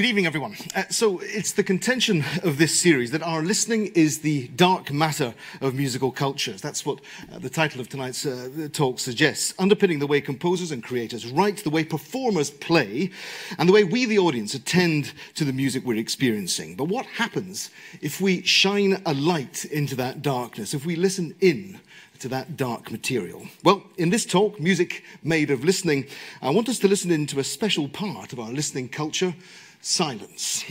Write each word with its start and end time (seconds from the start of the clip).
Good 0.00 0.06
evening, 0.06 0.24
everyone. 0.24 0.56
Uh, 0.74 0.84
so, 0.88 1.20
it's 1.22 1.52
the 1.52 1.62
contention 1.62 2.24
of 2.42 2.56
this 2.56 2.80
series 2.80 3.10
that 3.10 3.22
our 3.22 3.42
listening 3.42 3.88
is 3.88 4.20
the 4.20 4.48
dark 4.48 4.90
matter 4.90 5.34
of 5.60 5.74
musical 5.74 6.10
cultures. 6.10 6.62
That's 6.62 6.86
what 6.86 7.02
uh, 7.30 7.38
the 7.38 7.50
title 7.50 7.82
of 7.82 7.90
tonight's 7.90 8.24
uh, 8.24 8.70
talk 8.72 8.98
suggests. 8.98 9.52
Underpinning 9.58 9.98
the 9.98 10.06
way 10.06 10.22
composers 10.22 10.70
and 10.70 10.82
creators 10.82 11.26
write, 11.26 11.58
the 11.64 11.68
way 11.68 11.84
performers 11.84 12.48
play, 12.48 13.10
and 13.58 13.68
the 13.68 13.74
way 13.74 13.84
we, 13.84 14.06
the 14.06 14.18
audience, 14.18 14.54
attend 14.54 15.12
to 15.34 15.44
the 15.44 15.52
music 15.52 15.84
we're 15.84 15.98
experiencing. 15.98 16.76
But 16.76 16.88
what 16.88 17.04
happens 17.04 17.68
if 18.00 18.22
we 18.22 18.40
shine 18.40 19.02
a 19.04 19.12
light 19.12 19.66
into 19.66 19.96
that 19.96 20.22
darkness, 20.22 20.72
if 20.72 20.86
we 20.86 20.96
listen 20.96 21.34
in? 21.42 21.78
to 22.20 22.28
that 22.28 22.54
dark 22.54 22.90
material? 22.90 23.46
Well, 23.64 23.82
in 23.96 24.10
this 24.10 24.26
talk, 24.26 24.60
Music 24.60 25.02
Made 25.22 25.50
of 25.50 25.64
Listening, 25.64 26.06
I 26.42 26.50
want 26.50 26.68
us 26.68 26.78
to 26.80 26.86
listen 26.86 27.10
into 27.10 27.40
a 27.40 27.44
special 27.44 27.88
part 27.88 28.34
of 28.34 28.38
our 28.38 28.50
listening 28.50 28.90
culture 28.90 29.34
silence. 29.80 30.64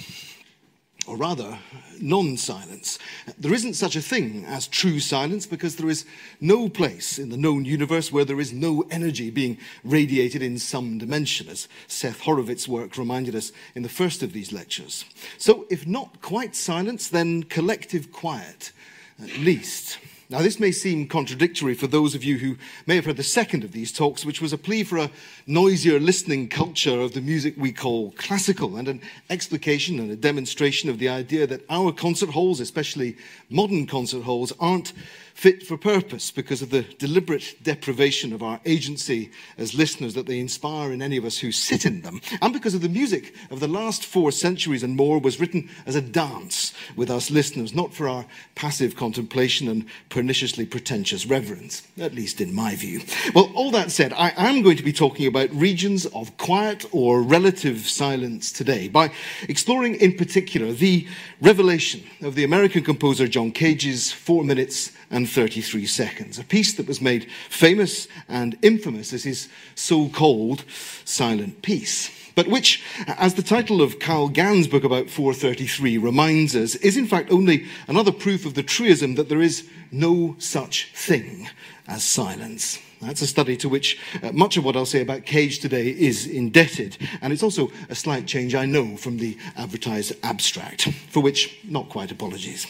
Or 1.07 1.17
rather, 1.17 1.57
non 1.99 2.37
silence. 2.37 2.99
There 3.37 3.53
isn't 3.53 3.73
such 3.73 3.95
a 3.95 4.01
thing 4.01 4.45
as 4.45 4.67
true 4.67 4.99
silence 4.99 5.47
because 5.47 5.75
there 5.75 5.89
is 5.89 6.05
no 6.39 6.69
place 6.69 7.17
in 7.17 7.29
the 7.29 7.37
known 7.37 7.65
universe 7.65 8.11
where 8.11 8.25
there 8.25 8.39
is 8.39 8.53
no 8.53 8.85
energy 8.91 9.31
being 9.31 9.57
radiated 9.83 10.43
in 10.43 10.59
some 10.59 10.99
dimension, 10.99 11.49
as 11.49 11.67
Seth 11.87 12.21
Horowitz's 12.21 12.67
work 12.67 12.95
reminded 12.95 13.35
us 13.35 13.51
in 13.73 13.81
the 13.81 13.89
first 13.89 14.21
of 14.21 14.33
these 14.33 14.53
lectures. 14.53 15.03
So, 15.39 15.65
if 15.69 15.87
not 15.87 16.21
quite 16.21 16.55
silence, 16.55 17.07
then 17.07 17.43
collective 17.43 18.11
quiet, 18.11 18.71
at 19.19 19.35
least. 19.39 19.97
Now, 20.31 20.43
this 20.43 20.59
may 20.59 20.71
seem 20.71 21.07
contradictory 21.07 21.73
for 21.73 21.87
those 21.87 22.13
of 22.13 22.23
you 22.23 22.37
who 22.37 22.55
may 22.85 22.95
have 22.95 23.05
heard 23.05 23.17
the 23.17 23.23
second 23.23 23.63
of 23.63 23.71
these 23.71 23.91
talks, 23.91 24.23
which 24.23 24.41
was 24.41 24.53
a 24.53 24.59
plea 24.59 24.83
for 24.83 24.99
a 24.99 25.09
noisier 25.47 25.99
listening 25.99 26.49
culture 26.49 27.01
of 27.01 27.13
the 27.13 27.21
music 27.21 27.55
we 27.57 27.71
call 27.71 28.11
classical, 28.11 28.77
and 28.77 28.87
an 28.87 29.01
explication 29.31 29.97
and 29.97 30.11
a 30.11 30.15
demonstration 30.15 30.87
of 30.87 30.99
the 30.99 31.09
idea 31.09 31.47
that 31.47 31.65
our 31.67 31.91
concert 31.91 32.29
halls, 32.29 32.59
especially 32.59 33.17
modern 33.49 33.87
concert 33.87 34.21
halls, 34.21 34.53
aren't 34.59 34.93
fit 35.39 35.65
for 35.65 35.77
purpose 35.77 36.31
because 36.31 36.61
of 36.61 36.69
the 36.69 36.81
deliberate 36.97 37.55
deprivation 37.63 38.33
of 38.33 38.43
our 38.43 38.59
agency 38.65 39.31
as 39.57 39.73
listeners 39.73 40.13
that 40.13 40.25
they 40.25 40.37
inspire 40.37 40.91
in 40.91 41.01
any 41.01 41.15
of 41.15 41.23
us 41.23 41.37
who 41.37 41.49
sit 41.49 41.85
in 41.85 42.01
them, 42.01 42.19
and 42.41 42.51
because 42.51 42.73
of 42.73 42.81
the 42.81 42.89
music 42.89 43.33
of 43.49 43.61
the 43.61 43.67
last 43.67 44.05
four 44.05 44.33
centuries 44.33 44.83
and 44.83 44.97
more 44.97 45.17
was 45.17 45.39
written 45.39 45.69
as 45.85 45.95
a 45.95 46.01
dance 46.01 46.73
with 46.97 47.09
us 47.09 47.31
listeners, 47.31 47.73
not 47.73 47.93
for 47.93 48.09
our 48.09 48.25
passive 48.55 48.97
contemplation 48.97 49.69
and 49.69 49.85
perniciously 50.09 50.65
pretentious 50.65 51.25
reverence, 51.25 51.87
at 51.97 52.13
least 52.13 52.41
in 52.41 52.53
my 52.53 52.75
view. 52.75 52.99
Well, 53.33 53.49
all 53.55 53.71
that 53.71 53.91
said, 53.91 54.11
I 54.11 54.33
am 54.35 54.61
going 54.61 54.75
to 54.75 54.83
be 54.83 54.91
talking 54.91 55.25
about 55.25 55.49
regions 55.51 56.05
of 56.07 56.35
quiet 56.35 56.85
or 56.91 57.21
relative 57.21 57.87
silence 57.87 58.51
today 58.51 58.89
by 58.89 59.13
exploring 59.47 59.95
in 59.95 60.17
particular 60.17 60.73
the 60.73 61.07
revelation 61.39 62.03
of 62.21 62.35
the 62.35 62.43
American 62.43 62.83
composer 62.83 63.25
John 63.25 63.53
Cage's 63.53 64.11
Four 64.11 64.43
Minutes 64.43 64.91
and 65.11 65.29
33 65.29 65.85
seconds, 65.85 66.37
a 66.37 66.43
piece 66.43 66.73
that 66.73 66.87
was 66.87 67.01
made 67.01 67.29
famous 67.49 68.07
and 68.27 68.57
infamous 68.61 69.13
as 69.13 69.23
his 69.23 69.49
so 69.75 70.09
called 70.09 70.63
silent 71.05 71.61
piece 71.61 72.11
but 72.39 72.47
which, 72.47 72.81
as 73.05 73.33
the 73.33 73.43
title 73.43 73.81
of 73.81 73.99
Kyle 73.99 74.29
Gann's 74.29 74.69
book 74.69 74.85
about 74.85 75.09
433 75.09 75.97
reminds 75.97 76.55
us, 76.55 76.75
is 76.75 76.95
in 76.95 77.05
fact 77.05 77.33
only 77.33 77.65
another 77.85 78.13
proof 78.13 78.45
of 78.45 78.53
the 78.53 78.63
truism 78.63 79.15
that 79.15 79.27
there 79.27 79.41
is 79.41 79.67
no 79.91 80.37
such 80.39 80.89
thing 80.93 81.49
as 81.85 82.01
silence. 82.01 82.79
That's 83.01 83.21
a 83.21 83.27
study 83.27 83.55
to 83.57 83.69
which 83.69 83.97
uh, 84.21 84.33
much 84.33 84.57
of 84.57 84.65
what 84.65 84.75
I'll 84.75 84.85
say 84.85 85.01
about 85.01 85.25
Cage 85.25 85.59
today 85.59 85.89
is 85.89 86.27
indebted. 86.27 86.97
And 87.21 87.31
it's 87.31 87.43
also 87.43 87.71
a 87.89 87.95
slight 87.95 88.27
change, 88.27 88.55
I 88.55 88.65
know, 88.65 88.97
from 88.97 89.17
the 89.17 89.37
advertised 89.55 90.13
abstract, 90.21 90.89
for 91.09 91.21
which 91.21 91.59
not 91.63 91.87
quite 91.87 92.11
apologies. 92.11 92.67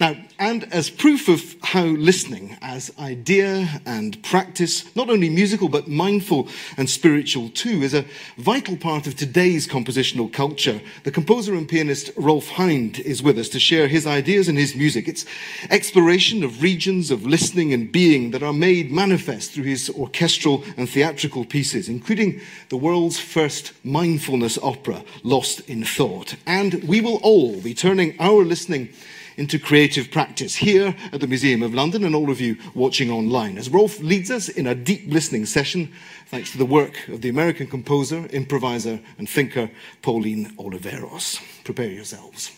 Now, 0.00 0.16
and 0.40 0.64
as 0.72 0.90
proof 0.90 1.28
of 1.28 1.54
how 1.62 1.84
listening 1.84 2.56
as 2.60 2.92
idea 2.98 3.80
and 3.86 4.20
practice, 4.24 4.94
not 4.96 5.10
only 5.10 5.28
musical 5.28 5.68
but 5.68 5.86
mindful 5.86 6.48
and 6.76 6.90
spiritual 6.90 7.48
too, 7.48 7.82
is 7.82 7.94
a 7.94 8.04
vital 8.36 8.76
part 8.76 9.06
of 9.06 9.14
today's 9.14 9.68
compositional 9.68 10.32
culture, 10.32 10.80
the 11.04 11.12
composer 11.12 11.54
and 11.54 11.68
pianist 11.68 12.10
Rolf 12.16 12.48
Hind 12.48 12.98
is 13.00 13.22
with 13.22 13.38
us 13.38 13.48
to 13.50 13.60
share 13.60 13.86
his 13.86 14.06
ideas 14.06 14.48
and 14.48 14.58
his 14.58 14.74
music. 14.74 15.06
It's 15.06 15.24
exploration 15.70 16.42
of 16.42 16.62
regions 16.62 17.12
of 17.12 17.24
listening 17.24 17.72
and 17.72 17.90
being 17.92 18.32
that 18.32 18.42
are 18.42 18.52
made 18.52 18.90
manifest 18.90 19.52
through 19.52 19.67
his 19.68 19.90
orchestral 19.90 20.64
and 20.76 20.88
theatrical 20.88 21.44
pieces, 21.44 21.88
including 21.88 22.40
the 22.68 22.76
world's 22.76 23.18
first 23.18 23.72
mindfulness 23.84 24.58
opera, 24.62 25.04
Lost 25.22 25.60
in 25.68 25.84
Thought. 25.84 26.36
And 26.46 26.84
we 26.84 27.00
will 27.00 27.16
all 27.22 27.60
be 27.60 27.74
turning 27.74 28.16
our 28.18 28.44
listening 28.44 28.90
into 29.38 29.58
creative 29.58 30.10
practice 30.10 30.56
here 30.56 30.94
at 31.12 31.20
the 31.20 31.26
Museum 31.26 31.62
of 31.62 31.72
London 31.72 32.02
and 32.04 32.14
all 32.14 32.28
of 32.28 32.40
you 32.40 32.56
watching 32.74 33.08
online. 33.08 33.56
As 33.56 33.70
Rolf 33.70 34.00
leads 34.00 34.32
us 34.32 34.48
in 34.48 34.66
a 34.66 34.74
deep 34.74 35.04
listening 35.06 35.46
session, 35.46 35.92
thanks 36.26 36.50
to 36.52 36.58
the 36.58 36.66
work 36.66 37.06
of 37.06 37.22
the 37.22 37.28
American 37.28 37.68
composer, 37.68 38.26
improviser, 38.26 39.00
and 39.16 39.28
thinker 39.28 39.70
Pauline 40.02 40.50
Oliveros. 40.56 41.40
Prepare 41.62 41.92
yourselves. 41.92 42.57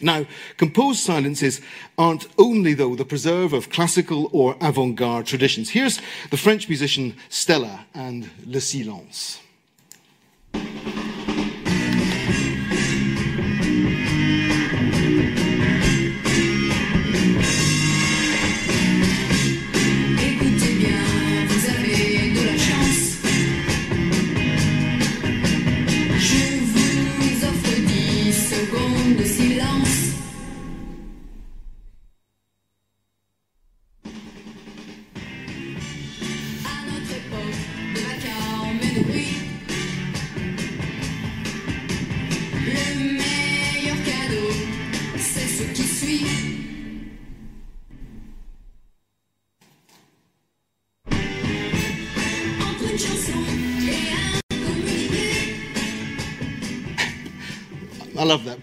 Now, 0.00 0.26
composed 0.56 1.00
silences 1.00 1.60
aren't 1.96 2.26
only, 2.38 2.74
though, 2.74 2.96
the 2.96 3.04
preserve 3.04 3.52
of 3.52 3.70
classical 3.70 4.28
or 4.32 4.56
avant 4.60 4.96
garde 4.96 5.26
traditions. 5.26 5.70
Here's 5.70 6.00
the 6.30 6.36
French 6.36 6.68
musician 6.68 7.14
Stella 7.28 7.86
and 7.94 8.28
Le 8.46 8.60
Silence. 8.60 9.40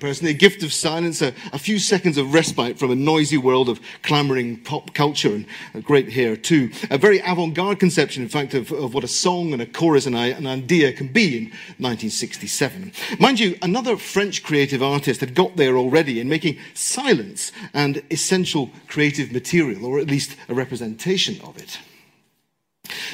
Person. 0.01 0.27
A 0.27 0.33
gift 0.33 0.63
of 0.63 0.73
silence, 0.73 1.21
a, 1.21 1.33
a, 1.53 1.59
few 1.59 1.77
seconds 1.77 2.17
of 2.17 2.33
respite 2.33 2.77
from 2.79 2.91
a 2.91 2.95
noisy 2.95 3.37
world 3.37 3.69
of 3.69 3.79
clamoring 4.01 4.57
pop 4.57 4.93
culture, 4.95 5.33
and 5.33 5.45
uh, 5.75 5.79
great 5.79 6.09
here 6.09 6.35
too. 6.35 6.71
A 6.89 6.97
very 6.97 7.19
avant 7.19 7.53
garde 7.53 7.79
conception, 7.79 8.23
in 8.23 8.27
fact, 8.27 8.55
of, 8.55 8.71
of, 8.71 8.93
what 8.95 9.03
a 9.03 9.07
song 9.07 9.53
and 9.53 9.61
a 9.61 9.65
chorus 9.65 10.07
and 10.07 10.15
an 10.15 10.47
idea 10.47 10.91
can 10.91 11.07
be 11.07 11.37
in 11.37 11.43
1967. 11.77 12.91
Mind 13.19 13.39
you, 13.39 13.55
another 13.61 13.95
French 13.95 14.43
creative 14.43 14.81
artist 14.81 15.19
had 15.19 15.35
got 15.35 15.55
there 15.55 15.77
already 15.77 16.19
in 16.19 16.27
making 16.27 16.57
silence 16.73 17.51
an 17.73 18.01
essential 18.09 18.71
creative 18.87 19.31
material, 19.31 19.85
or 19.85 19.99
at 19.99 20.07
least 20.07 20.35
a 20.49 20.55
representation 20.55 21.39
of 21.41 21.57
it. 21.57 21.77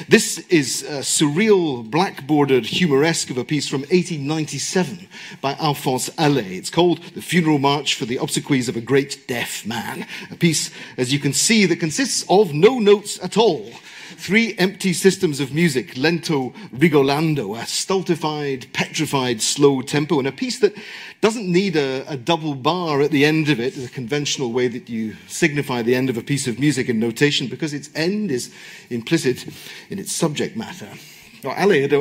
This 0.08 0.38
is 0.48 0.82
a 0.82 1.00
surreal, 1.00 1.88
black 1.88 2.26
bordered 2.26 2.66
humoresque 2.66 3.30
of 3.30 3.38
a 3.38 3.44
piece 3.44 3.68
from 3.68 3.80
1897 3.82 5.08
by 5.40 5.54
Alphonse 5.54 6.10
Allais. 6.10 6.56
It's 6.56 6.70
called 6.70 7.02
The 7.14 7.22
Funeral 7.22 7.58
March 7.58 7.94
for 7.94 8.04
the 8.04 8.18
Obsequies 8.18 8.68
of 8.68 8.76
a 8.76 8.80
Great 8.80 9.26
Deaf 9.26 9.66
Man. 9.66 10.06
A 10.30 10.36
piece, 10.36 10.70
as 10.96 11.12
you 11.12 11.18
can 11.18 11.32
see, 11.32 11.66
that 11.66 11.80
consists 11.80 12.24
of 12.28 12.52
no 12.52 12.78
notes 12.78 13.18
at 13.22 13.36
all 13.36 13.72
three 14.18 14.54
empty 14.58 14.92
systems 14.92 15.38
of 15.38 15.54
music, 15.54 15.96
lento 15.96 16.50
rigolando, 16.74 17.56
a 17.56 17.64
stultified, 17.64 18.66
petrified, 18.72 19.40
slow 19.40 19.80
tempo, 19.80 20.18
and 20.18 20.26
a 20.26 20.32
piece 20.32 20.58
that 20.58 20.74
doesn't 21.20 21.50
need 21.50 21.76
a, 21.76 22.04
a, 22.08 22.16
double 22.16 22.56
bar 22.56 23.00
at 23.00 23.12
the 23.12 23.24
end 23.24 23.48
of 23.48 23.60
it, 23.60 23.74
the 23.74 23.88
conventional 23.88 24.52
way 24.52 24.66
that 24.66 24.88
you 24.88 25.14
signify 25.28 25.82
the 25.82 25.94
end 25.94 26.10
of 26.10 26.16
a 26.16 26.22
piece 26.22 26.48
of 26.48 26.58
music 26.58 26.88
in 26.88 26.98
notation, 26.98 27.46
because 27.46 27.72
its 27.72 27.90
end 27.94 28.32
is 28.32 28.52
implicit 28.90 29.46
in 29.88 30.00
its 30.00 30.12
subject 30.12 30.56
matter. 30.56 30.88
Now, 31.44 31.50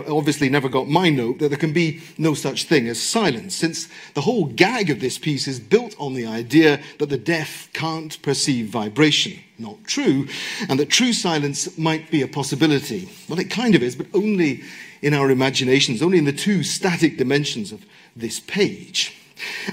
obviously 0.07 0.49
never 0.49 0.69
got 0.69 0.87
my 0.87 1.09
note 1.09 1.39
that 1.39 1.49
there 1.49 1.57
can 1.57 1.73
be 1.73 2.01
no 2.17 2.33
such 2.33 2.63
thing 2.63 2.87
as 2.87 3.01
silence, 3.01 3.55
since 3.55 3.87
the 4.13 4.21
whole 4.21 4.45
gag 4.45 4.89
of 4.89 4.99
this 4.99 5.17
piece 5.17 5.47
is 5.47 5.59
built 5.59 5.95
on 5.99 6.13
the 6.13 6.25
idea 6.25 6.79
that 6.99 7.09
the 7.09 7.17
deaf 7.17 7.69
can't 7.73 8.21
perceive 8.21 8.67
vibration. 8.67 9.39
Not 9.59 9.83
true, 9.85 10.27
and 10.69 10.79
that 10.79 10.89
true 10.89 11.13
silence 11.13 11.77
might 11.77 12.11
be 12.11 12.21
a 12.21 12.27
possibility. 12.27 13.09
Well, 13.27 13.39
it 13.39 13.49
kind 13.49 13.75
of 13.75 13.83
is, 13.83 13.95
but 13.95 14.07
only 14.13 14.63
in 15.01 15.13
our 15.13 15.29
imaginations, 15.31 16.01
only 16.01 16.17
in 16.17 16.25
the 16.25 16.33
two 16.33 16.63
static 16.63 17.17
dimensions 17.17 17.71
of 17.71 17.85
this 18.15 18.39
page. 18.39 19.15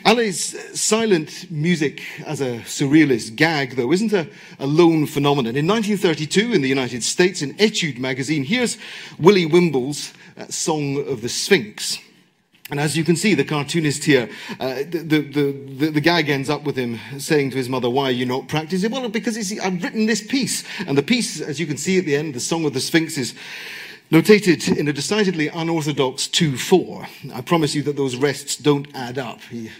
Allais's 0.05 0.81
silent 0.81 1.51
music 1.51 2.03
as 2.27 2.41
a 2.41 2.59
surrealist 2.61 3.37
gag, 3.37 3.77
though, 3.77 3.93
isn't 3.93 4.13
a, 4.13 4.29
a, 4.59 4.67
lone 4.67 5.07
phenomenon. 5.07 5.57
In 5.57 5.67
1932, 5.67 6.53
in 6.53 6.63
the 6.63 6.69
United 6.69 7.03
States, 7.03 7.43
in 7.43 7.55
Etude 7.59 7.99
magazine, 7.99 8.45
here's 8.45 8.77
Willie 9.19 9.47
Wimble's 9.47 10.13
uh, 10.37 10.47
Song 10.49 10.97
of 11.09 11.23
the 11.23 11.29
Sphinx. 11.29 11.99
And 12.71 12.81
as 12.81 12.97
you 12.97 13.05
can 13.05 13.15
see, 13.15 13.35
the 13.35 13.45
cartoonist 13.45 14.05
here, 14.05 14.31
uh, 14.59 14.77
the, 14.89 14.99
the, 14.99 15.53
the, 15.53 15.91
the, 15.91 16.01
gag 16.01 16.31
ends 16.31 16.49
up 16.49 16.65
with 16.65 16.77
him 16.77 16.99
saying 17.19 17.51
to 17.51 17.57
his 17.59 17.69
mother, 17.69 17.91
Why 17.91 18.05
are 18.05 18.11
you 18.11 18.25
not 18.25 18.49
practicing? 18.49 18.91
Well, 18.91 19.07
because 19.11 19.37
I've 19.61 19.83
written 19.83 20.07
this 20.07 20.27
piece. 20.27 20.65
And 20.87 20.97
the 20.97 21.03
piece, 21.03 21.43
as 21.43 21.61
you 21.61 21.67
can 21.67 21.77
see 21.77 21.99
at 21.99 22.07
the 22.07 22.17
end, 22.17 22.35
the 22.35 22.41
Song 22.41 22.65
of 22.65 22.73
the 22.73 22.81
Sphinx, 22.81 23.19
is 23.19 23.35
notated 24.15 24.77
in 24.77 24.87
a 24.87 24.93
decidedly 24.93 25.49
unorthodox 25.49 26.29
2 26.29 26.57
4. 26.57 27.05
I 27.35 27.41
promise 27.41 27.75
you 27.75 27.83
that 27.83 27.97
those 27.97 28.15
rests 28.15 28.57
don't 28.57 28.87
add 28.95 29.19
up. 29.19 29.41
He, 29.51 29.73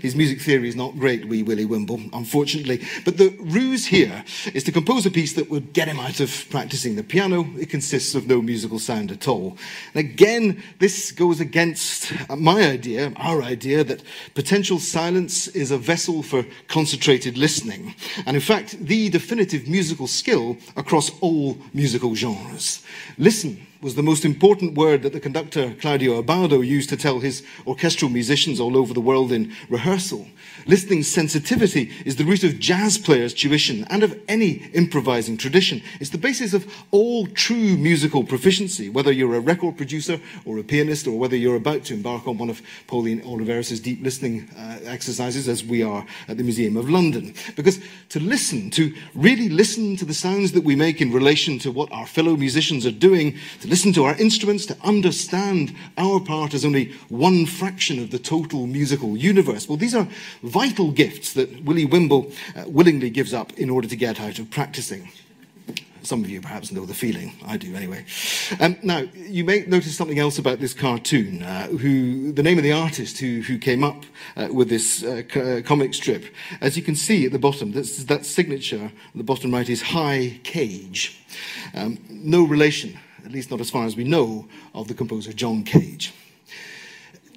his 0.00 0.16
music 0.16 0.40
theory 0.40 0.68
is 0.68 0.74
not 0.74 0.98
great, 0.98 1.28
wee 1.28 1.44
Willie 1.44 1.66
Wimble, 1.66 2.00
unfortunately. 2.12 2.82
But 3.04 3.16
the 3.16 3.28
ruse 3.38 3.86
here 3.86 4.24
is 4.52 4.64
to 4.64 4.72
compose 4.72 5.06
a 5.06 5.10
piece 5.12 5.34
that 5.34 5.50
would 5.50 5.72
get 5.72 5.86
him 5.86 6.00
out 6.00 6.18
of 6.18 6.46
practicing 6.50 6.96
the 6.96 7.04
piano. 7.04 7.46
It 7.60 7.70
consists 7.70 8.16
of 8.16 8.26
no 8.26 8.42
musical 8.42 8.80
sound 8.80 9.12
at 9.12 9.28
all. 9.28 9.56
And 9.94 10.04
again, 10.04 10.64
this 10.80 11.12
goes 11.12 11.38
against 11.38 12.12
my 12.36 12.68
idea, 12.68 13.12
our 13.14 13.40
idea, 13.40 13.84
that 13.84 14.02
potential 14.34 14.80
silence 14.80 15.46
is 15.46 15.70
a 15.70 15.78
vessel 15.78 16.24
for 16.24 16.44
concentrated 16.66 17.38
listening. 17.38 17.94
And 18.26 18.36
in 18.36 18.42
fact, 18.42 18.80
the 18.80 19.10
definitive 19.10 19.68
musical 19.68 20.08
skill 20.08 20.56
across 20.74 21.12
all 21.20 21.56
musical 21.72 22.16
genres. 22.16 22.82
Listen 23.16 23.64
was 23.80 23.94
the 23.94 24.02
most 24.02 24.24
important 24.24 24.74
word 24.74 25.02
that 25.02 25.12
the 25.12 25.20
conductor 25.20 25.74
Claudio 25.80 26.22
Abbado 26.22 26.66
used 26.66 26.88
to 26.88 26.96
tell 26.96 27.20
his 27.20 27.42
orchestral 27.66 28.10
musicians 28.10 28.58
all 28.60 28.76
over 28.76 28.94
the 28.94 29.00
world 29.00 29.32
in 29.32 29.52
rehearsal. 29.68 30.26
Listening 30.66 31.02
sensitivity 31.02 31.92
is 32.04 32.16
the 32.16 32.24
root 32.24 32.42
of 32.42 32.58
jazz 32.58 32.98
players' 32.98 33.34
tuition 33.34 33.84
and 33.88 34.02
of 34.02 34.18
any 34.26 34.64
improvising 34.72 35.36
tradition. 35.36 35.82
It's 36.00 36.10
the 36.10 36.18
basis 36.18 36.54
of 36.54 36.66
all 36.90 37.26
true 37.26 37.76
musical 37.76 38.24
proficiency, 38.24 38.88
whether 38.88 39.12
you're 39.12 39.36
a 39.36 39.40
record 39.40 39.76
producer 39.76 40.18
or 40.44 40.58
a 40.58 40.64
pianist, 40.64 41.06
or 41.06 41.18
whether 41.18 41.36
you're 41.36 41.56
about 41.56 41.84
to 41.84 41.94
embark 41.94 42.26
on 42.26 42.38
one 42.38 42.50
of 42.50 42.62
Pauline 42.86 43.20
Oliveros' 43.22 43.82
deep 43.82 44.02
listening 44.02 44.48
uh, 44.56 44.78
exercises, 44.84 45.48
as 45.48 45.62
we 45.62 45.82
are 45.82 46.04
at 46.28 46.36
the 46.36 46.42
Museum 46.42 46.76
of 46.76 46.90
London. 46.90 47.34
Because 47.54 47.78
to 48.08 48.20
listen, 48.20 48.70
to 48.70 48.94
really 49.14 49.48
listen 49.48 49.96
to 49.96 50.04
the 50.04 50.14
sounds 50.14 50.52
that 50.52 50.64
we 50.64 50.74
make 50.74 51.00
in 51.00 51.12
relation 51.12 51.58
to 51.60 51.70
what 51.70 51.92
our 51.92 52.06
fellow 52.06 52.36
musicians 52.36 52.86
are 52.86 52.90
doing, 52.90 53.36
to 53.66 53.70
listen 53.70 53.92
to 53.94 54.04
our 54.04 54.14
instruments, 54.16 54.64
to 54.66 54.76
understand 54.84 55.74
our 55.98 56.20
part 56.20 56.54
as 56.54 56.64
only 56.64 56.92
one 57.08 57.46
fraction 57.46 57.98
of 57.98 58.10
the 58.12 58.18
total 58.18 58.66
musical 58.66 59.16
universe, 59.16 59.68
well, 59.68 59.76
these 59.76 59.94
are 59.94 60.06
vital 60.42 60.92
gifts 60.92 61.32
that 61.32 61.64
Willie 61.64 61.84
Wimble 61.84 62.32
uh, 62.56 62.64
willingly 62.68 63.10
gives 63.10 63.34
up 63.34 63.52
in 63.54 63.68
order 63.68 63.88
to 63.88 63.96
get 63.96 64.20
out 64.20 64.38
of 64.38 64.50
practicing. 64.50 65.10
Some 66.02 66.22
of 66.22 66.30
you 66.30 66.40
perhaps 66.40 66.70
know 66.70 66.86
the 66.86 66.94
feeling. 66.94 67.32
I 67.44 67.56
do 67.56 67.74
anyway. 67.74 68.04
Um, 68.60 68.76
now, 68.84 68.98
you 69.16 69.42
may 69.42 69.66
notice 69.66 69.96
something 69.96 70.20
else 70.20 70.38
about 70.38 70.60
this 70.60 70.72
cartoon. 70.72 71.42
Uh, 71.42 71.66
who 71.66 72.30
the 72.30 72.44
name 72.44 72.58
of 72.58 72.62
the 72.62 72.70
artist 72.70 73.18
who, 73.18 73.40
who 73.40 73.58
came 73.58 73.82
up 73.82 74.04
uh, 74.36 74.46
with 74.52 74.68
this 74.68 75.02
uh, 75.02 75.22
uh 75.34 75.62
comic 75.62 75.94
strip. 75.94 76.32
As 76.60 76.76
you 76.76 76.84
can 76.84 76.94
see 76.94 77.26
at 77.26 77.32
the 77.32 77.40
bottom, 77.40 77.72
that's, 77.72 78.04
that 78.04 78.24
signature 78.24 78.92
at 79.08 79.16
the 79.16 79.24
bottom 79.24 79.52
right 79.52 79.68
is 79.68 79.82
Hy 79.82 80.38
Cage. 80.44 81.20
Um, 81.74 81.98
no 82.08 82.44
relation, 82.44 82.96
at 83.26 83.32
least 83.32 83.50
not 83.50 83.60
as 83.60 83.70
far 83.70 83.84
as 83.84 83.96
we 83.96 84.04
know, 84.04 84.46
of 84.72 84.86
the 84.86 84.94
composer 84.94 85.32
John 85.32 85.64
Cage. 85.64 86.14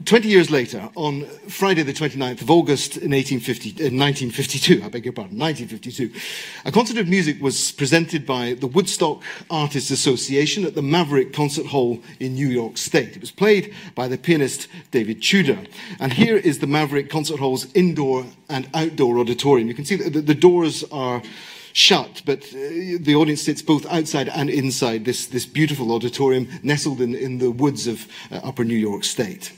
20 0.06 0.30
years 0.30 0.50
later, 0.50 0.88
on 0.96 1.26
Friday, 1.50 1.84
the 1.84 1.92
29th 1.92 2.42
of 2.42 2.50
August 2.50 2.96
in 2.96 3.12
1850, 3.12 3.70
uh, 3.72 3.92
1952, 3.92 4.82
I 4.82 4.88
beg 4.88 5.04
your 5.04 5.14
pardon, 5.14 5.38
1952, 5.38 6.12
a 6.64 6.72
concert 6.72 6.98
of 6.98 7.10
music 7.10 7.42
was 7.42 7.74
presented 7.74 8.26
by 8.26 8.54
the 8.54 8.68
Woodstock 8.68 9.22
Artists 9.50 9.92
Association 9.92 10.64
at 10.64 10.76
the 10.76 10.82
Maverick 10.82 11.34
Concert 11.34 11.66
Hall 11.66 12.00
in 12.20 12.36
New 12.36 12.48
York 12.48 12.78
State. 12.78 13.16
It 13.16 13.22
was 13.22 13.32
played 13.32 13.74
by 13.96 14.08
the 14.08 14.18
pianist 14.18 14.70
David 14.92 15.22
Tudor. 15.22 15.60
And 16.00 16.14
here 16.14 16.38
is 16.38 16.60
the 16.60 16.68
Maverick 16.68 17.10
Concert 17.10 17.40
Hall's 17.40 17.70
indoor 17.74 18.26
and 18.48 18.70
outdoor 18.74 19.18
auditorium. 19.18 19.68
You 19.68 19.74
can 19.74 19.86
see 19.86 19.98
that 19.98 20.26
the 20.28 20.36
doors 20.36 20.86
are 20.94 21.22
shut, 21.80 22.22
but 22.26 22.44
uh, 22.54 23.00
the 23.00 23.16
audience 23.16 23.42
sits 23.42 23.62
both 23.62 23.86
outside 23.88 24.28
and 24.30 24.50
inside 24.50 25.06
this, 25.06 25.26
this 25.28 25.46
beautiful 25.46 25.92
auditorium 25.92 26.48
nestled 26.62 27.00
in, 27.02 27.16
in 27.16 27.38
the 27.38 27.50
woods 27.50 27.88
of 27.88 28.06
uh, 28.32 28.36
upper 28.44 28.64
New 28.64 28.76
York 28.76 29.04
State. 29.04 29.54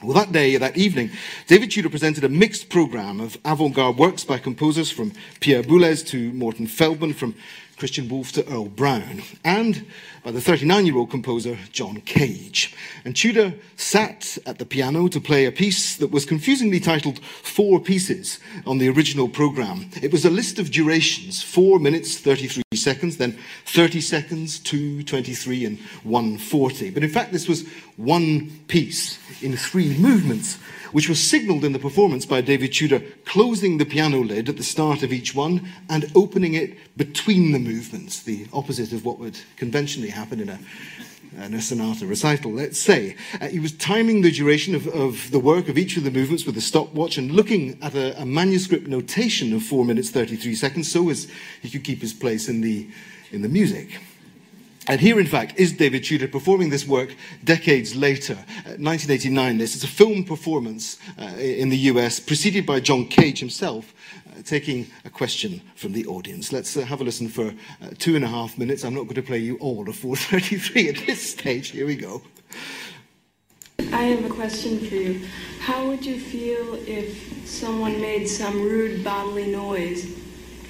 Well, 0.00 0.14
that 0.14 0.30
day, 0.30 0.56
that 0.56 0.76
evening, 0.76 1.10
David 1.48 1.72
Tudor 1.72 1.90
presented 1.90 2.22
a 2.22 2.28
mixed 2.28 2.68
program 2.68 3.20
of 3.20 3.36
avant 3.44 3.74
garde 3.74 3.98
works 3.98 4.22
by 4.22 4.38
composers 4.38 4.92
from 4.92 5.12
Pierre 5.40 5.64
Boulez 5.64 6.06
to 6.08 6.32
Morton 6.32 6.68
Feldman, 6.68 7.14
from 7.14 7.34
Christian 7.78 8.08
Wolff 8.08 8.32
to 8.32 8.46
Earle 8.48 8.64
Brown, 8.64 9.22
and 9.44 9.86
by 10.24 10.32
the 10.32 10.40
39 10.40 10.84
year 10.84 10.96
old 10.96 11.10
composer 11.10 11.56
John 11.70 12.00
Cage. 12.00 12.74
And 13.04 13.14
Tudor 13.14 13.54
sat 13.76 14.36
at 14.44 14.58
the 14.58 14.66
piano 14.66 15.06
to 15.06 15.20
play 15.20 15.44
a 15.44 15.52
piece 15.52 15.96
that 15.96 16.10
was 16.10 16.24
confusingly 16.24 16.80
titled 16.80 17.20
Four 17.20 17.78
Pieces 17.78 18.40
on 18.66 18.78
the 18.78 18.88
original 18.88 19.28
program. 19.28 19.90
It 20.02 20.10
was 20.10 20.24
a 20.24 20.30
list 20.30 20.58
of 20.58 20.72
durations 20.72 21.40
4 21.40 21.78
minutes 21.78 22.18
33 22.18 22.64
seconds, 22.74 23.16
then 23.16 23.38
30 23.66 24.00
seconds, 24.00 24.58
2, 24.58 25.04
23, 25.04 25.64
and 25.64 25.78
140. 26.02 26.90
But 26.90 27.04
in 27.04 27.10
fact, 27.10 27.32
this 27.32 27.48
was 27.48 27.64
one 27.96 28.50
piece 28.66 29.18
in 29.40 29.56
three 29.56 29.96
movements 29.98 30.58
which 30.92 31.08
was 31.08 31.22
signalled 31.22 31.64
in 31.64 31.72
the 31.72 31.78
performance 31.78 32.26
by 32.26 32.40
David 32.40 32.72
Tudor, 32.72 33.02
closing 33.24 33.78
the 33.78 33.84
piano 33.84 34.20
lid 34.20 34.48
at 34.48 34.56
the 34.56 34.62
start 34.62 35.02
of 35.02 35.12
each 35.12 35.34
one 35.34 35.68
and 35.88 36.10
opening 36.14 36.54
it 36.54 36.76
between 36.96 37.52
the 37.52 37.58
movements, 37.58 38.22
the 38.22 38.46
opposite 38.52 38.92
of 38.92 39.04
what 39.04 39.18
would 39.18 39.38
conventionally 39.56 40.10
happen 40.10 40.40
in 40.40 40.48
a, 40.48 40.58
a 41.38 41.60
sonata 41.60 42.06
recital, 42.06 42.52
let's 42.52 42.78
say. 42.78 43.16
Uh, 43.40 43.48
he 43.48 43.60
was 43.60 43.72
timing 43.72 44.22
the 44.22 44.30
duration 44.30 44.74
of, 44.74 44.86
of, 44.88 45.30
the 45.30 45.38
work 45.38 45.68
of 45.68 45.78
each 45.78 45.96
of 45.96 46.04
the 46.04 46.10
movements 46.10 46.46
with 46.46 46.56
a 46.56 46.60
stopwatch 46.60 47.18
and 47.18 47.32
looking 47.32 47.78
at 47.82 47.94
a, 47.94 48.20
a 48.20 48.26
manuscript 48.26 48.86
notation 48.86 49.52
of 49.52 49.62
4 49.62 49.84
minutes 49.84 50.10
33 50.10 50.54
seconds 50.54 50.90
so 50.90 51.08
as 51.10 51.30
he 51.62 51.70
could 51.70 51.84
keep 51.84 52.00
his 52.00 52.14
place 52.14 52.48
in 52.48 52.60
the, 52.60 52.88
in 53.30 53.42
the 53.42 53.48
music. 53.48 54.00
And 54.88 55.02
here, 55.02 55.20
in 55.20 55.26
fact, 55.26 55.58
is 55.58 55.74
David 55.74 56.04
Tudor 56.04 56.28
performing 56.28 56.70
this 56.70 56.86
work 56.86 57.14
decades 57.44 57.94
later. 57.94 58.32
Uh, 58.32 58.80
1989, 58.80 59.58
this. 59.58 59.76
is 59.76 59.84
a 59.84 59.86
film 59.86 60.24
performance 60.24 60.98
uh, 61.20 61.24
in 61.36 61.68
the 61.68 61.76
US, 61.92 62.18
preceded 62.18 62.64
by 62.64 62.80
John 62.80 63.06
Cage 63.06 63.38
himself, 63.38 63.92
uh, 64.26 64.40
taking 64.42 64.86
a 65.04 65.10
question 65.10 65.60
from 65.76 65.92
the 65.92 66.06
audience. 66.06 66.54
Let's 66.54 66.74
uh, 66.74 66.86
have 66.86 67.02
a 67.02 67.04
listen 67.04 67.28
for 67.28 67.48
uh, 67.48 67.90
two 67.98 68.16
and 68.16 68.24
a 68.24 68.28
half 68.28 68.56
minutes. 68.56 68.82
I'm 68.82 68.94
not 68.94 69.02
going 69.02 69.16
to 69.16 69.22
play 69.22 69.38
you 69.38 69.58
all 69.58 69.86
of 69.86 69.94
433 69.94 70.88
at 70.88 71.06
this 71.06 71.32
stage. 71.32 71.68
Here 71.68 71.86
we 71.86 71.94
go. 71.94 72.22
I 73.92 74.04
have 74.04 74.24
a 74.24 74.30
question 74.30 74.78
for 74.78 74.94
you. 74.94 75.26
How 75.60 75.86
would 75.86 76.04
you 76.04 76.18
feel 76.18 76.76
if 76.86 77.46
someone 77.46 78.00
made 78.00 78.26
some 78.26 78.62
rude 78.62 79.04
bodily 79.04 79.52
noise 79.52 80.06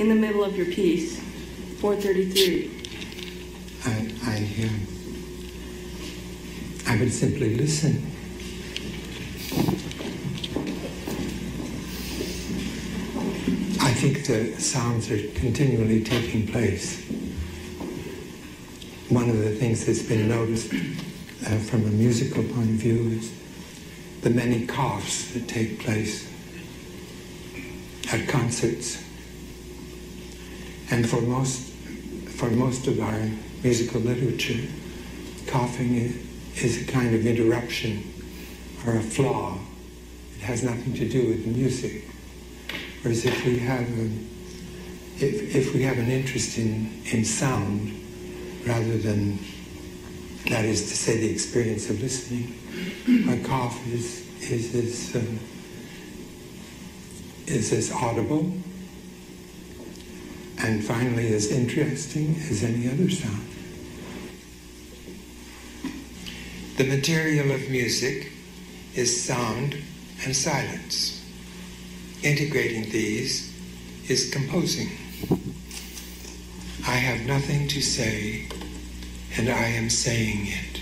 in 0.00 0.08
the 0.08 0.14
middle 0.16 0.42
of 0.42 0.56
your 0.56 0.66
piece, 0.66 1.20
433? 1.80 2.77
I, 3.86 4.12
I, 4.24 4.70
I 6.86 6.96
would 6.98 7.12
simply 7.12 7.56
listen. 7.56 8.04
I 13.80 13.92
think 13.92 14.26
the 14.26 14.60
sounds 14.60 15.10
are 15.10 15.28
continually 15.38 16.02
taking 16.02 16.46
place. 16.46 17.04
One 19.08 19.30
of 19.30 19.38
the 19.38 19.54
things 19.54 19.86
that's 19.86 20.02
been 20.02 20.28
noticed 20.28 20.72
uh, 20.72 21.58
from 21.58 21.86
a 21.86 21.90
musical 21.90 22.42
point 22.42 22.70
of 22.70 22.76
view 22.76 23.18
is 23.18 23.32
the 24.22 24.30
many 24.30 24.66
coughs 24.66 25.32
that 25.32 25.48
take 25.48 25.80
place 25.80 26.28
at 28.12 28.28
concerts. 28.28 29.04
And 30.90 31.08
for 31.08 31.20
most, 31.20 31.70
for 32.36 32.50
most 32.50 32.86
of 32.86 33.00
our 33.00 33.28
musical 33.62 34.00
literature, 34.00 34.68
coughing 35.46 36.14
is 36.56 36.82
a 36.82 36.90
kind 36.90 37.14
of 37.14 37.26
interruption 37.26 38.02
or 38.86 38.96
a 38.96 39.02
flaw. 39.02 39.58
It 40.36 40.42
has 40.42 40.62
nothing 40.62 40.94
to 40.94 41.08
do 41.08 41.28
with 41.28 41.46
music. 41.46 42.04
Whereas 43.02 43.24
if 43.24 43.44
we 43.44 43.58
have 43.60 43.82
a, 43.82 44.10
if, 45.24 45.54
if 45.54 45.74
we 45.74 45.82
have 45.82 45.98
an 45.98 46.08
interest 46.08 46.58
in, 46.58 47.02
in 47.06 47.24
sound 47.24 47.94
rather 48.66 48.98
than 48.98 49.38
that 50.48 50.64
is 50.64 50.88
to 50.88 50.96
say 50.96 51.18
the 51.18 51.30
experience 51.30 51.90
of 51.90 52.00
listening, 52.00 52.54
a 53.28 53.46
cough 53.46 53.86
is 53.88 54.26
is 54.50 54.74
as 54.74 55.16
uh, 55.16 55.26
is 57.46 57.72
as 57.72 57.92
audible 57.92 58.52
and 60.60 60.84
finally 60.84 61.32
as 61.34 61.50
interesting 61.50 62.36
as 62.50 62.62
any 62.62 62.88
other 62.88 63.10
sound. 63.10 63.47
The 66.78 66.84
material 66.84 67.50
of 67.50 67.68
music 67.70 68.30
is 68.94 69.24
sound 69.24 69.76
and 70.24 70.36
silence. 70.36 71.28
Integrating 72.22 72.88
these 72.92 73.52
is 74.08 74.30
composing. 74.30 74.86
I 76.86 76.92
have 76.92 77.26
nothing 77.26 77.66
to 77.66 77.80
say, 77.80 78.46
and 79.36 79.48
I 79.50 79.64
am 79.70 79.90
saying 79.90 80.46
it. 80.46 80.77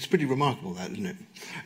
It's 0.00 0.06
pretty 0.06 0.24
remarkable, 0.24 0.72
that, 0.72 0.92
isn't 0.92 1.04
it? 1.04 1.16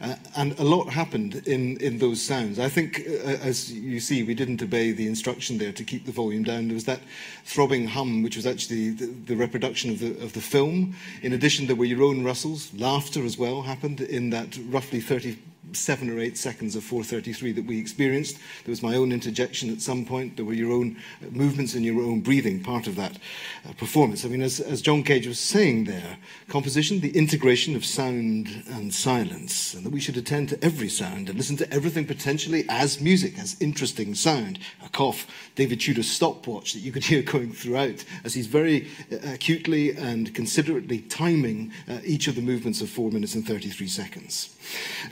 Uh, 0.00 0.16
and 0.36 0.58
a 0.58 0.64
lot 0.64 0.88
happened 0.88 1.46
in, 1.46 1.76
in 1.76 1.98
those 1.98 2.20
sounds. 2.20 2.58
I 2.58 2.68
think, 2.68 2.98
uh, 3.06 3.28
as 3.28 3.72
you 3.72 4.00
see, 4.00 4.24
we 4.24 4.34
didn't 4.34 4.60
obey 4.60 4.90
the 4.90 5.06
instruction 5.06 5.56
there 5.56 5.70
to 5.70 5.84
keep 5.84 6.04
the 6.04 6.10
volume 6.10 6.42
down. 6.42 6.66
There 6.66 6.74
was 6.74 6.84
that 6.86 6.98
throbbing 7.44 7.86
hum, 7.86 8.24
which 8.24 8.34
was 8.34 8.44
actually 8.44 8.90
the, 8.90 9.06
the 9.06 9.36
reproduction 9.36 9.92
of 9.92 10.00
the, 10.00 10.20
of 10.20 10.32
the 10.32 10.40
film. 10.40 10.96
In 11.22 11.32
addition, 11.32 11.68
there 11.68 11.76
were 11.76 11.84
your 11.84 12.02
own 12.02 12.24
rustles. 12.24 12.74
Laughter 12.74 13.24
as 13.24 13.38
well 13.38 13.62
happened 13.62 14.00
in 14.00 14.30
that 14.30 14.58
roughly 14.68 15.00
30 15.00 15.38
seven 15.72 16.10
or 16.10 16.18
eight 16.18 16.36
seconds 16.36 16.76
of 16.76 16.84
433 16.84 17.52
that 17.52 17.64
we 17.64 17.78
experienced. 17.78 18.36
There 18.64 18.72
was 18.72 18.82
my 18.82 18.96
own 18.96 19.12
interjection 19.12 19.70
at 19.70 19.80
some 19.80 20.04
point. 20.04 20.36
There 20.36 20.44
were 20.44 20.54
your 20.54 20.72
own 20.72 20.96
uh, 21.22 21.26
movements 21.30 21.74
and 21.74 21.84
your 21.84 22.02
own 22.02 22.20
breathing, 22.20 22.62
part 22.62 22.86
of 22.86 22.96
that 22.96 23.18
uh, 23.68 23.72
performance. 23.74 24.24
I 24.24 24.28
mean, 24.28 24.42
as, 24.42 24.60
as 24.60 24.82
John 24.82 25.02
Cage 25.02 25.26
was 25.26 25.38
saying 25.38 25.84
there, 25.84 26.18
composition, 26.48 27.00
the 27.00 27.16
integration 27.16 27.74
of 27.76 27.84
sound 27.84 28.64
and 28.68 28.92
silence, 28.92 29.74
and 29.74 29.84
that 29.84 29.90
we 29.90 30.00
should 30.00 30.16
attend 30.16 30.48
to 30.50 30.64
every 30.64 30.88
sound 30.88 31.28
and 31.28 31.38
listen 31.38 31.56
to 31.56 31.72
everything 31.72 32.06
potentially 32.06 32.64
as 32.68 33.00
music, 33.00 33.38
as 33.38 33.56
interesting 33.60 34.14
sound. 34.14 34.58
A 34.84 34.88
cough, 34.88 35.26
David 35.54 35.80
Tudor's 35.80 36.10
stopwatch 36.10 36.72
that 36.72 36.80
you 36.80 36.92
could 36.92 37.04
hear 37.10 37.22
going 37.22 37.52
throughout 37.52 38.04
as 38.24 38.34
he's 38.34 38.46
very 38.46 38.88
uh, 39.12 39.16
acutely 39.32 39.96
and 39.96 40.34
considerately 40.34 41.00
timing 41.00 41.72
uh, 41.88 41.98
each 42.04 42.28
of 42.28 42.34
the 42.34 42.42
movements 42.42 42.80
of 42.80 42.90
4 42.90 43.10
minutes 43.10 43.34
and 43.34 43.46
33 43.46 43.88
seconds. 43.88 44.56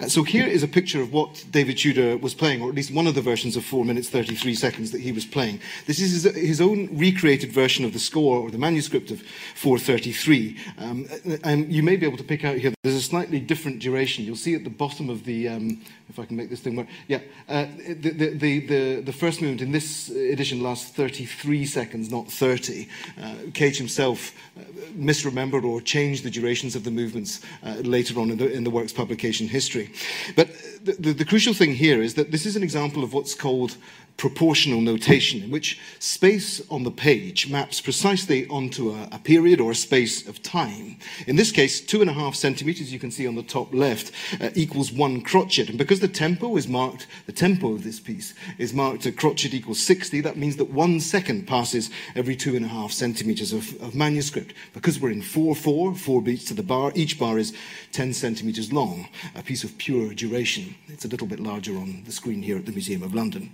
Uh, 0.01 0.09
so 0.09 0.23
here 0.23 0.42
is 0.49 0.63
a 0.63 0.69
picture 0.69 1.01
of 1.01 1.13
what 1.13 1.45
David 1.51 1.79
Tudor 1.79 2.17
was 2.17 2.35
playing, 2.35 2.63
or 2.63 2.69
at 2.69 2.75
least 2.75 2.93
one 2.93 3.07
of 3.07 3.15
the 3.15 3.21
versions 3.21 3.57
of 3.57 3.65
4 3.65 3.85
minutes 3.85 4.09
33 4.09 4.55
seconds 4.55 4.91
that 4.91 5.01
he 5.01 5.13
was 5.13 5.25
playing. 5.25 5.61
This 5.87 6.01
is 6.01 6.23
his, 6.23 6.35
his 6.35 6.61
own 6.61 6.89
recreated 6.93 7.53
version 7.53 7.85
of 7.85 7.93
the 7.93 7.99
score 7.99 8.39
or 8.39 8.51
the 8.51 8.59
manuscript 8.59 9.11
of 9.11 9.23
433. 9.55 10.59
Um, 10.79 11.09
and 11.45 11.73
you 11.73 11.83
may 11.83 11.97
be 11.97 12.07
able 12.07 12.19
to 12.19 12.25
pick 12.25 12.45
out 12.45 12.57
here, 12.57 12.73
there's 12.83 12.97
a 12.97 13.03
slightly 13.03 13.41
different 13.41 13.81
duration. 13.81 14.25
You'll 14.25 14.37
see 14.37 14.55
at 14.55 14.65
the 14.65 14.71
bottom 14.71 15.11
of 15.11 15.25
the, 15.25 15.49
um, 15.49 15.81
if 16.13 16.19
I 16.19 16.27
can 16.27 16.37
make 16.37 16.51
this 16.51 16.61
thing 16.61 16.77
work. 16.77 16.89
Yeah, 17.09 17.21
uh, 17.49 17.65
the, 17.89 18.11
the, 18.11 18.59
the, 18.61 19.01
the, 19.01 19.13
first 19.13 19.41
movement 19.41 19.63
in 19.63 19.73
this 19.73 20.11
edition 20.11 20.63
lasts 20.63 20.91
33 20.91 21.65
seconds, 21.65 22.11
not 22.11 22.31
30. 22.31 22.87
Uh, 23.19 23.35
Cage 23.55 23.79
himself 23.79 24.33
uh, 24.59 24.61
misremembered 24.95 25.65
or 25.65 25.81
changed 25.81 26.23
the 26.23 26.31
durations 26.31 26.77
of 26.77 26.85
the 26.85 26.91
movements 26.91 27.41
uh, 27.65 27.77
later 27.77 28.21
on 28.21 28.31
in 28.31 28.37
the, 28.37 28.53
in 28.53 28.63
the 28.63 28.71
work's 28.71 28.93
publication 28.93 29.49
history. 29.49 29.91
But 30.37 30.51
the, 30.85 30.93
the, 30.99 31.13
the 31.13 31.25
crucial 31.25 31.55
thing 31.55 31.75
here 31.75 32.03
is 32.03 32.15
that 32.15 32.31
this 32.31 32.45
is 32.45 32.57
an 32.57 32.63
example 32.63 33.03
of 33.03 33.15
what's 33.15 33.35
called 33.35 33.79
proportional 34.17 34.81
notation, 34.81 35.43
in 35.43 35.51
which 35.51 35.81
space 35.99 36.63
on 36.71 36.85
the 36.85 36.91
page 36.91 37.49
maps 37.51 37.81
precisely 37.81 38.47
onto 38.49 38.91
a, 38.91 39.09
a, 39.13 39.19
period 39.19 39.61
or 39.61 39.71
a 39.71 39.75
space 39.75 40.29
of 40.29 40.43
time. 40.43 40.97
In 41.27 41.37
this 41.37 41.51
case, 41.51 41.81
two 41.81 42.01
and 42.01 42.11
a 42.11 42.13
half 42.13 42.35
centimeters, 42.35 42.93
you 42.93 42.99
can 42.99 43.11
see 43.11 43.27
on 43.27 43.35
the 43.35 43.43
top 43.43 43.75
left, 43.75 44.13
uh, 44.41 44.51
equals 44.55 44.93
one 44.93 45.23
crotchet. 45.23 45.69
And 45.69 45.79
because 45.79 46.01
the 46.01 46.09
tempo 46.09 46.57
is 46.57 46.69
marked, 46.69 47.07
the 47.27 47.33
tempo 47.33 47.73
of 47.73 47.85
this 47.85 48.01
piece 48.01 48.35
is 48.59 48.73
marked 48.73 49.07
a 49.07 49.13
crotchet 49.13 49.55
equals 49.55 49.81
60, 49.81 50.21
that 50.21 50.37
means 50.37 50.57
that 50.57 50.71
one 50.71 51.01
second 51.01 51.47
passes 51.47 51.91
every 52.15 52.37
two 52.37 52.55
and 52.55 52.65
a 52.65 52.69
half 52.69 52.93
centimeters 52.93 53.53
of, 53.53 53.81
of 53.83 53.95
manuscript. 53.95 54.55
Because 54.73 55.01
we're 55.01 55.11
in 55.11 55.23
4-4, 55.23 55.97
four 55.97 56.23
beats 56.23 56.45
to 56.47 56.55
the 56.55 56.63
bar, 56.63 56.93
each 56.95 57.19
bar 57.19 57.39
is 57.39 57.53
10 57.93 58.13
centimeters 58.13 58.73
long, 58.73 59.09
a 59.35 59.43
piece 59.43 59.65
of 59.65 59.77
pure 59.79 60.15
duration. 60.15 60.75
It's 60.89 61.05
a 61.05 61.09
little 61.09 61.27
bit 61.27 61.41
larger 61.41 61.77
on 61.77 62.03
the 62.05 62.13
screen 62.13 62.43
here 62.43 62.57
at 62.57 62.67
the 62.67 62.73
Museum 62.73 63.03
of 63.03 63.15
London. 63.15 63.51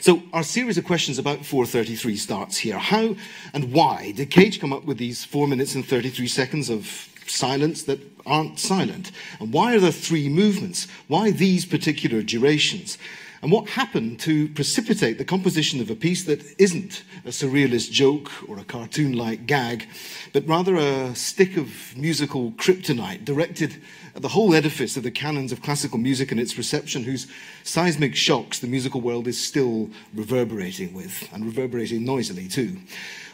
So 0.00 0.22
our 0.32 0.42
series 0.42 0.78
of 0.78 0.84
questions 0.84 1.18
about 1.18 1.44
433 1.44 2.16
starts 2.16 2.58
here. 2.58 2.78
How 2.78 3.16
and 3.52 3.72
why 3.72 4.12
did 4.12 4.30
Cage 4.30 4.60
come 4.60 4.72
up 4.72 4.84
with 4.84 4.98
these 4.98 5.24
4 5.24 5.46
minutes 5.46 5.74
and 5.74 5.84
33 5.84 6.26
seconds 6.26 6.70
of 6.70 7.08
silence 7.26 7.82
that 7.82 8.00
aren't 8.24 8.58
silent? 8.58 9.12
And 9.40 9.52
why 9.52 9.74
are 9.74 9.80
there 9.80 9.92
three 9.92 10.28
movements? 10.28 10.86
Why 11.06 11.30
these 11.30 11.66
particular 11.66 12.22
durations? 12.22 12.96
And 13.40 13.52
what 13.52 13.68
happened 13.68 14.18
to 14.20 14.48
precipitate 14.48 15.18
the 15.18 15.24
composition 15.24 15.80
of 15.80 15.90
a 15.90 15.94
piece 15.94 16.24
that 16.24 16.42
isn't 16.58 17.04
a 17.24 17.28
surrealist 17.28 17.92
joke 17.92 18.30
or 18.48 18.58
a 18.58 18.64
cartoon 18.64 19.12
like 19.12 19.46
gag, 19.46 19.86
but 20.32 20.48
rather 20.48 20.74
a 20.74 21.14
stick 21.14 21.56
of 21.56 21.96
musical 21.96 22.50
kryptonite 22.52 23.24
directed 23.24 23.80
the 24.14 24.28
whole 24.28 24.54
edifice 24.54 24.96
of 24.96 25.02
the 25.02 25.10
canons 25.10 25.52
of 25.52 25.62
classical 25.62 25.98
music 25.98 26.30
and 26.30 26.40
its 26.40 26.56
reception, 26.58 27.04
whose 27.04 27.26
seismic 27.64 28.14
shocks 28.14 28.58
the 28.58 28.66
musical 28.66 29.00
world 29.00 29.26
is 29.26 29.42
still 29.42 29.90
reverberating 30.14 30.94
with, 30.94 31.28
and 31.32 31.44
reverberating 31.44 32.04
noisily 32.04 32.48
too? 32.48 32.76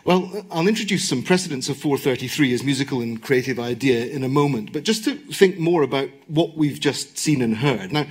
Well, 0.05 0.45
I'll 0.51 0.69
introduce 0.69 1.09
some 1.09 1.23
precedents 1.23 1.71
of 1.71 1.79
433 1.79 2.53
as 2.53 2.63
musical 2.63 3.01
and 3.01 3.23
creative 3.23 3.59
idea 3.59 4.05
in 4.05 4.23
a 4.23 4.29
moment, 4.29 4.73
but 4.73 4.83
just 4.83 5.05
to 5.05 5.15
think 5.15 5.59
more 5.59 5.83
about 5.83 6.11
what 6.27 6.59
we've 6.59 6.79
just 6.79 7.17
seen 7.17 7.41
and 7.41 7.57
heard. 7.57 7.91
Now, 7.91 8.07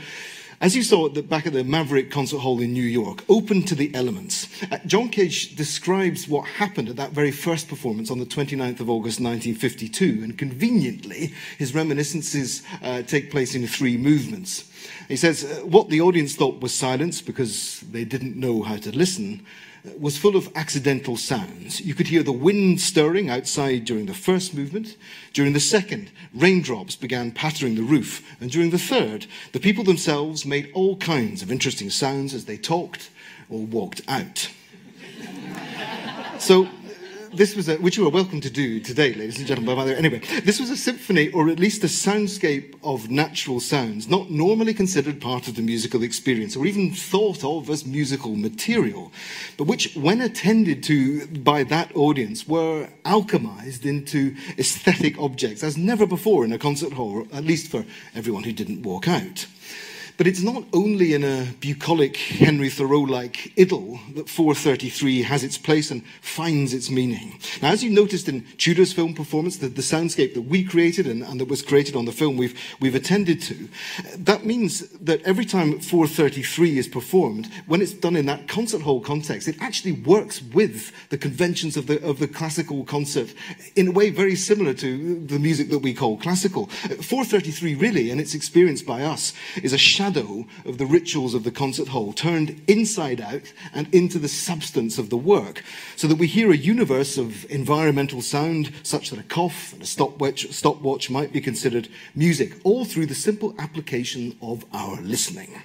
as 0.63 0.77
you 0.77 0.81
saw 0.81 1.05
at 1.05 1.13
the 1.13 1.21
back 1.21 1.45
of 1.45 1.51
the 1.51 1.61
Maverick 1.65 2.09
Concert 2.09 2.37
Hall 2.37 2.61
in 2.61 2.71
New 2.71 2.85
York, 2.85 3.25
open 3.27 3.63
to 3.63 3.75
the 3.75 3.93
elements, 3.93 4.47
uh, 4.71 4.77
John 4.85 5.09
Cage 5.09 5.57
describes 5.57 6.25
what 6.25 6.47
happened 6.47 6.87
at 6.87 6.95
that 6.95 7.11
very 7.11 7.31
first 7.31 7.67
performance 7.67 8.09
on 8.09 8.19
the 8.19 8.25
29th 8.25 8.79
of 8.79 8.89
August 8.89 9.19
1952, 9.19 10.21
and 10.23 10.37
conveniently, 10.37 11.33
his 11.57 11.75
reminiscences 11.75 12.63
uh, 12.81 13.01
take 13.01 13.29
place 13.29 13.55
in 13.55 13.67
three 13.67 13.97
movements. 13.97 14.71
He 15.09 15.17
says, 15.17 15.43
uh, 15.43 15.65
What 15.65 15.89
the 15.89 15.99
audience 15.99 16.37
thought 16.37 16.61
was 16.61 16.73
silence 16.73 17.21
because 17.21 17.81
they 17.81 18.05
didn't 18.05 18.37
know 18.37 18.61
how 18.61 18.77
to 18.77 18.95
listen 18.95 19.45
was 19.99 20.17
full 20.17 20.35
of 20.35 20.49
accidental 20.55 21.17
sounds. 21.17 21.81
You 21.81 21.93
could 21.93 22.07
hear 22.07 22.23
the 22.23 22.31
wind 22.31 22.79
stirring 22.79 23.29
outside 23.29 23.83
during 23.85 24.05
the 24.05 24.13
first 24.13 24.53
movement. 24.53 24.95
During 25.33 25.53
the 25.53 25.59
second, 25.59 26.11
raindrops 26.33 26.95
began 26.95 27.31
pattering 27.31 27.75
the 27.75 27.83
roof. 27.83 28.23
And 28.39 28.49
during 28.49 28.69
the 28.69 28.79
third, 28.79 29.27
the 29.51 29.59
people 29.59 29.83
themselves 29.83 30.45
made 30.45 30.71
all 30.73 30.95
kinds 30.97 31.41
of 31.41 31.51
interesting 31.51 31.89
sounds 31.89 32.33
as 32.33 32.45
they 32.45 32.57
talked 32.57 33.09
or 33.49 33.59
walked 33.59 34.01
out. 34.07 34.49
so 36.39 36.69
this 37.35 37.55
was 37.55 37.69
a, 37.69 37.75
which 37.77 37.97
you 37.97 38.05
are 38.05 38.11
welcome 38.11 38.39
to 38.41 38.49
do 38.49 38.79
today, 38.79 39.13
ladies 39.13 39.37
and 39.37 39.47
gentlemen. 39.47 39.75
by 39.75 39.85
the 39.85 39.91
way. 39.91 39.97
Anyway, 39.97 40.21
this 40.43 40.59
was 40.59 40.69
a 40.69 40.77
symphony, 40.77 41.29
or 41.29 41.49
at 41.49 41.59
least 41.59 41.83
a 41.83 41.87
soundscape 41.87 42.75
of 42.83 43.09
natural 43.09 43.59
sounds, 43.59 44.07
not 44.07 44.29
normally 44.29 44.73
considered 44.73 45.19
part 45.19 45.47
of 45.47 45.55
the 45.55 45.61
musical 45.61 46.03
experience, 46.03 46.55
or 46.55 46.65
even 46.65 46.93
thought 46.93 47.43
of 47.43 47.69
as 47.69 47.85
musical 47.85 48.35
material, 48.35 49.11
but 49.57 49.65
which, 49.65 49.95
when 49.95 50.21
attended 50.21 50.83
to 50.83 51.27
by 51.27 51.63
that 51.63 51.95
audience, 51.95 52.47
were 52.47 52.87
alchemized 53.05 53.85
into 53.85 54.35
aesthetic 54.57 55.17
objects, 55.19 55.63
as 55.63 55.77
never 55.77 56.05
before 56.05 56.45
in 56.45 56.53
a 56.53 56.59
concert 56.59 56.93
hall, 56.93 57.27
at 57.33 57.43
least 57.43 57.71
for 57.71 57.85
everyone 58.15 58.43
who 58.43 58.53
didn't 58.53 58.83
walk 58.83 59.07
out. 59.07 59.47
But 60.17 60.27
it's 60.27 60.41
not 60.41 60.63
only 60.73 61.13
in 61.13 61.23
a 61.23 61.53
bucolic 61.59 62.17
Henry 62.17 62.69
Thoreau 62.69 63.01
like 63.01 63.51
idyll 63.57 63.99
that 64.15 64.29
433 64.29 65.23
has 65.23 65.43
its 65.43 65.57
place 65.57 65.89
and 65.89 66.05
finds 66.21 66.73
its 66.73 66.89
meaning. 66.89 67.39
Now, 67.61 67.71
as 67.71 67.83
you 67.83 67.89
noticed 67.89 68.29
in 68.29 68.45
Tudor's 68.57 68.93
film 68.93 69.15
performance, 69.15 69.57
the, 69.57 69.69
the 69.69 69.81
soundscape 69.81 70.35
that 70.35 70.43
we 70.43 70.63
created 70.63 71.07
and, 71.07 71.23
and, 71.23 71.39
that 71.39 71.47
was 71.47 71.63
created 71.63 71.95
on 71.95 72.05
the 72.05 72.11
film 72.11 72.37
we've, 72.37 72.57
we've 72.79 72.95
attended 72.95 73.41
to, 73.41 73.67
that 74.17 74.45
means 74.45 74.87
that 74.89 75.21
every 75.23 75.45
time 75.45 75.79
433 75.79 76.77
is 76.77 76.87
performed, 76.87 77.49
when 77.65 77.81
it's 77.81 77.93
done 77.93 78.15
in 78.15 78.27
that 78.27 78.47
concert 78.47 78.81
hall 78.81 79.01
context, 79.01 79.47
it 79.47 79.55
actually 79.59 79.93
works 79.93 80.41
with 80.41 80.91
the 81.09 81.17
conventions 81.17 81.75
of 81.75 81.87
the, 81.87 82.03
of 82.07 82.19
the 82.19 82.27
classical 82.27 82.83
concert 82.85 83.33
in 83.75 83.87
a 83.89 83.91
way 83.91 84.11
very 84.11 84.35
similar 84.35 84.73
to 84.75 85.25
the 85.25 85.39
music 85.39 85.69
that 85.69 85.79
we 85.79 85.93
call 85.93 86.17
classical. 86.17 86.67
433 86.67 87.75
really, 87.75 88.11
and 88.11 88.21
its 88.21 88.35
experience 88.35 88.83
by 88.83 89.03
us, 89.03 89.33
is 89.63 89.73
a 89.73 89.77
shadow 89.77 90.12
of 90.17 90.77
the 90.77 90.85
rituals 90.85 91.33
of 91.33 91.43
the 91.43 91.51
concert 91.51 91.89
hall, 91.89 92.13
turned 92.13 92.61
inside 92.67 93.21
out 93.21 93.53
and 93.73 93.93
into 93.93 94.19
the 94.19 94.27
substance 94.27 94.97
of 94.97 95.09
the 95.09 95.17
work, 95.17 95.63
so 95.95 96.07
that 96.07 96.17
we 96.17 96.27
hear 96.27 96.51
a 96.51 96.57
universe 96.57 97.17
of 97.17 97.49
environmental 97.51 98.21
sound, 98.21 98.71
such 98.83 99.09
that 99.09 99.19
a 99.19 99.23
cough 99.23 99.73
and 99.73 99.81
a 99.81 99.85
stopwatch, 99.85 100.51
stopwatch 100.51 101.09
might 101.09 101.33
be 101.33 101.41
considered 101.41 101.87
music, 102.15 102.53
all 102.63 102.85
through 102.85 103.05
the 103.05 103.15
simple 103.15 103.55
application 103.59 104.37
of 104.41 104.65
our 104.73 105.01
listening. 105.01 105.61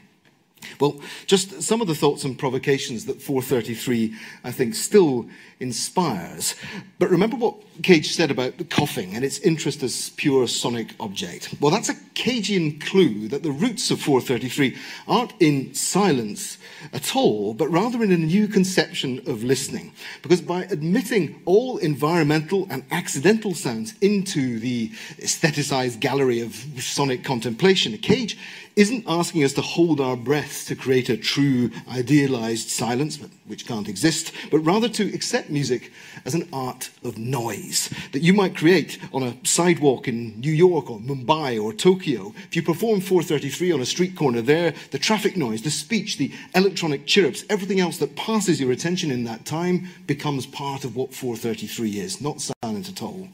Well, 0.81 1.01
just 1.27 1.63
some 1.63 1.81
of 1.81 1.87
the 1.87 1.95
thoughts 1.95 2.25
and 2.25 2.39
provocations 2.39 3.07
that 3.07 3.23
433, 3.23 4.15
I 4.45 4.53
think, 4.53 4.75
still 4.75 5.27
inspires. 5.61 6.55
But 6.99 7.11
remember 7.11 7.37
what 7.37 7.57
Cage 7.83 8.13
said 8.13 8.31
about 8.31 8.59
the 8.59 8.65
coughing 8.65 9.15
and 9.15 9.25
its 9.25 9.39
interest 9.41 9.83
as 9.83 10.11
pure 10.11 10.47
sonic 10.47 10.95
object. 11.01 11.55
Well, 11.61 11.71
that's 11.71 11.89
a 11.89 11.95
Cagean 12.19 12.81
clue 12.81 13.29
that 13.29 13.45
the 13.45 13.53
roots 13.53 13.93
of 13.93 14.01
433 14.01 14.77
aren't 15.07 15.35
in 15.39 15.73
silence 15.73 16.59
at 16.93 17.15
all, 17.15 17.55
but 17.55 17.69
rather 17.69 18.03
in 18.03 18.11
a 18.11 18.17
new 18.17 18.49
conception 18.49 19.23
of 19.29 19.45
listening. 19.45 19.93
Because 20.21 20.41
by 20.41 20.65
admitting 20.65 21.41
all 21.45 21.79
environmental 21.79 22.67
and 22.71 22.83
accidental 22.91 23.55
sounds 23.55 23.95
into 24.01 24.59
the 24.59 24.89
aestheticized 25.21 26.01
gallery 26.01 26.41
of 26.41 26.55
sonic 26.83 27.23
contemplation, 27.23 27.97
Cage 27.99 28.37
isn't 28.75 29.05
asking 29.09 29.43
us 29.43 29.53
to 29.53 29.61
hold 29.61 30.01
our 30.01 30.17
breath 30.17 30.65
to 30.67 30.77
create 30.77 31.09
a 31.09 31.17
true 31.17 31.71
idealized 31.89 32.69
silence, 32.69 33.19
which 33.47 33.67
can't 33.67 33.89
exist, 33.89 34.33
but 34.51 34.59
rather 34.61 34.89
to 34.89 35.13
accept 35.15 35.51
music 35.51 35.93
as 36.25 36.35
an 36.35 36.49
art 36.53 36.91
of 37.03 37.19
noise 37.19 37.93
that 38.13 38.23
you 38.23 38.33
might 38.33 38.57
create 38.57 38.99
on 39.13 39.23
a 39.25 39.37
sidewalk 39.45 40.07
in 40.07 40.39
New 40.41 40.53
York 40.53 40.91
or 40.91 41.01
Mumbai 41.01 41.61
or 41.61 41.73
Tokyo. 41.73 42.08
If 42.17 42.57
you 42.57 42.63
perform 42.63 43.01
433 43.01 43.73
on 43.73 43.81
a 43.81 43.87
street 43.87 44.17
corner 44.17 44.41
there, 44.41 44.75
the 44.91 44.99
traffic 44.99 45.37
noise, 45.37 45.63
the 45.63 45.71
speech, 45.71 46.17
the 46.17 46.33
electronic 46.55 47.07
chirps, 47.07 47.45
everything 47.51 47.81
else 47.81 47.99
that 47.99 48.17
passes 48.17 48.61
your 48.61 48.73
attention 48.73 49.11
in 49.11 49.25
that 49.25 49.45
time 49.45 49.89
becomes 50.07 50.47
part 50.47 50.85
of 50.85 50.97
what 50.97 51.15
433 51.15 52.01
is, 52.01 52.21
not 52.21 52.41
silent 52.41 52.89
at 52.89 53.03
all. 53.03 53.29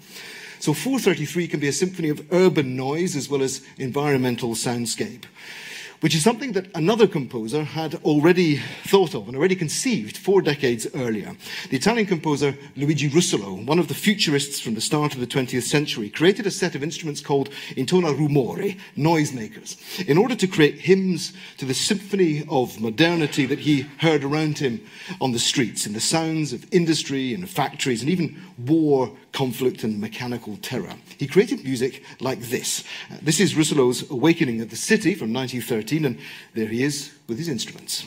So 0.59 0.73
433 0.73 1.49
can 1.49 1.61
be 1.61 1.69
a 1.69 1.73
symphony 1.73 2.09
of 2.09 2.27
urban 2.33 2.75
noise 2.75 3.17
as 3.17 3.29
well 3.29 3.43
as 3.43 3.61
environmental 3.79 4.51
soundscape 4.51 5.25
which 6.05 6.15
is 6.15 6.23
something 6.23 6.53
that 6.53 6.69
another 6.75 7.07
composer 7.07 7.65
had 7.65 7.95
already 8.05 8.59
thought 8.85 9.15
of 9.15 9.27
and 9.27 9.35
already 9.35 9.57
conceived 9.57 10.19
four 10.19 10.43
decades 10.43 10.87
earlier. 10.95 11.35
The 11.71 11.79
Italian 11.79 12.07
composer 12.07 12.55
Luigi 12.77 13.09
Russolo, 13.09 13.65
one 13.65 13.79
of 13.79 13.89
the 13.89 13.95
futurists 13.95 14.61
from 14.61 14.75
the 14.75 14.83
start 14.83 15.15
of 15.15 15.21
the 15.21 15.27
20th 15.27 15.63
century, 15.63 16.11
created 16.11 16.47
a 16.47 16.51
set 16.51 16.75
of 16.75 16.83
instruments 16.83 17.23
called 17.23 17.49
intonarumori, 17.71 18.79
noisemakers, 18.99 20.07
in 20.07 20.19
order 20.19 20.35
to 20.35 20.47
create 20.47 20.79
hymns 20.79 21.33
to 21.57 21.65
the 21.65 21.73
symphony 21.73 22.45
of 22.51 22.83
modernity 22.83 23.47
that 23.47 23.61
he 23.61 23.87
heard 24.01 24.25
around 24.25 24.59
him 24.59 24.85
on 25.23 25.33
the 25.33 25.39
streets, 25.39 25.87
in 25.87 25.95
the 25.95 26.01
sounds 26.01 26.53
of 26.53 26.67
industry 26.71 27.33
and 27.33 27.49
factories 27.49 28.03
and 28.03 28.11
even 28.11 28.37
war, 28.59 29.11
conflict, 29.33 29.83
and 29.83 30.03
mechanical 30.03 30.59
terror. 30.59 30.97
He 31.19 31.27
created 31.27 31.65
music 31.65 32.03
like 32.21 32.41
this. 32.41 32.85
Uh, 33.11 33.17
this 33.23 33.41
is 33.41 33.57
Russolo's 33.57 34.11
Awakening 34.11 34.61
of 34.61 34.71
the 34.71 34.77
City 34.77 35.15
from 35.15 35.33
1913, 35.33 36.05
and 36.05 36.19
there 36.55 36.69
he 36.69 36.83
is 36.83 37.13
with 37.27 37.39
his 37.39 37.49
instruments. 37.49 38.05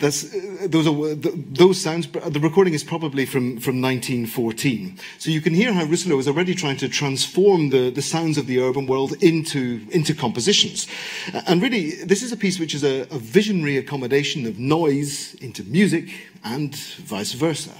That's, 0.00 0.34
uh, 0.34 0.66
those, 0.66 0.86
are, 0.86 1.14
those 1.14 1.80
sounds, 1.80 2.08
the 2.08 2.40
recording 2.40 2.74
is 2.74 2.82
probably 2.82 3.26
from, 3.26 3.60
from 3.60 3.80
1914. 3.80 4.98
So 5.18 5.30
you 5.30 5.40
can 5.40 5.54
hear 5.54 5.72
how 5.72 5.84
Russolo 5.84 6.18
is 6.18 6.26
already 6.26 6.54
trying 6.54 6.78
to 6.78 6.88
transform 6.88 7.70
the, 7.70 7.90
the 7.90 8.02
sounds 8.02 8.38
of 8.38 8.46
the 8.46 8.60
urban 8.60 8.86
world 8.86 9.12
into, 9.22 9.86
into 9.90 10.14
compositions. 10.14 10.88
And 11.46 11.62
really, 11.62 11.90
this 12.04 12.22
is 12.22 12.32
a 12.32 12.36
piece 12.36 12.58
which 12.58 12.74
is 12.74 12.82
a, 12.82 13.02
a 13.02 13.18
visionary 13.18 13.76
accommodation 13.76 14.46
of 14.46 14.58
noise 14.58 15.34
into 15.34 15.62
music 15.64 16.08
and 16.42 16.74
vice 16.74 17.32
versa. 17.32 17.72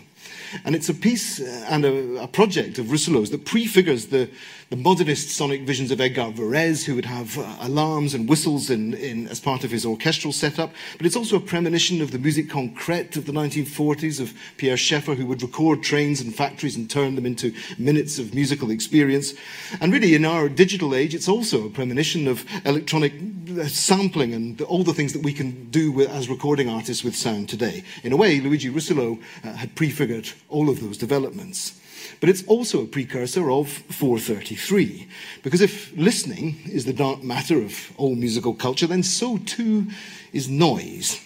And 0.65 0.75
it's 0.75 0.89
a 0.89 0.95
piece 0.95 1.41
uh, 1.41 1.67
and 1.69 1.85
a, 1.85 2.25
a 2.25 2.29
project 2.29 2.79
of 2.79 2.87
Russolo's 2.87 3.31
that 3.31 3.45
prefigures 3.45 4.07
the, 4.07 4.29
the 4.71 4.77
modernist 4.77 5.31
sonic 5.31 5.63
visions 5.63 5.91
of 5.91 6.01
Edgard 6.01 6.37
Varèse, 6.37 6.85
who 6.85 6.95
would 6.95 7.05
have 7.05 7.37
uh, 7.37 7.57
alarms 7.59 8.15
and 8.15 8.29
whistles 8.29 8.71
in, 8.71 8.95
in, 8.95 9.27
as 9.27 9.41
part 9.41 9.65
of 9.65 9.73
his 9.73 9.85
orchestral 9.85 10.33
setup. 10.33 10.71
But 10.97 11.07
it's 11.07 11.17
also 11.17 11.37
a 11.37 11.41
premonition 11.41 12.01
of 12.01 12.13
the 12.13 12.21
musique 12.21 12.49
concrète 12.49 13.17
of 13.17 13.27
the 13.27 13.33
1940s 13.33 14.21
of 14.21 14.33
Pierre 14.59 14.77
Schaeffer, 14.77 15.17
who 15.17 15.27
would 15.27 15.43
record 15.43 15.83
trains 15.83 16.21
and 16.21 16.33
factories 16.33 16.77
and 16.77 16.89
turn 16.89 17.17
them 17.17 17.27
into 17.27 17.53
minutes 17.79 18.21
of 18.21 18.33
musical 18.33 18.71
experience. 18.71 19.35
And 19.81 19.93
really, 19.93 20.15
in 20.15 20.25
our 20.25 20.49
digital 20.49 20.95
age, 20.95 21.17
it's 21.17 21.29
also 21.29 21.67
a 21.67 21.71
premonition 21.71 22.29
of 22.29 22.45
electronic 22.65 23.13
uh, 23.59 23.65
sampling 23.65 24.33
and 24.33 24.63
all 24.63 24.85
the 24.85 24.95
things 24.95 25.13
that 25.15 25.25
we 25.25 25.33
can 25.33 25.69
do 25.71 25.91
with, 25.91 26.09
as 26.11 26.29
recording 26.29 26.69
artists 26.69 27.03
with 27.03 27.17
sound 27.17 27.49
today. 27.49 27.83
In 28.05 28.13
a 28.13 28.17
way, 28.17 28.39
Luigi 28.39 28.71
Russolo 28.71 29.21
uh, 29.43 29.53
had 29.53 29.75
prefigured 29.75 30.31
all 30.49 30.71
of 30.71 30.81
those 30.81 30.97
developments. 30.97 31.80
But 32.21 32.29
it's 32.29 32.45
also 32.47 32.83
a 32.83 32.87
precursor 32.87 33.51
of 33.51 33.69
433, 33.71 35.09
because 35.43 35.63
if 35.63 35.97
listening 35.97 36.57
is 36.67 36.85
the 36.85 36.93
dark 36.93 37.23
matter 37.23 37.63
of 37.63 37.93
all 37.97 38.15
musical 38.15 38.53
culture, 38.55 38.87
then 38.87 39.03
so 39.03 39.39
too 39.39 39.87
is 40.33 40.47
noise. 40.49 41.19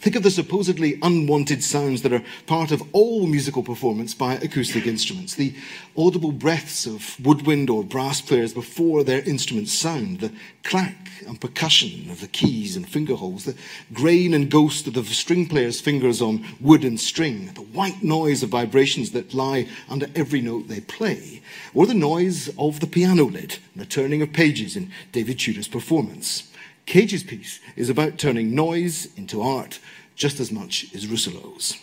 Think 0.00 0.16
of 0.16 0.22
the 0.22 0.30
supposedly 0.30 0.98
unwanted 1.02 1.62
sounds 1.62 2.00
that 2.02 2.12
are 2.14 2.24
part 2.46 2.70
of 2.70 2.82
all 2.92 3.26
musical 3.26 3.62
performance 3.62 4.14
by 4.14 4.36
acoustic 4.36 4.86
instruments. 4.86 5.34
The 5.34 5.54
audible 5.94 6.32
breaths 6.32 6.86
of 6.86 7.22
woodwind 7.22 7.68
or 7.68 7.84
brass 7.84 8.22
players 8.22 8.54
before 8.54 9.04
their 9.04 9.20
instruments 9.28 9.74
sound, 9.74 10.20
the 10.20 10.32
clack 10.64 11.10
and 11.26 11.38
percussion 11.38 12.10
of 12.10 12.22
the 12.22 12.28
keys 12.28 12.76
and 12.76 12.88
finger 12.88 13.14
holes, 13.14 13.44
the 13.44 13.54
grain 13.92 14.32
and 14.32 14.50
ghost 14.50 14.86
of 14.86 14.94
the 14.94 15.04
string 15.04 15.46
player's 15.46 15.82
fingers 15.82 16.22
on 16.22 16.46
wood 16.62 16.82
and 16.82 16.98
string, 16.98 17.50
the 17.52 17.60
white 17.60 18.02
noise 18.02 18.42
of 18.42 18.48
vibrations 18.48 19.10
that 19.10 19.34
lie 19.34 19.68
under 19.90 20.06
every 20.14 20.40
note 20.40 20.68
they 20.68 20.80
play, 20.80 21.42
or 21.74 21.84
the 21.84 21.92
noise 21.92 22.48
of 22.56 22.80
the 22.80 22.86
piano 22.86 23.24
lid 23.24 23.58
and 23.74 23.82
the 23.82 23.86
turning 23.86 24.22
of 24.22 24.32
pages 24.32 24.76
in 24.76 24.90
David 25.12 25.38
Tudor's 25.38 25.68
performance. 25.68 26.50
Cage's 26.86 27.22
piece 27.22 27.60
is 27.76 27.88
about 27.88 28.18
turning 28.18 28.54
noise 28.54 29.06
into 29.16 29.42
art 29.42 29.78
just 30.20 30.38
as 30.38 30.52
much 30.52 30.86
as 30.94 31.08
Russolo's. 31.08 31.78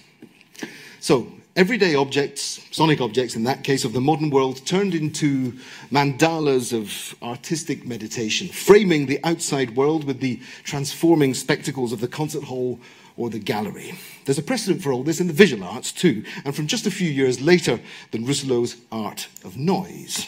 So, 1.00 1.28
everyday 1.56 1.96
objects, 1.96 2.62
sonic 2.70 3.02
objects 3.02 3.36
in 3.36 3.44
that 3.46 3.64
case 3.64 3.84
of 3.84 3.94
the 3.94 4.00
modern 4.00 4.30
world, 4.30 4.64
turned 4.64 4.94
into 4.94 5.54
mandalas 5.92 6.72
of 6.72 7.16
artistic 7.24 7.84
meditation, 7.84 8.48
framing 8.48 9.08
the 9.08 9.20
outside 9.24 9.76
world 9.76 10.04
with 10.04 10.20
the 10.20 10.40
transforming 10.64 11.34
spectacles 11.34 11.92
of 11.92 12.00
the 12.00 12.08
concert 12.08 12.44
hall 12.44 12.80
or 13.18 13.32
the 13.32 13.40
gallery. 13.40 13.98
There's 14.26 14.38
a 14.38 14.44
precedent 14.44 14.84
for 14.84 14.94
all 14.94 15.02
this 15.02 15.20
in 15.20 15.26
the 15.26 15.34
visual 15.34 15.64
arts 15.64 15.92
too, 15.92 16.24
and 16.46 16.56
from 16.56 16.68
just 16.68 16.86
a 16.86 16.92
few 16.92 17.10
years 17.10 17.42
later 17.42 17.80
than 18.12 18.26
Russolo's 18.26 18.78
art 18.92 19.30
of 19.44 19.58
noise. 19.58 20.28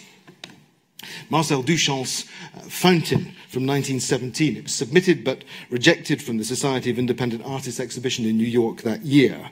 Marcel 1.29 1.63
Duchamp's 1.63 2.25
uh, 2.55 2.59
Fountain 2.61 3.33
from 3.49 3.65
1917. 3.65 4.57
It 4.57 4.63
was 4.63 4.75
submitted 4.75 5.23
but 5.23 5.43
rejected 5.69 6.21
from 6.21 6.37
the 6.37 6.43
Society 6.43 6.91
of 6.91 6.99
Independent 6.99 7.43
Artists 7.45 7.79
exhibition 7.79 8.25
in 8.25 8.37
New 8.37 8.47
York 8.47 8.81
that 8.83 9.01
year. 9.03 9.49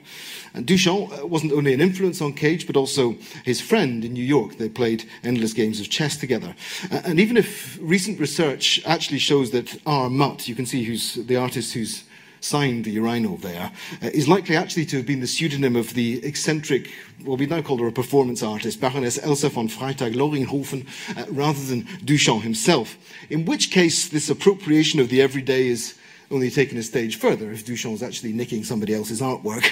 And 0.54 0.66
Duchamp 0.66 1.22
uh, 1.22 1.26
wasn't 1.26 1.52
only 1.52 1.74
an 1.74 1.80
influence 1.80 2.20
on 2.20 2.32
Cage, 2.32 2.66
but 2.66 2.76
also 2.76 3.16
his 3.44 3.60
friend 3.60 4.04
in 4.04 4.12
New 4.12 4.24
York. 4.24 4.56
They 4.56 4.68
played 4.68 5.08
endless 5.22 5.52
games 5.52 5.80
of 5.80 5.88
chess 5.90 6.16
together. 6.16 6.54
And 6.90 7.20
even 7.20 7.36
if 7.36 7.78
recent 7.80 8.20
research 8.20 8.80
actually 8.86 9.18
shows 9.18 9.50
that 9.50 9.80
R. 9.86 10.08
Mutt, 10.08 10.48
you 10.48 10.54
can 10.54 10.66
see 10.66 10.84
who's 10.84 11.14
the 11.14 11.36
artist 11.36 11.74
who's 11.74 12.04
signed 12.40 12.84
the 12.84 12.90
urinal 12.90 13.36
there, 13.36 13.72
uh, 14.02 14.06
is 14.06 14.28
likely 14.28 14.56
actually 14.56 14.86
to 14.86 14.96
have 14.98 15.06
been 15.06 15.20
the 15.20 15.26
pseudonym 15.26 15.76
of 15.76 15.94
the 15.94 16.24
eccentric, 16.24 16.90
what 17.24 17.38
we 17.38 17.46
now 17.46 17.62
call 17.62 17.78
her 17.78 17.88
a 17.88 17.92
performance 17.92 18.42
artist, 18.42 18.80
Baroness 18.80 19.18
Elsa 19.22 19.48
von 19.48 19.68
Freytag-Loringhofen, 19.68 20.86
uh, 21.16 21.24
rather 21.30 21.64
than 21.64 21.82
Duchamp 22.04 22.42
himself. 22.42 22.96
In 23.30 23.44
which 23.44 23.70
case, 23.70 24.08
this 24.08 24.30
appropriation 24.30 25.00
of 25.00 25.08
the 25.08 25.22
everyday 25.22 25.68
is 25.68 25.94
only 26.30 26.50
taken 26.50 26.78
a 26.78 26.82
stage 26.82 27.16
further 27.16 27.50
if 27.50 27.64
Duchamp 27.64 27.88
Duchamp's 27.88 28.02
actually 28.02 28.32
nicking 28.32 28.64
somebody 28.64 28.94
else's 28.94 29.20
artwork. 29.20 29.64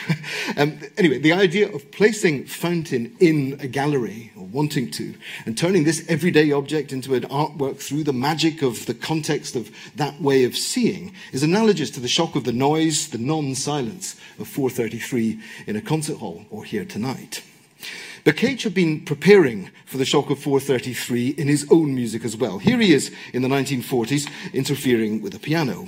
um, 0.56 0.78
anyway, 0.96 1.18
the 1.18 1.32
idea 1.32 1.70
of 1.72 1.90
placing 1.90 2.46
Fountain 2.46 3.14
in 3.20 3.58
a 3.60 3.66
gallery, 3.66 4.32
or 4.36 4.44
wanting 4.44 4.90
to, 4.92 5.14
and 5.44 5.56
turning 5.56 5.84
this 5.84 6.04
everyday 6.08 6.52
object 6.52 6.92
into 6.92 7.14
an 7.14 7.22
artwork 7.22 7.78
through 7.78 8.04
the 8.04 8.12
magic 8.12 8.62
of 8.62 8.86
the 8.86 8.94
context 8.94 9.56
of 9.56 9.70
that 9.96 10.20
way 10.20 10.44
of 10.44 10.56
seeing 10.56 11.12
is 11.32 11.42
analogous 11.42 11.90
to 11.90 12.00
the 12.00 12.08
shock 12.08 12.34
of 12.36 12.44
the 12.44 12.52
noise, 12.52 13.08
the 13.08 13.18
non 13.18 13.54
silence 13.54 14.16
of 14.38 14.48
433 14.48 15.40
in 15.66 15.76
a 15.76 15.80
concert 15.80 16.18
hall 16.18 16.46
or 16.50 16.64
here 16.64 16.84
tonight. 16.84 17.42
But 18.24 18.36
Cage 18.36 18.64
had 18.64 18.74
been 18.74 19.04
preparing 19.04 19.70
for 19.84 19.98
the 19.98 20.04
shock 20.04 20.30
of 20.30 20.40
433 20.40 21.28
in 21.38 21.46
his 21.46 21.66
own 21.70 21.94
music 21.94 22.24
as 22.24 22.36
well. 22.36 22.58
Here 22.58 22.78
he 22.78 22.92
is 22.92 23.14
in 23.32 23.42
the 23.42 23.48
1940s 23.48 24.28
interfering 24.52 25.22
with 25.22 25.34
a 25.34 25.38
piano. 25.38 25.86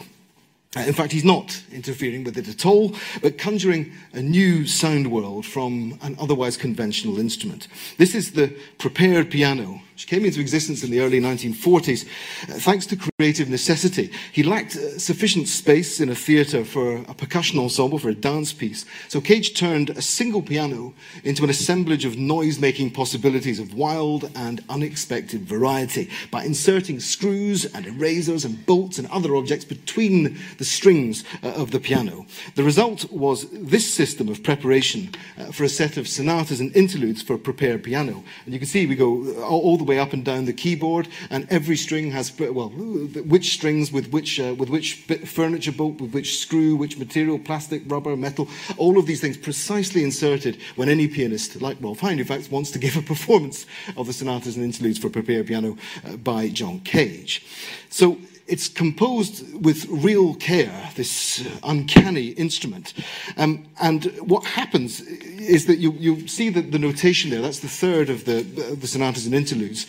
Uh, 0.76 0.80
in 0.80 0.92
fact, 0.92 1.12
he's 1.12 1.24
not 1.24 1.62
interfering 1.72 2.24
with 2.24 2.36
it 2.36 2.46
at 2.46 2.66
all, 2.66 2.94
but 3.22 3.38
conjuring 3.38 3.90
a 4.12 4.20
new 4.20 4.66
sound 4.66 5.10
world 5.10 5.46
from 5.46 5.98
an 6.02 6.14
otherwise 6.20 6.58
conventional 6.58 7.18
instrument. 7.18 7.68
This 7.96 8.14
is 8.14 8.32
the 8.32 8.54
prepared 8.76 9.30
piano, 9.30 9.80
which 9.98 10.06
came 10.06 10.24
into 10.24 10.40
existence 10.40 10.84
in 10.84 10.92
the 10.92 11.00
early 11.00 11.20
1940s 11.20 12.06
uh, 12.48 12.52
thanks 12.60 12.86
to 12.86 12.96
creative 12.96 13.48
necessity. 13.48 14.12
He 14.30 14.44
lacked 14.44 14.76
uh, 14.76 14.96
sufficient 14.96 15.48
space 15.48 15.98
in 15.98 16.08
a 16.08 16.14
theatre 16.14 16.64
for 16.64 16.98
a 17.08 17.14
percussion 17.14 17.58
ensemble, 17.58 17.98
for 17.98 18.08
a 18.08 18.14
dance 18.14 18.52
piece. 18.52 18.86
So 19.08 19.20
Cage 19.20 19.58
turned 19.58 19.90
a 19.90 20.00
single 20.00 20.40
piano 20.40 20.94
into 21.24 21.42
an 21.42 21.50
assemblage 21.50 22.04
of 22.04 22.16
noise 22.16 22.60
making 22.60 22.92
possibilities 22.92 23.58
of 23.58 23.74
wild 23.74 24.30
and 24.36 24.62
unexpected 24.68 25.42
variety 25.42 26.08
by 26.30 26.44
inserting 26.44 27.00
screws 27.00 27.64
and 27.64 27.84
erasers 27.84 28.44
and 28.44 28.64
bolts 28.66 28.98
and 28.98 29.08
other 29.08 29.34
objects 29.34 29.64
between 29.64 30.38
the 30.58 30.64
strings 30.64 31.24
uh, 31.42 31.48
of 31.54 31.72
the 31.72 31.80
piano. 31.80 32.24
The 32.54 32.62
result 32.62 33.10
was 33.10 33.50
this 33.50 33.92
system 33.92 34.28
of 34.28 34.44
preparation 34.44 35.10
uh, 35.36 35.46
for 35.46 35.64
a 35.64 35.68
set 35.68 35.96
of 35.96 36.06
sonatas 36.06 36.60
and 36.60 36.70
interludes 36.76 37.20
for 37.20 37.34
a 37.34 37.38
prepared 37.38 37.82
piano. 37.82 38.22
And 38.44 38.54
you 38.54 38.60
can 38.60 38.68
see 38.68 38.86
we 38.86 38.94
go 38.94 39.42
all 39.42 39.76
the 39.76 39.87
up 39.96 40.12
and 40.12 40.24
down 40.24 40.44
the 40.44 40.52
keyboard, 40.52 41.06
and 41.30 41.46
every 41.50 41.76
string 41.76 42.10
has, 42.10 42.36
well, 42.36 42.70
which 42.70 43.52
strings 43.54 43.92
with 43.92 44.10
which, 44.10 44.40
uh, 44.40 44.54
with 44.58 44.68
which 44.68 44.94
furniture 45.24 45.70
bolt, 45.70 46.00
with 46.00 46.12
which 46.12 46.40
screw, 46.40 46.74
which 46.74 46.98
material, 46.98 47.38
plastic, 47.38 47.82
rubber, 47.86 48.16
metal, 48.16 48.48
all 48.76 48.98
of 48.98 49.06
these 49.06 49.20
things 49.20 49.36
precisely 49.36 50.02
inserted 50.02 50.58
when 50.74 50.88
any 50.88 51.06
pianist, 51.06 51.62
like 51.62 51.76
Rolf 51.80 52.00
Hind, 52.00 52.18
in 52.18 52.26
fact, 52.26 52.50
wants 52.50 52.72
to 52.72 52.78
give 52.78 52.96
a 52.96 53.02
performance 53.02 53.66
of 53.96 54.08
the 54.08 54.12
sonatas 54.12 54.56
and 54.56 54.64
interludes 54.64 54.98
for 54.98 55.08
prepared 55.08 55.46
piano 55.46 55.76
uh, 56.04 56.16
by 56.16 56.48
John 56.48 56.80
Cage. 56.80 57.46
So 57.88 58.18
it's 58.48 58.68
composed 58.68 59.62
with 59.62 59.86
real 59.88 60.34
care, 60.34 60.90
this 60.96 61.46
uncanny 61.62 62.28
instrument. 62.28 62.94
Um, 63.36 63.66
and 63.80 64.06
what 64.20 64.44
happens 64.44 65.00
is 65.00 65.66
that 65.66 65.76
you, 65.76 65.92
you 65.92 66.26
see 66.26 66.48
the, 66.48 66.62
the 66.62 66.78
notation 66.78 67.30
there, 67.30 67.42
that's 67.42 67.60
the 67.60 67.68
third 67.68 68.08
of 68.08 68.24
the, 68.24 68.42
the 68.42 68.86
sonatas 68.86 69.26
and 69.26 69.34
interludes. 69.34 69.86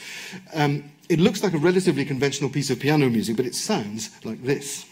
Um, 0.54 0.92
it 1.08 1.20
looks 1.20 1.42
like 1.42 1.54
a 1.54 1.58
relatively 1.58 2.06
conventional 2.06 2.50
piece 2.50 2.70
of 2.70 2.80
piano 2.80 3.10
music, 3.10 3.38
but 3.38 3.46
it 3.46 3.56
sounds 3.56 4.12
like 4.24 4.44
this. 4.44 4.86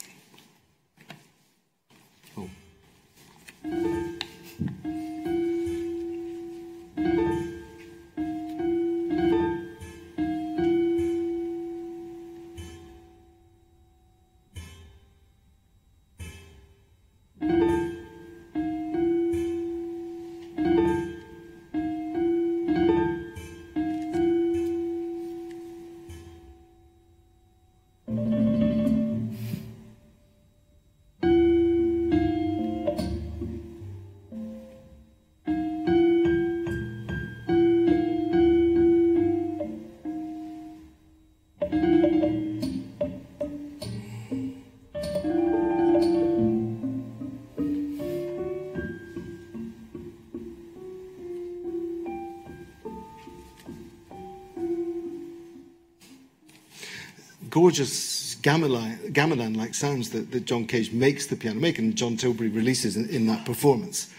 Gorgeous 57.67 58.35
gamelan-like 58.43 59.75
sounds 59.75 60.11
that, 60.11 60.31
that, 60.31 60.45
John 60.45 60.65
Cage 60.65 60.93
makes 60.93 61.27
the 61.27 61.35
piano 61.35 61.59
make 61.59 61.77
and 61.77 61.97
John 61.97 62.15
Tilbury 62.15 62.47
releases 62.47 62.95
in, 62.95 63.09
in 63.09 63.27
that 63.27 63.45
performance. 63.45 64.09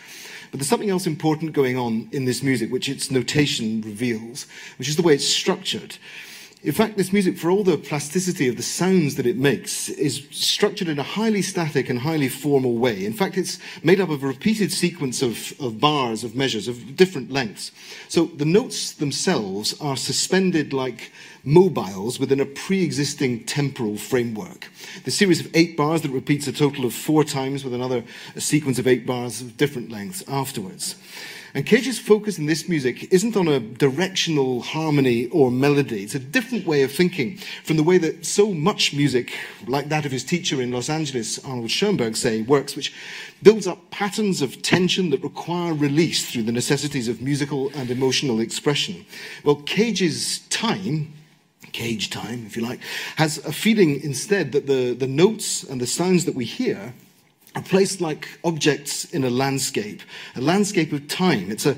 But 0.50 0.60
there's 0.60 0.68
something 0.68 0.90
else 0.90 1.06
important 1.06 1.54
going 1.54 1.78
on 1.78 2.10
in 2.12 2.26
this 2.26 2.42
music, 2.42 2.70
which 2.70 2.90
its 2.90 3.10
notation 3.10 3.80
reveals, 3.80 4.46
which 4.78 4.86
is 4.86 4.96
the 4.96 5.02
way 5.02 5.14
it's 5.14 5.26
structured. 5.26 5.96
In 6.62 6.72
fact, 6.72 6.98
this 6.98 7.12
music, 7.12 7.38
for 7.38 7.50
all 7.50 7.62
the 7.62 7.78
plasticity 7.78 8.48
of 8.48 8.56
the 8.56 8.62
sounds 8.62 9.14
that 9.14 9.26
it 9.26 9.36
makes, 9.36 9.88
is 9.88 10.26
structured 10.30 10.88
in 10.88 10.98
a 10.98 11.04
highly 11.04 11.40
static 11.40 11.88
and 11.88 12.00
highly 12.00 12.28
formal 12.28 12.76
way. 12.76 13.06
In 13.06 13.12
fact, 13.12 13.38
it's 13.38 13.58
made 13.82 14.00
up 14.00 14.10
of 14.10 14.24
a 14.24 14.26
repeated 14.26 14.72
sequence 14.72 15.22
of, 15.22 15.54
of 15.60 15.80
bars, 15.80 16.24
of 16.24 16.34
measures, 16.34 16.66
of 16.66 16.96
different 16.96 17.30
lengths. 17.30 17.70
So 18.08 18.26
the 18.26 18.44
notes 18.44 18.92
themselves 18.92 19.80
are 19.80 19.96
suspended 19.96 20.72
like 20.72 21.12
mobiles 21.44 22.18
within 22.18 22.40
a 22.40 22.46
pre-existing 22.46 23.44
temporal 23.44 23.96
framework. 23.96 24.70
The 25.04 25.10
series 25.10 25.40
of 25.40 25.54
eight 25.54 25.76
bars 25.76 26.02
that 26.02 26.10
repeats 26.10 26.46
a 26.46 26.52
total 26.52 26.84
of 26.84 26.94
four 26.94 27.24
times 27.24 27.64
with 27.64 27.74
another 27.74 28.04
sequence 28.36 28.78
of 28.78 28.86
eight 28.86 29.06
bars 29.06 29.40
of 29.40 29.56
different 29.56 29.90
lengths 29.90 30.22
afterwards. 30.28 30.96
And 31.54 31.64
Cage's 31.64 31.98
focus 31.98 32.38
in 32.38 32.44
this 32.44 32.68
music 32.68 33.10
isn't 33.12 33.36
on 33.36 33.48
a 33.48 33.58
directional 33.58 34.60
harmony 34.60 35.28
or 35.28 35.50
melody. 35.50 36.02
It's 36.02 36.14
a 36.14 36.18
different 36.18 36.66
way 36.66 36.82
of 36.82 36.92
thinking 36.92 37.38
from 37.64 37.78
the 37.78 37.82
way 37.82 37.96
that 37.98 38.26
so 38.26 38.52
much 38.52 38.92
music, 38.92 39.32
like 39.66 39.88
that 39.88 40.04
of 40.04 40.12
his 40.12 40.24
teacher 40.24 40.60
in 40.60 40.72
Los 40.72 40.90
Angeles, 40.90 41.42
Arnold 41.44 41.70
Schoenberg, 41.70 42.16
say, 42.16 42.42
works, 42.42 42.76
which 42.76 42.92
builds 43.42 43.66
up 43.66 43.90
patterns 43.90 44.42
of 44.42 44.60
tension 44.60 45.08
that 45.10 45.22
require 45.22 45.72
release 45.72 46.30
through 46.30 46.42
the 46.42 46.52
necessities 46.52 47.08
of 47.08 47.22
musical 47.22 47.70
and 47.74 47.90
emotional 47.90 48.40
expression. 48.40 49.06
Well, 49.42 49.56
Cage's 49.56 50.40
time, 50.50 51.14
cage 51.72 52.10
time, 52.10 52.44
if 52.46 52.56
you 52.56 52.62
like, 52.62 52.80
has 53.16 53.38
a 53.38 53.52
feeling 53.52 54.00
instead 54.02 54.52
that 54.52 54.66
the, 54.66 54.94
the 54.94 55.06
notes 55.06 55.62
and 55.62 55.80
the 55.80 55.86
sounds 55.86 56.24
that 56.24 56.34
we 56.34 56.44
hear 56.44 56.94
are 57.54 57.62
placed 57.62 58.00
like 58.00 58.28
objects 58.44 59.04
in 59.06 59.24
a 59.24 59.30
landscape, 59.30 60.02
a 60.36 60.40
landscape 60.40 60.92
of 60.92 61.08
time. 61.08 61.50
It's 61.50 61.66
a 61.66 61.76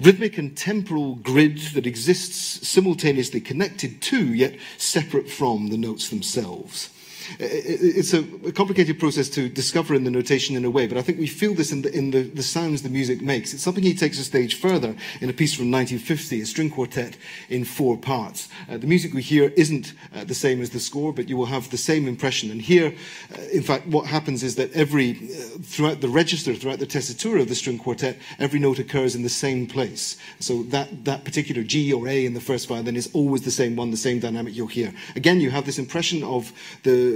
rhythmic 0.00 0.36
and 0.36 0.56
temporal 0.56 1.14
grid 1.16 1.58
that 1.74 1.86
exists 1.86 2.66
simultaneously 2.68 3.40
connected 3.40 4.02
to, 4.02 4.34
yet 4.34 4.56
separate 4.78 5.30
from 5.30 5.68
the 5.68 5.78
notes 5.78 6.08
themselves. 6.08 6.90
It's 7.38 8.12
a 8.14 8.22
complicated 8.52 8.98
process 8.98 9.28
to 9.30 9.48
discover 9.48 9.94
in 9.94 10.04
the 10.04 10.10
notation 10.10 10.56
in 10.56 10.64
a 10.64 10.70
way, 10.70 10.86
but 10.86 10.98
I 10.98 11.02
think 11.02 11.18
we 11.18 11.26
feel 11.26 11.54
this 11.54 11.72
in 11.72 11.82
the, 11.82 11.92
in 11.92 12.10
the, 12.10 12.22
the 12.22 12.42
sounds 12.42 12.82
the 12.82 12.88
music 12.88 13.20
makes. 13.20 13.52
It's 13.54 13.62
something 13.62 13.82
he 13.82 13.94
takes 13.94 14.18
a 14.18 14.24
stage 14.24 14.54
further 14.58 14.94
in 15.20 15.30
a 15.30 15.32
piece 15.32 15.54
from 15.54 15.70
1950, 15.70 16.40
a 16.40 16.46
string 16.46 16.70
quartet 16.70 17.16
in 17.48 17.64
four 17.64 17.96
parts. 17.96 18.48
Uh, 18.68 18.78
the 18.78 18.86
music 18.86 19.12
we 19.12 19.22
hear 19.22 19.52
isn't 19.56 19.94
uh, 20.14 20.24
the 20.24 20.34
same 20.34 20.60
as 20.60 20.70
the 20.70 20.80
score, 20.80 21.12
but 21.12 21.28
you 21.28 21.36
will 21.36 21.46
have 21.46 21.70
the 21.70 21.76
same 21.76 22.08
impression. 22.08 22.50
And 22.50 22.62
here, 22.62 22.94
uh, 23.34 23.42
in 23.52 23.62
fact, 23.62 23.86
what 23.86 24.06
happens 24.06 24.42
is 24.42 24.56
that 24.56 24.72
every, 24.72 25.12
uh, 25.12 25.58
throughout 25.62 26.00
the 26.00 26.08
register, 26.08 26.54
throughout 26.54 26.78
the 26.78 26.86
tessitura 26.86 27.40
of 27.40 27.48
the 27.48 27.54
string 27.54 27.78
quartet, 27.78 28.18
every 28.38 28.60
note 28.60 28.78
occurs 28.78 29.14
in 29.14 29.22
the 29.22 29.28
same 29.28 29.66
place. 29.66 30.16
So 30.40 30.62
that, 30.64 31.04
that 31.04 31.24
particular 31.24 31.62
G 31.62 31.92
or 31.92 32.08
A 32.08 32.24
in 32.24 32.34
the 32.34 32.40
first 32.40 32.68
violin 32.68 32.96
is 32.96 33.10
always 33.12 33.42
the 33.42 33.50
same 33.50 33.76
one, 33.76 33.90
the 33.90 33.96
same 33.96 34.18
dynamic 34.18 34.54
you'll 34.54 34.66
hear. 34.66 34.92
Again, 35.16 35.40
you 35.40 35.50
have 35.50 35.66
this 35.66 35.78
impression 35.78 36.22
of 36.22 36.52
the 36.82 37.11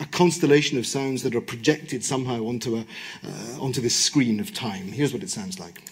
a 0.00 0.06
constellation 0.06 0.78
of 0.78 0.86
sounds 0.86 1.22
that 1.22 1.34
are 1.34 1.40
projected 1.40 2.04
somehow 2.04 2.44
onto, 2.44 2.76
a, 2.76 2.80
uh, 3.24 3.60
onto 3.60 3.80
this 3.80 3.96
screen 3.96 4.40
of 4.40 4.52
time. 4.52 4.88
Here's 4.88 5.12
what 5.12 5.22
it 5.22 5.30
sounds 5.30 5.58
like. 5.58 5.82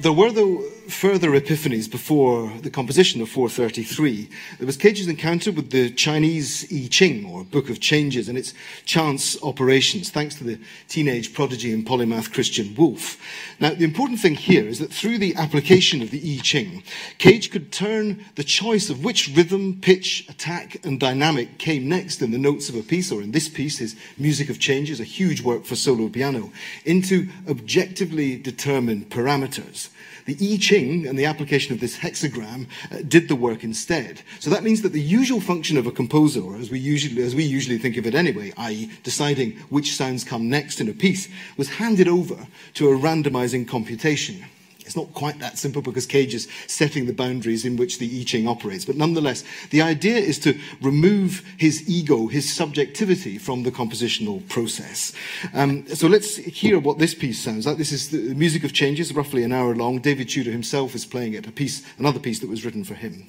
There 0.00 0.14
were, 0.14 0.30
though, 0.30 0.64
further 0.92 1.30
epiphanies 1.30 1.90
before 1.90 2.52
the 2.62 2.70
composition 2.70 3.20
of 3.20 3.28
433. 3.28 4.28
There 4.58 4.66
was 4.66 4.76
Cage's 4.76 5.08
encounter 5.08 5.52
with 5.52 5.70
the 5.70 5.90
Chinese 5.90 6.66
I 6.72 6.88
Ching, 6.88 7.24
or 7.24 7.44
Book 7.44 7.70
of 7.70 7.80
Changes, 7.80 8.28
and 8.28 8.36
its 8.36 8.54
chance 8.84 9.40
operations, 9.42 10.10
thanks 10.10 10.34
to 10.36 10.44
the 10.44 10.58
teenage 10.88 11.32
prodigy 11.32 11.72
and 11.72 11.86
polymath 11.86 12.32
Christian 12.32 12.74
Wolff. 12.74 13.18
Now, 13.60 13.70
the 13.70 13.84
important 13.84 14.20
thing 14.20 14.34
here 14.34 14.66
is 14.66 14.78
that 14.78 14.92
through 14.92 15.18
the 15.18 15.34
application 15.36 16.02
of 16.02 16.10
the 16.10 16.20
I 16.20 16.40
Ching, 16.42 16.82
Cage 17.18 17.50
could 17.50 17.72
turn 17.72 18.24
the 18.34 18.44
choice 18.44 18.90
of 18.90 19.04
which 19.04 19.28
rhythm, 19.34 19.78
pitch, 19.80 20.26
attack, 20.28 20.84
and 20.84 21.00
dynamic 21.00 21.58
came 21.58 21.88
next 21.88 22.22
in 22.22 22.30
the 22.30 22.38
notes 22.38 22.68
of 22.68 22.74
a 22.74 22.82
piece, 22.82 23.10
or 23.10 23.22
in 23.22 23.32
this 23.32 23.48
piece, 23.48 23.78
his 23.78 23.96
Music 24.18 24.50
of 24.50 24.58
Changes, 24.58 25.00
a 25.00 25.04
huge 25.04 25.42
work 25.42 25.64
for 25.64 25.76
solo 25.76 26.08
piano, 26.08 26.52
into 26.84 27.28
objectively 27.48 28.36
determined 28.36 29.08
parameters. 29.10 29.88
The 30.34 30.54
I 30.54 30.56
Ching 30.58 31.06
and 31.08 31.18
the 31.18 31.24
application 31.24 31.74
of 31.74 31.80
this 31.80 31.96
hexagram 31.96 32.68
uh, 32.92 32.98
did 33.08 33.26
the 33.26 33.34
work 33.34 33.64
instead. 33.64 34.22
So 34.38 34.48
that 34.50 34.62
means 34.62 34.82
that 34.82 34.92
the 34.92 35.00
usual 35.00 35.40
function 35.40 35.76
of 35.76 35.86
a 35.86 35.90
composer, 35.90 36.40
or 36.40 36.56
as 36.56 36.70
we 36.70 36.78
usually, 36.78 37.20
as 37.22 37.34
we 37.34 37.42
usually 37.42 37.78
think 37.78 37.96
of 37.96 38.06
it 38.06 38.14
anyway, 38.14 38.52
i.e., 38.56 38.90
deciding 39.02 39.52
which 39.70 39.94
sounds 39.94 40.22
come 40.22 40.48
next 40.48 40.80
in 40.80 40.88
a 40.88 40.92
piece, 40.92 41.28
was 41.56 41.68
handed 41.68 42.06
over 42.06 42.46
to 42.74 42.90
a 42.90 42.96
randomizing 42.96 43.66
computation. 43.66 44.44
It's 44.90 44.96
not 44.96 45.14
quite 45.14 45.38
that 45.38 45.56
simple 45.56 45.82
because 45.82 46.04
Cage 46.04 46.34
is 46.34 46.48
setting 46.66 47.06
the 47.06 47.12
boundaries 47.12 47.64
in 47.64 47.76
which 47.76 48.00
the 48.00 48.20
I 48.20 48.24
Ching 48.24 48.48
operates. 48.48 48.84
But 48.84 48.96
nonetheless, 48.96 49.44
the 49.70 49.82
idea 49.82 50.16
is 50.16 50.36
to 50.40 50.58
remove 50.82 51.44
his 51.58 51.88
ego, 51.88 52.26
his 52.26 52.52
subjectivity 52.52 53.38
from 53.38 53.62
the 53.62 53.70
compositional 53.70 54.48
process. 54.48 55.12
Um, 55.54 55.86
so 55.86 56.08
let's 56.08 56.34
hear 56.38 56.80
what 56.80 56.98
this 56.98 57.14
piece 57.14 57.40
sounds 57.40 57.68
like. 57.68 57.76
This 57.76 57.92
is 57.92 58.10
the 58.10 58.34
music 58.34 58.64
of 58.64 58.72
changes, 58.72 59.14
roughly 59.14 59.44
an 59.44 59.52
hour 59.52 59.76
long. 59.76 60.00
David 60.00 60.28
Tudor 60.28 60.50
himself 60.50 60.96
is 60.96 61.06
playing 61.06 61.34
it, 61.34 61.46
a 61.46 61.52
piece, 61.52 61.84
another 61.96 62.18
piece 62.18 62.40
that 62.40 62.50
was 62.50 62.64
written 62.64 62.82
for 62.82 62.94
him. 62.94 63.26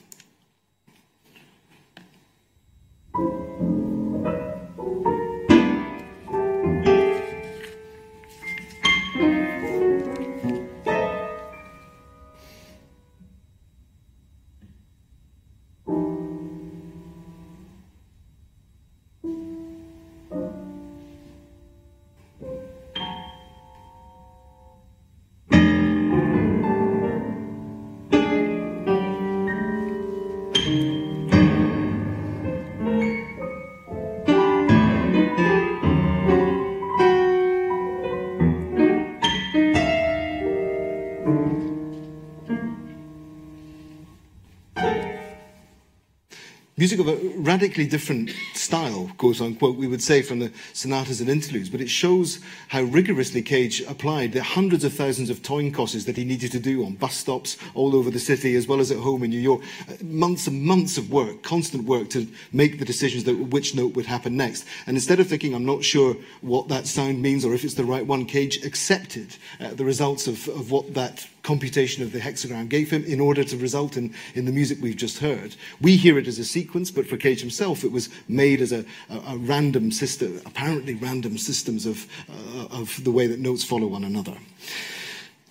Music 46.82 47.00
of 47.00 47.08
a 47.08 47.16
radically 47.38 47.86
different 47.86 48.32
style, 48.56 49.12
quote 49.20 49.40
unquote, 49.40 49.76
we 49.76 49.86
would 49.86 50.02
say 50.02 50.24
from 50.24 50.40
the 50.40 50.52
sonatas 50.74 51.22
and 51.22 51.30
interludes, 51.30 51.70
but 51.70 51.80
it 51.80 51.88
shows 51.92 52.40
how 52.70 52.82
rigorously 52.82 53.44
Cage 53.44 53.82
applied 53.82 54.32
the 54.32 54.42
hundreds 54.42 54.84
of 54.84 54.92
thousands 54.92 55.30
of 55.30 55.44
coin 55.44 55.72
tosses 55.72 56.06
that 56.06 56.18
he 56.18 56.26
needed 56.26 56.52
to 56.52 56.60
do 56.60 56.84
on 56.84 56.96
bus 56.96 57.16
stops 57.16 57.56
all 57.76 57.96
over 57.96 58.10
the 58.10 58.18
city, 58.18 58.56
as 58.56 58.68
well 58.68 58.80
as 58.80 58.90
at 58.90 58.98
home 58.98 59.22
in 59.22 59.30
New 59.30 59.40
York. 59.40 59.62
Uh, 59.88 59.94
months 60.04 60.48
and 60.48 60.64
months 60.64 60.98
of 60.98 61.12
work, 61.12 61.44
constant 61.44 61.84
work 61.84 62.10
to 62.10 62.28
make 62.52 62.80
the 62.80 62.86
decisions 62.86 63.26
that 63.26 63.38
which 63.38 63.76
note 63.76 63.94
would 63.94 64.08
happen 64.08 64.36
next. 64.36 64.66
And 64.88 64.98
instead 64.98 65.20
of 65.20 65.28
thinking, 65.28 65.54
I'm 65.54 65.68
not 65.68 65.84
sure 65.84 66.16
what 66.42 66.68
that 66.70 66.88
sound 66.88 67.22
means 67.22 67.46
or 67.46 67.54
if 67.54 67.64
it's 67.64 67.76
the 67.76 67.86
right 67.86 68.08
one, 68.08 68.26
Cage 68.26 68.66
accepted 68.66 69.36
uh, 69.60 69.76
the 69.76 69.86
results 69.86 70.26
of, 70.26 70.48
of 70.48 70.72
what 70.72 70.96
that 70.96 71.28
computation 71.44 72.04
of 72.04 72.12
the 72.12 72.20
hexagram 72.20 72.70
gave 72.70 72.92
him 72.92 73.04
in 73.06 73.20
order 73.20 73.44
to 73.44 73.58
result 73.58 73.98
in, 73.98 74.14
in 74.36 74.46
the 74.46 74.52
music 74.52 74.78
we've 74.82 74.96
just 74.96 75.20
heard. 75.20 75.56
We 75.80 75.98
hear 75.98 76.18
it 76.18 76.28
as 76.28 76.40
a 76.40 76.46
sequence, 76.46 76.92
but 76.92 77.08
for 77.08 77.18
Cage 77.18 77.42
himself, 77.42 77.84
it 77.84 77.92
was 77.92 78.10
made 78.28 78.62
as 78.62 78.72
a, 78.72 78.86
a, 79.10 79.18
a 79.28 79.38
random 79.38 79.92
system, 79.92 80.42
apparently 80.46 80.94
random 80.96 81.38
systems 81.38 81.86
of, 81.86 82.08
uh, 82.30 82.68
of 82.70 83.04
the 83.04 83.12
way 83.12 83.28
that 83.28 83.40
notes 83.40 83.64
follow 83.64 83.88
one 83.88 84.04
another. 84.04 84.38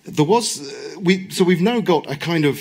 There 0.03 0.25
was, 0.25 0.61
uh, 0.61 0.99
we, 0.99 1.29
so 1.29 1.43
we've 1.43 1.61
now 1.61 1.79
got 1.79 2.09
a 2.09 2.15
kind 2.15 2.45
of 2.45 2.57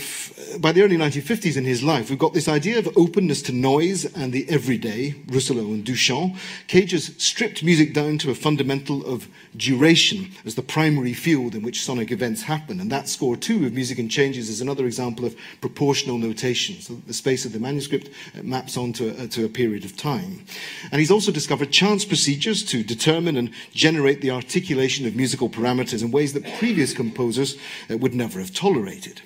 by 0.59 0.73
the 0.73 0.83
early 0.83 0.97
1950s 0.97 1.57
in 1.57 1.65
his 1.65 1.83
life, 1.83 2.11
we've 2.11 2.19
got 2.19 2.35
this 2.35 2.49
idea 2.49 2.79
of 2.79 2.89
openness 2.97 3.43
to 3.43 3.53
noise 3.53 4.05
and 4.17 4.33
the 4.33 4.49
everyday, 4.49 5.13
Russolo 5.27 5.61
and 5.67 5.85
Duchamp. 5.85 6.37
Cage 6.67 6.93
has 6.93 7.15
stripped 7.19 7.63
music 7.63 7.93
down 7.93 8.19
to 8.19 8.31
a 8.31 8.35
fundamental 8.35 9.05
of 9.07 9.29
duration 9.57 10.31
as 10.45 10.55
the 10.55 10.63
primary 10.63 11.13
field 11.13 11.55
in 11.55 11.63
which 11.63 11.83
sonic 11.83 12.11
events 12.11 12.43
happen. 12.43 12.81
And 12.81 12.91
that 12.91 13.09
score, 13.09 13.37
too, 13.37 13.67
of 13.67 13.73
Music 13.73 13.99
and 13.99 14.11
Changes 14.11 14.49
is 14.49 14.61
another 14.61 14.87
example 14.87 15.25
of 15.25 15.37
proportional 15.61 16.19
notation. 16.19 16.81
So 16.81 17.01
the 17.07 17.15
space 17.15 17.45
of 17.45 17.53
the 17.53 17.61
manuscript 17.61 18.11
uh, 18.37 18.43
maps 18.43 18.77
onto 18.77 19.09
a, 19.09 19.25
uh, 19.25 19.27
to 19.29 19.45
a 19.45 19.49
period 19.49 19.85
of 19.85 19.97
time. 19.97 20.45
And 20.91 21.01
he's 21.01 21.11
also 21.11 21.33
discovered 21.33 21.71
chance 21.71 22.05
procedures 22.05 22.65
to 22.67 22.83
determine 22.83 23.37
and 23.37 23.51
generate 23.73 24.21
the 24.21 24.31
articulation 24.31 25.07
of 25.07 25.15
musical 25.15 25.49
parameters 25.49 26.03
in 26.03 26.11
ways 26.11 26.33
that 26.33 26.59
previous 26.59 26.93
composers 26.93 27.30
uh, 27.39 27.99
would 27.99 28.15
never 28.15 28.41
have 28.41 28.55
tolerated. 28.55 29.23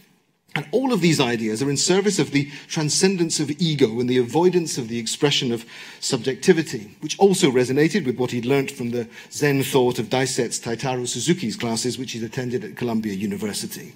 And 0.57 0.69
all 0.71 0.93
of 0.93 1.01
these 1.01 1.21
ideas 1.21 1.63
are 1.63 1.71
in 1.71 1.77
service 1.77 2.21
of 2.21 2.31
the 2.31 2.49
transcendence 2.69 3.41
of 3.41 3.51
ego 3.61 3.99
and 3.99 4.09
the 4.09 4.19
avoidance 4.19 4.79
of 4.79 4.87
the 4.87 4.99
expression 4.99 5.51
of 5.51 5.65
subjectivity, 5.99 6.97
which 7.01 7.19
also 7.19 7.51
resonated 7.51 8.07
with 8.07 8.19
what 8.19 8.31
he'd 8.31 8.45
learnt 8.45 8.71
from 8.71 8.91
the 8.91 9.09
Zen 9.33 9.65
thought 9.65 9.99
of 9.99 10.11
Daisetsu 10.11 10.63
Teitaro 10.63 11.09
Suzuki's 11.09 11.57
classes, 11.57 11.99
which 11.99 12.13
he'd 12.13 12.23
attended 12.23 12.63
at 12.63 12.77
Columbia 12.77 13.15
University. 13.15 13.95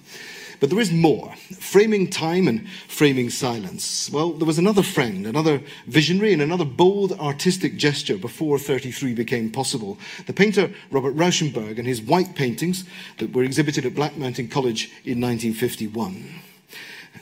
But 0.59 0.69
there 0.69 0.79
is 0.79 0.91
more. 0.91 1.33
Framing 1.59 2.09
time 2.09 2.47
and 2.47 2.67
framing 2.87 3.29
silence. 3.29 4.09
Well, 4.11 4.33
there 4.33 4.47
was 4.47 4.57
another 4.57 4.83
friend, 4.83 5.25
another 5.25 5.61
visionary, 5.87 6.33
and 6.33 6.41
another 6.41 6.65
bold 6.65 7.13
artistic 7.13 7.77
gesture 7.77 8.17
before 8.17 8.59
33 8.59 9.13
became 9.13 9.51
possible. 9.51 9.97
The 10.27 10.33
painter 10.33 10.71
Robert 10.91 11.15
Rauschenberg 11.15 11.77
and 11.77 11.87
his 11.87 12.01
white 12.01 12.35
paintings 12.35 12.83
that 13.19 13.33
were 13.33 13.43
exhibited 13.43 13.85
at 13.85 13.95
Black 13.95 14.17
Mountain 14.17 14.49
College 14.49 14.85
in 15.05 15.21
1951 15.21 16.41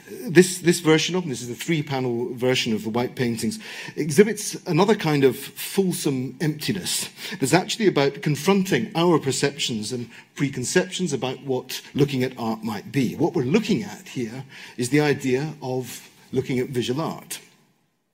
this, 0.10 0.60
this 0.60 0.80
version 0.80 1.16
of, 1.16 1.28
this 1.28 1.42
is 1.42 1.50
a 1.50 1.56
three 1.56 1.84
panel 1.84 2.34
version 2.34 2.74
of 2.74 2.84
the 2.84 2.90
white 2.90 3.16
paintings, 3.16 3.60
exhibits 3.96 4.56
another 4.66 4.96
kind 4.96 5.24
of 5.24 5.38
fulsome 5.38 6.38
emptiness. 6.42 7.10
That's 7.40 7.54
actually 7.54 7.88
about 7.88 8.22
confronting 8.22 8.92
our 8.96 9.20
perceptions 9.20 9.92
and 9.92 10.10
preconceptions 10.36 11.14
about 11.14 11.44
what 11.44 11.82
looking 11.94 12.24
at 12.24 12.38
art 12.38 12.64
might 12.64 12.92
be. 12.92 13.16
What 13.16 13.34
we're 13.34 13.44
looking 13.44 13.84
at 13.84 14.08
here 14.08 14.46
is 14.78 14.90
the 14.90 15.02
idea 15.02 15.54
of 15.62 16.10
looking 16.32 16.60
at 16.60 16.70
visual 16.70 17.02
art. 17.02 17.40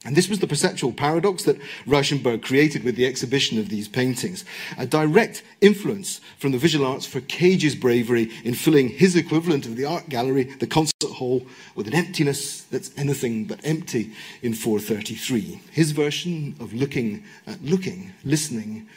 And 0.06 0.16
this 0.18 0.28
was 0.28 0.40
the 0.40 0.48
perceptual 0.48 0.92
paradox 0.92 1.44
that 1.44 1.60
Rauschenberg 1.86 2.44
created 2.44 2.84
with 2.84 2.96
the 2.96 3.06
exhibition 3.06 3.58
of 3.58 3.70
these 3.70 3.88
paintings. 3.88 4.44
A 4.78 4.86
direct 4.86 5.44
influence 5.62 6.20
from 6.38 6.52
the 6.52 6.58
visual 6.58 6.86
arts 6.86 7.06
for 7.06 7.22
Cage's 7.22 7.76
bravery 7.76 8.30
in 8.44 8.54
filling 8.54 8.90
his 8.90 9.16
equivalent 9.16 9.66
of 9.66 9.78
the 9.78 9.86
art 9.86 10.10
gallery, 10.10 10.44
the 10.44 10.68
concert 10.68 11.12
hall, 11.14 11.46
with 11.76 11.88
an 11.88 11.94
emptiness 11.94 12.64
that's 12.64 12.92
anything 12.98 13.46
but 13.46 13.62
empty 13.64 14.12
in 14.42 14.54
433. 14.54 15.62
His 15.72 15.92
version 15.92 16.56
of 16.60 16.74
looking 16.74 17.24
at 17.48 17.64
looking, 17.64 18.14
listening 18.26 18.88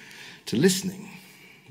to 0.47 0.57
listening. 0.57 1.16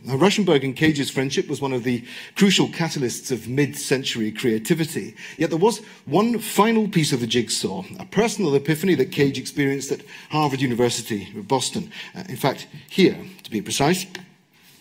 Now, 0.06 0.18
Rauschenberg 0.18 0.63
and 0.63 0.76
Cage's 0.76 1.10
friendship 1.10 1.48
was 1.48 1.62
one 1.62 1.74
of 1.74 1.84
the 1.84 2.04
crucial 2.36 2.68
catalysts 2.68 3.32
of 3.32 3.48
mid 3.48 3.76
century 3.76 4.32
creativity. 4.32 5.15
Yet 5.38 5.50
there 5.50 5.58
was 5.58 5.80
one 6.06 6.38
final 6.38 6.88
piece 6.88 7.12
of 7.12 7.22
the 7.22 7.28
jigsaw, 7.28 7.84
a 8.00 8.06
personal 8.06 8.54
epiphany 8.54 8.94
that 8.96 9.12
Cage 9.12 9.39
experienced 9.39 9.91
at 9.91 10.02
Harvard 10.30 10.62
University, 10.62 11.28
Boston. 11.36 11.91
Uh, 12.15 12.24
in 12.30 12.36
fact, 12.36 12.68
here, 12.88 13.18
to 13.44 13.50
be 13.50 13.62
precise. 13.62 14.06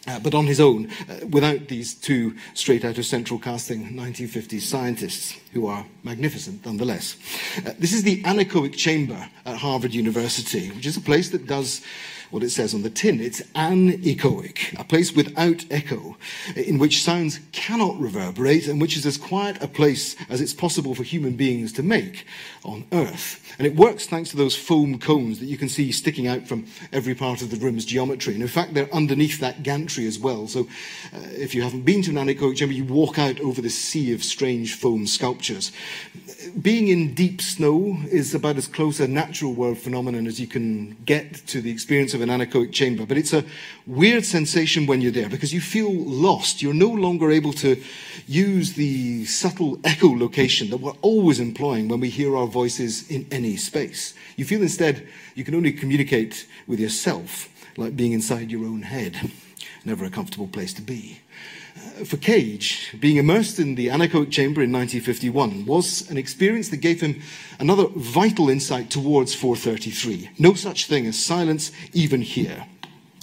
Uh, 0.06 0.18
but 0.18 0.34
on 0.34 0.46
his 0.46 0.60
own, 0.60 0.90
uh, 1.08 1.26
without 1.28 1.68
these 1.68 1.94
two 1.94 2.36
straight 2.52 2.84
out 2.84 2.98
of 2.98 3.06
central 3.06 3.40
casting 3.40 3.94
1950s 3.94 4.60
scientists, 4.60 5.34
who 5.54 5.66
are 5.66 5.86
magnificent 6.02 6.66
nonetheless. 6.66 7.16
Uh, 7.66 7.72
this 7.78 7.94
is 7.94 8.02
the 8.02 8.22
anechoic 8.24 8.74
chamber 8.74 9.30
at 9.46 9.56
Harvard 9.56 9.94
University, 9.94 10.70
which 10.72 10.84
is 10.84 10.98
a 10.98 11.00
place 11.00 11.30
that 11.30 11.46
does 11.46 11.80
what 12.34 12.42
it 12.42 12.50
says 12.50 12.74
on 12.74 12.82
the 12.82 12.90
tin. 12.90 13.20
It's 13.20 13.40
anechoic, 13.54 14.78
a 14.78 14.82
place 14.82 15.14
without 15.14 15.64
echo, 15.70 16.16
in 16.56 16.78
which 16.78 17.02
sounds 17.02 17.38
cannot 17.52 17.98
reverberate 18.00 18.66
and 18.66 18.80
which 18.80 18.96
is 18.96 19.06
as 19.06 19.16
quiet 19.16 19.62
a 19.62 19.68
place 19.68 20.16
as 20.28 20.40
it's 20.40 20.52
possible 20.52 20.96
for 20.96 21.04
human 21.04 21.36
beings 21.36 21.72
to 21.74 21.82
make 21.84 22.26
on 22.64 22.86
Earth. 22.90 23.40
And 23.56 23.68
it 23.68 23.76
works 23.76 24.06
thanks 24.06 24.30
to 24.30 24.36
those 24.36 24.56
foam 24.56 24.98
cones 24.98 25.38
that 25.38 25.46
you 25.46 25.56
can 25.56 25.68
see 25.68 25.92
sticking 25.92 26.26
out 26.26 26.48
from 26.48 26.66
every 26.92 27.14
part 27.14 27.40
of 27.40 27.50
the 27.50 27.56
room's 27.56 27.84
geometry. 27.84 28.34
And 28.34 28.42
in 28.42 28.48
fact, 28.48 28.74
they're 28.74 28.92
underneath 28.92 29.38
that 29.38 29.62
gantry 29.62 30.08
as 30.08 30.18
well. 30.18 30.48
So 30.48 30.62
uh, 31.14 31.20
if 31.30 31.54
you 31.54 31.62
haven't 31.62 31.82
been 31.82 32.02
to 32.02 32.10
an 32.10 32.16
anechoic 32.16 32.56
chamber, 32.56 32.74
you 32.74 32.84
walk 32.84 33.16
out 33.16 33.38
over 33.40 33.62
this 33.62 33.78
sea 33.78 34.12
of 34.12 34.24
strange 34.24 34.74
foam 34.74 35.06
sculptures. 35.06 35.70
Being 36.60 36.88
in 36.88 37.14
deep 37.14 37.40
snow 37.40 37.96
is 38.10 38.34
about 38.34 38.56
as 38.56 38.66
close 38.66 38.98
a 38.98 39.06
natural 39.06 39.52
world 39.52 39.78
phenomenon 39.78 40.26
as 40.26 40.40
you 40.40 40.48
can 40.48 40.96
get 41.04 41.46
to 41.46 41.60
the 41.60 41.70
experience 41.70 42.12
of 42.12 42.23
an 42.24 42.30
anechoic 42.30 42.72
chamber. 42.72 43.06
But 43.06 43.18
it's 43.18 43.32
a 43.32 43.44
weird 43.86 44.24
sensation 44.24 44.86
when 44.86 45.00
you're 45.00 45.12
there 45.12 45.28
because 45.28 45.54
you 45.54 45.60
feel 45.60 45.92
lost. 45.92 46.60
You're 46.60 46.74
no 46.74 46.88
longer 46.88 47.30
able 47.30 47.52
to 47.54 47.80
use 48.26 48.72
the 48.72 49.24
subtle 49.26 49.76
echolocation 49.78 50.70
that 50.70 50.78
we're 50.80 50.92
always 51.02 51.38
employing 51.38 51.88
when 51.88 52.00
we 52.00 52.08
hear 52.08 52.36
our 52.36 52.46
voices 52.46 53.08
in 53.10 53.26
any 53.30 53.56
space. 53.56 54.14
You 54.36 54.44
feel 54.44 54.62
instead 54.62 55.06
you 55.34 55.44
can 55.44 55.54
only 55.54 55.72
communicate 55.72 56.46
with 56.66 56.80
yourself, 56.80 57.48
like 57.76 57.96
being 57.96 58.12
inside 58.12 58.50
your 58.50 58.64
own 58.64 58.82
head. 58.82 59.30
Never 59.84 60.04
a 60.04 60.10
comfortable 60.10 60.48
place 60.48 60.72
to 60.74 60.82
be. 60.82 61.20
For 62.02 62.16
Cage, 62.16 62.96
being 62.98 63.18
immersed 63.18 63.60
in 63.60 63.76
the 63.76 63.86
anechoic 63.86 64.32
chamber 64.32 64.62
in 64.62 64.72
1951 64.72 65.64
was 65.64 66.10
an 66.10 66.16
experience 66.16 66.68
that 66.70 66.78
gave 66.78 67.00
him 67.00 67.22
another 67.60 67.86
vital 67.94 68.50
insight 68.50 68.90
towards 68.90 69.32
433. 69.32 70.30
No 70.36 70.54
such 70.54 70.86
thing 70.86 71.06
as 71.06 71.24
silence, 71.24 71.70
even 71.92 72.20
here. 72.20 72.66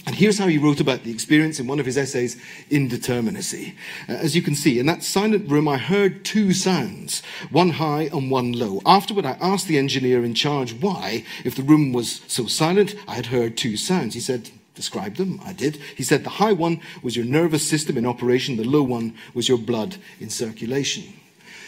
And 0.08 0.16
here's 0.16 0.40
how 0.40 0.48
he 0.48 0.58
wrote 0.58 0.80
about 0.80 1.04
the 1.04 1.12
experience 1.12 1.60
in 1.60 1.68
one 1.68 1.80
of 1.80 1.86
his 1.86 1.98
essays, 1.98 2.42
Indeterminacy. 2.70 3.76
Uh, 4.08 4.14
as 4.14 4.36
you 4.36 4.42
can 4.42 4.56
see, 4.56 4.80
in 4.80 4.86
that 4.86 5.04
silent 5.04 5.50
room, 5.50 5.68
I 5.68 5.78
heard 5.78 6.24
two 6.24 6.54
sounds, 6.54 7.22
one 7.52 7.72
high 7.72 8.04
and 8.14 8.32
one 8.32 8.54
low. 8.54 8.82
Afterward, 8.86 9.26
I 9.26 9.38
asked 9.42 9.68
the 9.68 9.78
engineer 9.78 10.24
in 10.24 10.34
charge 10.34 10.74
why, 10.74 11.26
if 11.44 11.56
the 11.56 11.64
room 11.64 11.92
was 11.92 12.22
so 12.28 12.48
silent, 12.48 12.96
I 13.08 13.16
had 13.16 13.28
heard 13.28 13.58
two 13.58 13.76
sounds. 13.76 14.14
He 14.14 14.22
said, 14.22 14.50
Describe 14.76 15.16
them. 15.16 15.40
I 15.44 15.54
did. 15.54 15.78
He 15.98 16.04
said, 16.04 16.24
The 16.24 16.30
high 16.30 16.54
one 16.54 16.80
was 17.04 17.16
your 17.16 17.26
nervous 17.26 17.68
system 17.68 17.98
in 17.98 18.06
operation, 18.06 18.58
the 18.58 18.64
low 18.64 18.84
one 18.84 19.16
was 19.34 19.50
your 19.50 19.58
blood 19.58 19.98
in 20.20 20.30
circulation. 20.30 21.14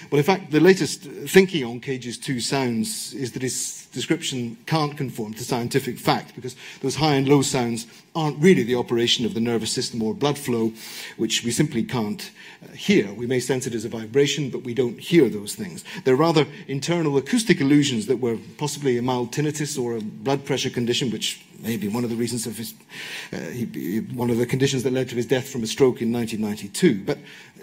Well, 0.09 0.19
in 0.19 0.25
fact, 0.25 0.51
the 0.51 0.59
latest 0.59 1.01
thinking 1.01 1.63
on 1.63 1.79
Cage's 1.79 2.17
two 2.17 2.39
sounds 2.39 3.13
is 3.13 3.31
that 3.31 3.41
his 3.41 3.82
description 3.93 4.57
can't 4.65 4.97
conform 4.97 5.33
to 5.35 5.45
scientific 5.45 5.97
fact 5.97 6.35
because 6.35 6.55
those 6.81 6.95
high 6.95 7.15
and 7.15 7.27
low 7.27 7.41
sounds 7.41 7.87
aren't 8.15 8.37
really 8.39 8.63
the 8.63 8.75
operation 8.75 9.25
of 9.25 9.33
the 9.33 9.39
nervous 9.39 9.71
system 9.71 10.01
or 10.03 10.13
blood 10.13 10.37
flow, 10.37 10.73
which 11.17 11.43
we 11.43 11.51
simply 11.51 11.83
can't 11.83 12.31
uh, 12.63 12.71
hear. 12.73 13.11
We 13.13 13.27
may 13.27 13.39
sense 13.39 13.65
it 13.65 13.73
as 13.73 13.85
a 13.85 13.89
vibration, 13.89 14.49
but 14.49 14.63
we 14.63 14.73
don't 14.73 14.99
hear 14.99 15.29
those 15.29 15.55
things. 15.55 15.83
They're 16.03 16.15
rather 16.15 16.45
internal 16.67 17.17
acoustic 17.17 17.61
illusions 17.61 18.07
that 18.07 18.17
were 18.17 18.37
possibly 18.57 18.97
a 18.97 19.01
mild 19.01 19.31
tinnitus 19.31 19.81
or 19.81 19.97
a 19.97 20.01
blood 20.01 20.45
pressure 20.45 20.69
condition, 20.69 21.09
which 21.09 21.43
may 21.59 21.77
be 21.77 21.87
one 21.87 22.03
of 22.03 22.09
the 22.09 22.15
reasons 22.15 22.45
of 22.45 22.57
his, 22.57 22.73
uh, 23.31 23.37
he, 23.37 23.99
one 24.13 24.29
of 24.29 24.37
the 24.37 24.45
conditions 24.45 24.83
that 24.83 24.93
led 24.93 25.09
to 25.09 25.15
his 25.15 25.25
death 25.25 25.49
from 25.49 25.63
a 25.63 25.67
stroke 25.67 26.01
in 26.01 26.11
1992. 26.11 27.03
But 27.05 27.19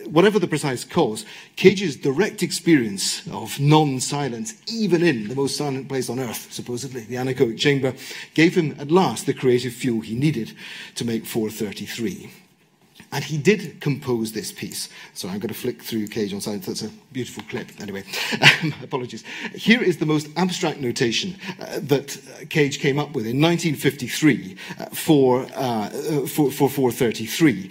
whatever 0.07 0.39
the 0.39 0.47
precise 0.47 0.85
cause, 0.85 1.25
Cage's 1.57 1.97
direct 1.97 2.43
experience 2.43 3.27
of 3.29 3.61
non-silence, 3.61 4.55
even 4.69 5.03
in 5.03 5.29
the 5.29 5.35
most 5.35 5.57
silent 5.57 5.89
place 5.89 6.09
on 6.09 6.19
earth, 6.21 6.53
supposedly, 6.53 7.03
the 7.03 7.17
anechoic 7.17 7.59
chamber, 7.59 7.95
gave 8.35 8.55
him 8.55 8.77
at 8.79 8.91
last 8.91 9.27
the 9.27 9.35
creative 9.35 9.73
fuel 9.73 10.01
he 10.01 10.15
needed 10.15 10.53
to 10.95 11.05
make 11.05 11.27
433. 11.27 12.31
And 13.13 13.25
he 13.25 13.39
did 13.39 13.81
compose 13.81 14.33
this 14.33 14.53
piece. 14.53 14.89
So 15.15 15.29
I'm 15.29 15.41
going 15.41 15.49
to 15.49 15.55
flick 15.55 15.83
through 15.83 16.07
Cage 16.09 16.33
on 16.33 16.41
silence. 16.41 16.67
That's 16.67 16.83
a 16.83 16.91
beautiful 17.13 17.43
clip. 17.49 17.69
Anyway, 17.81 18.05
um, 18.63 18.73
apologies. 18.83 19.25
Here 19.53 19.83
is 19.83 19.99
the 19.99 20.07
most 20.07 20.29
abstract 20.37 20.79
notation 20.79 21.37
uh, 21.61 21.81
that 21.83 22.21
Cage 22.51 22.79
came 22.79 23.01
up 23.01 23.09
with 23.09 23.27
in 23.27 23.41
1953 23.41 24.57
uh, 24.79 24.85
for, 24.87 25.45
uh, 25.57 25.89
for, 26.29 26.53
for 26.53 26.71
433. 26.71 27.71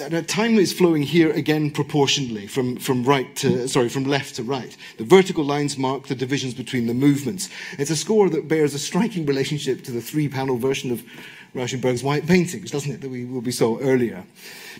Uh, 0.00 0.22
time 0.22 0.54
is 0.54 0.72
flowing 0.72 1.02
here 1.02 1.32
again 1.32 1.70
proportionally 1.70 2.46
from, 2.46 2.78
from 2.78 3.04
right 3.04 3.36
to, 3.36 3.68
sorry, 3.68 3.90
from 3.90 4.04
left 4.04 4.36
to 4.36 4.42
right. 4.42 4.74
The 4.96 5.04
vertical 5.04 5.44
lines 5.44 5.76
mark 5.76 6.06
the 6.06 6.14
divisions 6.14 6.54
between 6.54 6.86
the 6.86 6.94
movements. 6.94 7.50
It's 7.78 7.90
a 7.90 7.96
score 7.96 8.30
that 8.30 8.48
bears 8.48 8.72
a 8.72 8.78
striking 8.78 9.26
relationship 9.26 9.84
to 9.84 9.90
the 9.90 10.00
three-panel 10.00 10.56
version 10.56 10.90
of 10.90 11.02
Rauschenberg's 11.54 12.02
white 12.02 12.26
paintings, 12.26 12.70
doesn't 12.70 12.90
it, 12.90 13.00
that 13.02 13.10
we, 13.10 13.24
we 13.24 13.52
saw 13.52 13.78
earlier. 13.80 14.24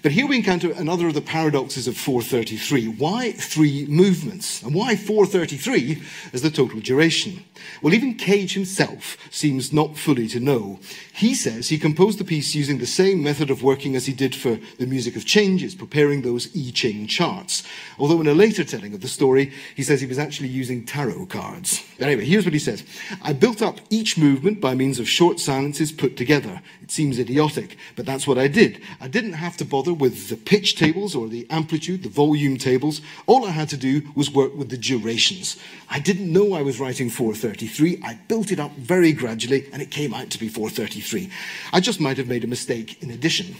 But 0.03 0.13
here 0.13 0.27
we 0.27 0.37
encounter 0.37 0.73
another 0.73 1.09
of 1.09 1.15
the 1.15 1.21
paradoxes 1.21 1.89
of 1.89 1.97
433. 1.97 2.87
Why 2.89 3.33
three 3.33 3.87
movements? 3.87 4.63
And 4.63 4.75
why 4.75 4.97
433 4.97 6.03
as 6.33 6.43
the 6.43 6.51
total 6.51 6.81
duration? 6.81 7.45
Well, 7.83 7.95
even 7.95 8.15
Cage 8.15 8.55
himself 8.55 9.17
seems 9.31 9.73
not 9.73 9.97
fully 9.97 10.29
to 10.29 10.41
know. 10.41 10.79
He 11.13 11.35
says 11.35 11.69
he 11.69 11.79
composed 11.79 12.19
the 12.19 12.25
piece 12.25 12.55
using 12.55 12.79
the 12.79 12.87
same 12.87 13.23
method 13.23 13.51
of 13.51 13.63
working 13.63 13.97
as 13.97 14.07
he 14.07 14.13
did 14.13 14.35
for 14.35 14.59
the 14.79 14.87
music 14.87 15.17
of 15.17 15.25
changes, 15.25 15.75
preparing 15.75 16.23
those 16.23 16.49
I 16.57 16.71
Ching 16.71 17.07
charts. 17.07 17.65
Although 17.99 18.21
in 18.21 18.29
a 18.29 18.35
later 18.35 18.65
telling 18.65 18.95
of 18.95 19.01
the 19.01 19.09
story, 19.09 19.53
he 19.75 19.83
says 19.83 20.01
he 20.01 20.07
was 20.07 20.19
actually 20.19 20.49
using 20.49 20.87
tarot 20.87 21.27
cards. 21.27 21.85
Anyway, 21.99 22.25
here's 22.25 22.45
what 22.45 22.55
he 22.55 22.61
says. 22.61 22.85
I 23.23 23.33
built 23.33 23.63
up 23.63 23.81
each 23.91 24.17
movement 24.17 24.61
by 24.61 24.75
means 24.75 25.01
of 25.01 25.09
short 25.09 25.41
silences 25.41 25.91
put 25.91 26.17
together. 26.17 26.63
It 26.83 26.91
seems 26.91 27.19
idiotic, 27.19 27.77
but 27.97 28.07
that's 28.07 28.27
what 28.27 28.39
I 28.39 28.49
did. 28.49 28.81
I 29.01 29.09
didn't 29.09 29.35
have 29.35 29.57
to 29.59 29.65
bother 29.65 29.88
with 29.93 30.29
the 30.29 30.37
pitch 30.37 30.77
tables 30.77 31.15
or 31.15 31.29
the 31.29 31.47
amplitude, 31.51 32.03
the 32.03 32.09
volume 32.09 32.57
tables. 32.57 33.01
All 33.27 33.45
I 33.45 33.51
had 33.51 33.69
to 33.71 33.77
do 33.77 34.03
was 34.15 34.31
work 34.31 34.55
with 34.55 34.71
the 34.71 34.77
durations. 34.77 35.57
I 35.91 35.99
didn't 36.01 36.33
know 36.33 36.55
I 36.55 36.63
was 36.63 36.81
writing 36.81 37.11
433. 37.11 38.03
I 38.05 38.19
built 38.29 38.53
it 38.53 38.61
up 38.61 38.73
very 38.77 39.13
gradually 39.13 39.69
and 39.73 39.83
it 39.83 39.91
came 39.91 40.15
out 40.15 40.31
to 40.31 40.39
be 40.39 40.49
433. 40.49 41.31
I 41.73 41.81
just 41.81 42.01
might 42.01 42.17
have 42.19 42.29
made 42.29 42.45
a 42.45 42.49
mistake 42.49 43.03
in 43.03 43.11
addition. 43.11 43.57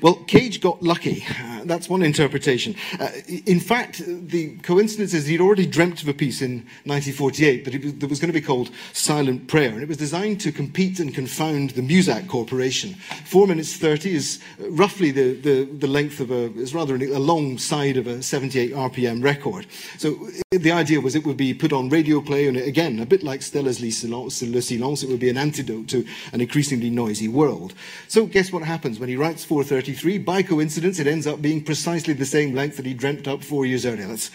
Well, 0.00 0.14
Cage 0.26 0.60
got 0.60 0.82
lucky. 0.82 1.24
Uh, 1.28 1.64
that's 1.64 1.88
one 1.88 2.02
interpretation. 2.02 2.74
Uh, 2.98 3.08
in 3.46 3.60
fact, 3.60 4.02
the 4.06 4.56
coincidence 4.58 5.14
is 5.14 5.26
he'd 5.26 5.40
already 5.40 5.66
dreamt 5.66 6.02
of 6.02 6.08
a 6.08 6.14
piece 6.14 6.42
in 6.42 6.64
1948 6.84 7.64
that, 7.64 7.82
was, 7.82 7.94
that 7.94 8.10
was 8.10 8.20
going 8.20 8.32
to 8.32 8.38
be 8.38 8.44
called 8.44 8.70
Silent 8.92 9.48
Prayer, 9.48 9.70
and 9.70 9.82
it 9.82 9.88
was 9.88 9.96
designed 9.96 10.40
to 10.42 10.52
compete 10.52 11.00
and 11.00 11.14
confound 11.14 11.70
the 11.70 11.82
Muzak 11.82 12.28
Corporation. 12.28 12.94
Four 13.24 13.46
minutes 13.46 13.76
30 13.76 14.14
is 14.14 14.40
roughly 14.58 15.10
the, 15.10 15.34
the, 15.34 15.64
the 15.64 15.86
length 15.86 16.20
of 16.20 16.30
a, 16.30 16.52
is 16.54 16.74
rather 16.74 16.94
a 16.96 17.18
long 17.18 17.58
side 17.58 17.96
of 17.96 18.06
a 18.06 18.22
78 18.22 18.72
RPM 18.72 19.22
record. 19.22 19.66
So 19.98 20.28
the 20.50 20.72
idea 20.72 21.00
was 21.00 21.14
it 21.14 21.24
would 21.24 21.36
be 21.36 21.54
put 21.54 21.72
on 21.72 21.88
radio 21.88 22.20
play, 22.20 22.48
and 22.48 22.56
again, 22.56 23.00
a 23.00 23.06
bit 23.06 23.22
like 23.22 23.42
Stella's 23.42 23.80
Le 23.80 23.90
Silence, 23.90 25.02
it 25.02 25.08
would 25.08 25.20
be 25.20 25.30
an 25.30 25.36
antidote 25.36 25.88
to 25.88 26.06
an 26.32 26.40
increasingly 26.40 26.90
noisy 26.90 27.28
world. 27.28 27.74
So 28.08 28.26
guess 28.26 28.52
what 28.52 28.62
happens 28.62 28.98
when 28.98 29.08
he 29.08 29.16
writes 29.16 29.44
433? 29.56 30.18
By 30.18 30.42
coincidence, 30.42 30.98
it 30.98 31.06
ends 31.06 31.26
up 31.26 31.40
being 31.40 31.64
precisely 31.64 32.12
the 32.12 32.26
same 32.26 32.54
length 32.54 32.76
that 32.76 32.84
he 32.84 32.92
dreamt 32.92 33.26
up 33.26 33.42
four 33.42 33.64
years 33.64 33.86
earlier. 33.86 34.06
Let's 34.06 34.30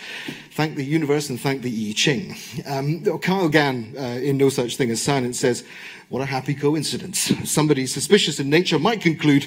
thank 0.54 0.76
the 0.76 0.84
universe 0.84 1.30
and 1.30 1.40
thank 1.40 1.62
the 1.62 1.90
I 1.90 1.94
Ching. 1.94 2.36
Um, 2.66 3.04
Kyle 3.20 3.48
Gann, 3.48 3.94
uh, 3.96 4.20
in 4.20 4.38
No 4.38 4.50
Such 4.50 4.78
Thing 4.78 4.90
as 4.90 5.00
Silence, 5.00 5.40
says, 5.40 5.64
what 6.10 6.24
a 6.24 6.26
happy 6.26 6.56
coincidence. 6.56 7.32
Somebody 7.48 7.86
suspicious 7.86 8.40
in 8.40 8.50
nature 8.50 8.80
might 8.80 9.00
conclude 9.00 9.46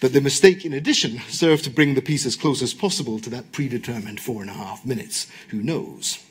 that 0.00 0.12
the 0.12 0.20
mistake 0.20 0.66
in 0.66 0.74
addition 0.74 1.20
served 1.28 1.64
to 1.64 1.70
bring 1.70 1.94
the 1.94 2.02
piece 2.02 2.26
as 2.26 2.36
close 2.36 2.60
as 2.60 2.74
possible 2.74 3.18
to 3.20 3.30
that 3.30 3.50
predetermined 3.50 4.20
four 4.20 4.42
and 4.42 4.50
a 4.50 4.54
half 4.54 4.84
minutes. 4.84 5.26
Who 5.48 5.62
knows? 5.62 6.22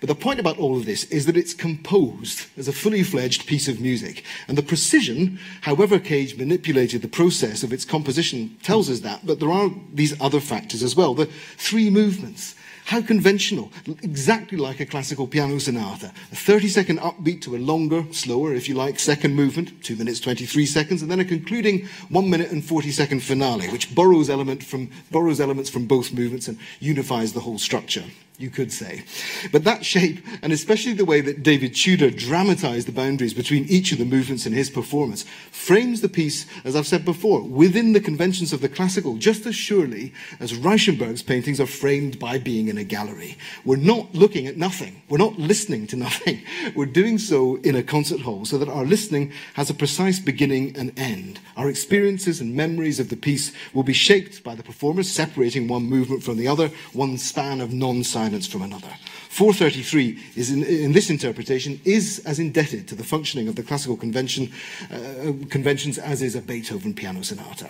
But 0.00 0.08
the 0.08 0.14
point 0.14 0.40
about 0.40 0.58
all 0.58 0.78
of 0.78 0.86
this 0.86 1.04
is 1.04 1.26
that 1.26 1.36
it's 1.36 1.52
composed 1.52 2.46
as 2.56 2.68
a 2.68 2.72
fully 2.72 3.02
fledged 3.02 3.46
piece 3.46 3.68
of 3.68 3.80
music. 3.80 4.24
And 4.48 4.56
the 4.56 4.62
precision, 4.62 5.38
however 5.60 5.98
Cage 5.98 6.36
manipulated 6.36 7.02
the 7.02 7.08
process 7.08 7.62
of 7.62 7.72
its 7.72 7.84
composition, 7.84 8.56
tells 8.62 8.88
us 8.88 9.00
that. 9.00 9.26
But 9.26 9.40
there 9.40 9.50
are 9.50 9.70
these 9.92 10.18
other 10.20 10.40
factors 10.40 10.82
as 10.82 10.96
well. 10.96 11.12
The 11.12 11.26
three 11.58 11.90
movements, 11.90 12.54
how 12.86 13.02
conventional, 13.02 13.70
exactly 14.02 14.56
like 14.56 14.80
a 14.80 14.86
classical 14.86 15.26
piano 15.26 15.58
sonata. 15.58 16.12
A 16.32 16.36
30 16.36 16.68
second 16.68 16.98
upbeat 17.00 17.42
to 17.42 17.54
a 17.54 17.58
longer, 17.58 18.06
slower, 18.10 18.54
if 18.54 18.70
you 18.70 18.74
like, 18.74 18.98
second 18.98 19.34
movement, 19.34 19.84
2 19.84 19.96
minutes 19.96 20.18
23 20.18 20.64
seconds, 20.64 21.02
and 21.02 21.10
then 21.10 21.20
a 21.20 21.24
concluding 21.26 21.86
1 22.08 22.30
minute 22.30 22.50
and 22.50 22.64
40 22.64 22.90
second 22.90 23.22
finale, 23.22 23.68
which 23.68 23.94
borrows, 23.94 24.30
element 24.30 24.64
from, 24.64 24.90
borrows 25.10 25.40
elements 25.40 25.68
from 25.68 25.86
both 25.86 26.12
movements 26.12 26.48
and 26.48 26.58
unifies 26.80 27.34
the 27.34 27.40
whole 27.40 27.58
structure. 27.58 28.04
You 28.40 28.48
could 28.48 28.72
say. 28.72 29.04
But 29.52 29.64
that 29.64 29.84
shape, 29.84 30.24
and 30.40 30.50
especially 30.50 30.94
the 30.94 31.04
way 31.04 31.20
that 31.20 31.42
David 31.42 31.74
Tudor 31.74 32.10
dramatized 32.10 32.88
the 32.88 32.92
boundaries 32.92 33.34
between 33.34 33.66
each 33.66 33.92
of 33.92 33.98
the 33.98 34.06
movements 34.06 34.46
in 34.46 34.54
his 34.54 34.70
performance, 34.70 35.26
frames 35.50 36.00
the 36.00 36.08
piece, 36.08 36.46
as 36.64 36.74
I've 36.74 36.86
said 36.86 37.04
before, 37.04 37.42
within 37.42 37.92
the 37.92 38.00
conventions 38.00 38.54
of 38.54 38.62
the 38.62 38.68
classical, 38.70 39.18
just 39.18 39.44
as 39.44 39.54
surely 39.54 40.14
as 40.40 40.54
Rauschenberg's 40.54 41.22
paintings 41.22 41.60
are 41.60 41.66
framed 41.66 42.18
by 42.18 42.38
being 42.38 42.68
in 42.68 42.78
a 42.78 42.84
gallery. 42.84 43.36
We're 43.66 43.76
not 43.76 44.14
looking 44.14 44.46
at 44.46 44.56
nothing. 44.56 45.02
We're 45.10 45.18
not 45.18 45.38
listening 45.38 45.86
to 45.88 45.96
nothing. 45.96 46.40
We're 46.74 46.86
doing 46.86 47.18
so 47.18 47.56
in 47.56 47.76
a 47.76 47.82
concert 47.82 48.22
hall 48.22 48.46
so 48.46 48.56
that 48.56 48.70
our 48.70 48.86
listening 48.86 49.32
has 49.52 49.68
a 49.68 49.74
precise 49.74 50.18
beginning 50.18 50.74
and 50.78 50.98
end. 50.98 51.40
Our 51.58 51.68
experiences 51.68 52.40
and 52.40 52.56
memories 52.56 53.00
of 53.00 53.10
the 53.10 53.16
piece 53.16 53.52
will 53.74 53.82
be 53.82 53.92
shaped 53.92 54.42
by 54.42 54.54
the 54.54 54.62
performers, 54.62 55.10
separating 55.10 55.68
one 55.68 55.82
movement 55.82 56.22
from 56.22 56.38
the 56.38 56.48
other, 56.48 56.70
one 56.94 57.18
span 57.18 57.60
of 57.60 57.74
non-silence 57.74 58.29
silence 58.30 58.46
from 58.46 58.62
another. 58.62 58.94
433 59.28 60.18
is 60.36 60.50
in, 60.50 60.62
in, 60.64 60.92
this 60.92 61.10
interpretation 61.10 61.80
is 61.84 62.22
as 62.24 62.38
indebted 62.38 62.86
to 62.88 62.94
the 62.94 63.02
functioning 63.02 63.48
of 63.48 63.56
the 63.56 63.62
classical 63.62 63.96
convention, 63.96 64.52
uh, 64.92 65.32
conventions 65.48 65.98
as 65.98 66.22
is 66.22 66.36
a 66.36 66.40
Beethoven 66.40 66.94
piano 66.94 67.22
sonata. 67.22 67.68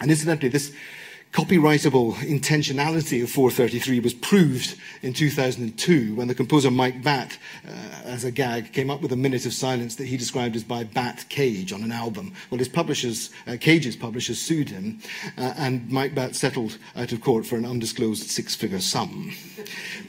And 0.00 0.10
incidentally, 0.10 0.48
this 0.48 0.72
copyrightable 1.34 2.14
intentionality 2.18 3.20
of 3.20 3.28
433 3.28 3.98
was 3.98 4.14
proved 4.14 4.78
in 5.02 5.12
2002 5.12 6.14
when 6.14 6.28
the 6.28 6.34
composer 6.34 6.70
Mike 6.70 7.02
Batt, 7.02 7.36
uh, 7.66 7.72
as 8.04 8.22
a 8.22 8.30
gag, 8.30 8.72
came 8.72 8.88
up 8.88 9.00
with 9.00 9.10
a 9.10 9.16
minute 9.16 9.44
of 9.44 9.52
silence 9.52 9.96
that 9.96 10.06
he 10.06 10.16
described 10.16 10.54
as 10.54 10.62
by 10.62 10.84
Batt 10.84 11.28
Cage 11.28 11.72
on 11.72 11.82
an 11.82 11.90
album. 11.90 12.32
Well, 12.50 12.60
his 12.60 12.68
publishers, 12.68 13.30
uh, 13.48 13.56
Cage's 13.60 13.96
publishers, 13.96 14.38
sued 14.38 14.68
him, 14.68 15.00
uh, 15.36 15.54
and 15.58 15.90
Mike 15.90 16.14
Batt 16.14 16.36
settled 16.36 16.78
out 16.94 17.10
of 17.10 17.20
court 17.20 17.44
for 17.44 17.56
an 17.56 17.66
undisclosed 17.66 18.30
six 18.30 18.54
figure 18.54 18.78
sum. 18.78 19.32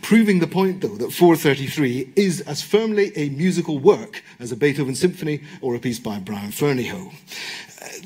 Proving 0.03 0.37
the 0.37 0.47
point, 0.47 0.81
though, 0.81 0.95
that 0.95 1.11
433 1.11 2.13
is 2.15 2.41
as 2.41 2.61
firmly 2.61 3.11
a 3.15 3.29
musical 3.29 3.79
work 3.79 4.21
as 4.39 4.51
a 4.51 4.55
Beethoven 4.55 4.93
symphony 4.93 5.41
or 5.61 5.73
a 5.73 5.79
piece 5.79 5.99
by 5.99 6.19
Brian 6.19 6.51
Ferneyhough 6.51 7.11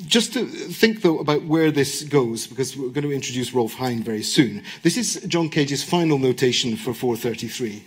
just 0.06 0.34
to 0.34 0.46
think, 0.46 1.02
though, 1.02 1.20
about 1.20 1.44
where 1.44 1.72
this 1.72 2.04
goes, 2.04 2.48
because 2.48 2.76
we're 2.76 2.90
going 2.90 3.04
to 3.04 3.12
introduce 3.12 3.54
Rolf 3.54 3.74
Hind 3.74 4.04
very 4.04 4.24
soon. 4.24 4.64
This 4.82 4.98
is 4.98 5.22
John 5.28 5.50
Cage's 5.50 5.84
final 5.84 6.18
notation 6.18 6.76
for 6.76 6.94
433. 6.94 7.84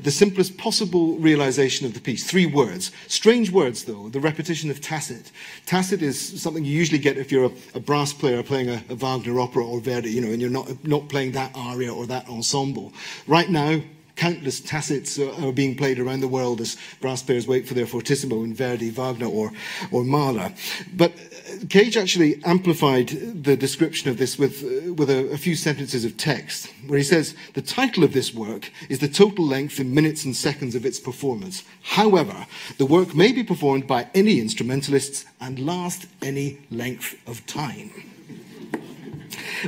The 0.00 0.10
simplest 0.10 0.56
possible 0.56 1.16
realization 1.16 1.86
of 1.86 1.94
the 1.94 2.00
piece. 2.00 2.24
Three 2.24 2.46
words. 2.46 2.92
Strange 3.08 3.50
words, 3.50 3.84
though. 3.84 4.08
The 4.08 4.20
repetition 4.20 4.70
of 4.70 4.80
tacit. 4.80 5.30
Tacit 5.66 6.02
is 6.02 6.40
something 6.40 6.64
you 6.64 6.72
usually 6.72 6.98
get 6.98 7.18
if 7.18 7.30
you're 7.30 7.46
a, 7.46 7.52
a 7.74 7.80
brass 7.80 8.12
player 8.12 8.42
playing 8.42 8.70
a, 8.70 8.82
a, 8.88 8.94
Wagner 8.94 9.40
opera 9.40 9.66
or 9.66 9.80
Verdi, 9.80 10.10
you 10.10 10.20
know, 10.20 10.30
and 10.30 10.40
you're 10.40 10.50
not, 10.50 10.84
not 10.86 11.08
playing 11.08 11.32
that 11.32 11.52
aria 11.54 11.92
or 11.92 12.06
that 12.06 12.28
ensemble. 12.28 12.92
Right 13.26 13.50
now, 13.50 13.80
countless 14.18 14.60
tacits 14.60 15.18
are 15.18 15.52
being 15.52 15.76
played 15.76 15.98
around 15.98 16.20
the 16.20 16.28
world 16.28 16.60
as 16.60 16.76
brass 17.00 17.22
players 17.22 17.46
wait 17.46 17.66
for 17.66 17.74
their 17.74 17.86
fortissimo 17.86 18.42
in 18.42 18.52
Verdi, 18.52 18.90
Wagner, 18.90 19.26
or, 19.26 19.52
or 19.92 20.04
Mahler. 20.04 20.52
But 20.92 21.12
uh, 21.12 21.66
Cage 21.68 21.96
actually 21.96 22.42
amplified 22.44 23.08
the 23.08 23.56
description 23.56 24.10
of 24.10 24.18
this 24.18 24.36
with, 24.36 24.64
uh, 24.64 24.92
with 24.94 25.08
a, 25.08 25.30
a 25.30 25.38
few 25.38 25.54
sentences 25.54 26.04
of 26.04 26.16
text, 26.16 26.66
where 26.88 26.98
he 26.98 27.04
says, 27.04 27.34
The 27.54 27.62
title 27.62 28.02
of 28.02 28.12
this 28.12 28.34
work 28.34 28.72
is 28.88 28.98
the 28.98 29.08
total 29.08 29.46
length 29.46 29.78
in 29.78 29.94
minutes 29.94 30.24
and 30.24 30.34
seconds 30.34 30.74
of 30.74 30.84
its 30.84 30.98
performance. 30.98 31.62
However, 31.82 32.46
the 32.76 32.86
work 32.86 33.14
may 33.14 33.30
be 33.30 33.44
performed 33.44 33.86
by 33.86 34.08
any 34.14 34.40
instrumentalists 34.40 35.24
and 35.40 35.60
last 35.60 36.06
any 36.20 36.58
length 36.70 37.16
of 37.28 37.46
time. 37.46 38.17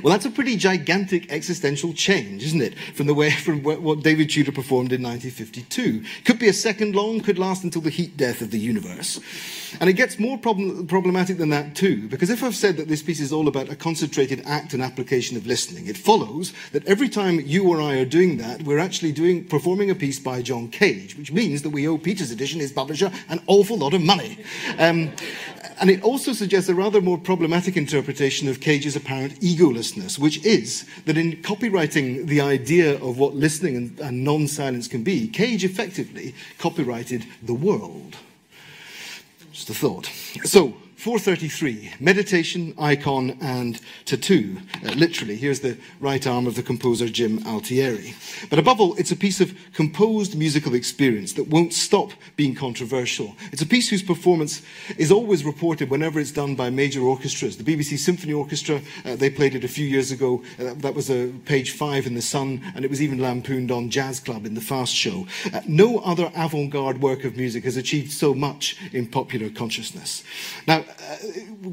Well, 0.02 0.12
that's 0.12 0.26
a 0.26 0.30
pretty 0.30 0.56
gigantic 0.56 1.30
existential 1.30 1.92
change, 1.92 2.42
isn't 2.44 2.62
it? 2.62 2.78
From 2.94 3.06
the 3.06 3.14
way 3.14 3.30
from 3.46 3.62
what 3.62 4.02
David 4.02 4.30
Tudor 4.30 4.52
performed 4.52 4.92
in 4.92 5.02
1952. 5.02 6.04
Could 6.24 6.38
be 6.38 6.48
a 6.48 6.52
second 6.52 6.94
long, 6.94 7.20
could 7.20 7.38
last 7.38 7.64
until 7.64 7.82
the 7.82 7.90
heat 7.90 8.16
death 8.16 8.40
of 8.40 8.50
the 8.50 8.58
universe. 8.58 9.20
And 9.80 9.88
it 9.88 9.94
gets 9.94 10.18
more 10.18 10.36
problem, 10.36 10.86
problematic 10.86 11.38
than 11.38 11.50
that 11.50 11.74
too, 11.76 12.08
because 12.08 12.30
if 12.30 12.42
I've 12.42 12.56
said 12.56 12.76
that 12.76 12.88
this 12.88 13.02
piece 13.02 13.20
is 13.20 13.32
all 13.32 13.46
about 13.46 13.68
a 13.68 13.76
concentrated 13.76 14.42
act 14.44 14.74
and 14.74 14.82
application 14.82 15.36
of 15.36 15.46
listening, 15.46 15.86
it 15.86 15.96
follows 15.96 16.52
that 16.72 16.86
every 16.86 17.08
time 17.08 17.40
you 17.40 17.68
or 17.68 17.80
I 17.80 17.98
are 17.98 18.04
doing 18.04 18.38
that, 18.38 18.62
we're 18.62 18.78
actually 18.78 19.12
doing 19.12 19.44
performing 19.44 19.90
a 19.90 19.94
piece 19.94 20.18
by 20.18 20.42
John 20.42 20.68
Cage, 20.68 21.16
which 21.16 21.32
means 21.32 21.62
that 21.62 21.70
we 21.70 21.86
owe 21.86 21.98
Peters 21.98 22.30
Edition, 22.30 22.60
his 22.60 22.72
publisher, 22.72 23.12
an 23.28 23.40
awful 23.46 23.78
lot 23.78 23.94
of 23.94 24.02
money. 24.02 24.38
Um, 24.78 25.12
and 25.78 25.90
it 25.90 26.02
also 26.02 26.32
suggests 26.32 26.68
a 26.68 26.74
rather 26.74 27.00
more 27.00 27.18
problematic 27.18 27.76
interpretation 27.76 28.48
of 28.48 28.60
Cage's 28.60 28.96
apparent 28.96 29.40
egolessness, 29.40 30.18
which 30.18 30.44
is 30.44 30.86
that 31.04 31.18
in 31.18 31.32
copywriting 31.42 32.26
the 32.26 32.40
idea 32.40 32.94
of 33.02 33.18
what 33.18 33.34
listening 33.34 33.76
and, 33.76 34.00
and 34.00 34.24
non 34.24 34.48
silence 34.48 34.88
can 34.88 35.02
be, 35.02 35.28
Cage 35.28 35.64
effectively 35.64 36.34
copyrighted 36.58 37.26
the 37.42 37.54
world. 37.54 38.16
Just 39.52 39.70
a 39.70 39.74
thought. 39.74 40.06
So, 40.44 40.74
433, 41.00 41.94
meditation, 41.98 42.74
icon, 42.78 43.38
and 43.40 43.80
tattoo. 44.04 44.58
Uh, 44.84 44.90
literally, 44.90 45.34
here's 45.34 45.60
the 45.60 45.78
right 45.98 46.26
arm 46.26 46.46
of 46.46 46.56
the 46.56 46.62
composer 46.62 47.08
Jim 47.08 47.42
Altieri. 47.46 48.14
But 48.50 48.58
above 48.58 48.82
all, 48.82 48.94
it's 48.96 49.10
a 49.10 49.16
piece 49.16 49.40
of 49.40 49.54
composed 49.72 50.36
musical 50.36 50.74
experience 50.74 51.32
that 51.34 51.48
won't 51.48 51.72
stop 51.72 52.12
being 52.36 52.54
controversial. 52.54 53.34
It's 53.50 53.62
a 53.62 53.66
piece 53.66 53.88
whose 53.88 54.02
performance 54.02 54.60
is 54.98 55.10
always 55.10 55.42
reported 55.42 55.88
whenever 55.88 56.20
it's 56.20 56.32
done 56.32 56.54
by 56.54 56.68
major 56.68 57.00
orchestras. 57.00 57.56
The 57.56 57.64
BBC 57.64 57.98
Symphony 57.98 58.34
Orchestra, 58.34 58.82
uh, 59.06 59.16
they 59.16 59.30
played 59.30 59.54
it 59.54 59.64
a 59.64 59.68
few 59.68 59.86
years 59.86 60.10
ago. 60.10 60.42
Uh, 60.58 60.74
that 60.74 60.94
was 60.94 61.08
a 61.08 61.28
page 61.46 61.70
five 61.70 62.06
in 62.06 62.12
The 62.12 62.20
Sun, 62.20 62.60
and 62.74 62.84
it 62.84 62.90
was 62.90 63.00
even 63.00 63.20
lampooned 63.20 63.70
on 63.70 63.88
Jazz 63.88 64.20
Club 64.20 64.44
in 64.44 64.52
the 64.52 64.60
Fast 64.60 64.94
Show. 64.94 65.26
Uh, 65.50 65.62
no 65.66 66.00
other 66.00 66.30
avant 66.36 66.68
garde 66.68 67.00
work 67.00 67.24
of 67.24 67.38
music 67.38 67.64
has 67.64 67.78
achieved 67.78 68.12
so 68.12 68.34
much 68.34 68.76
in 68.92 69.06
popular 69.06 69.48
consciousness. 69.48 70.22
Now, 70.66 70.84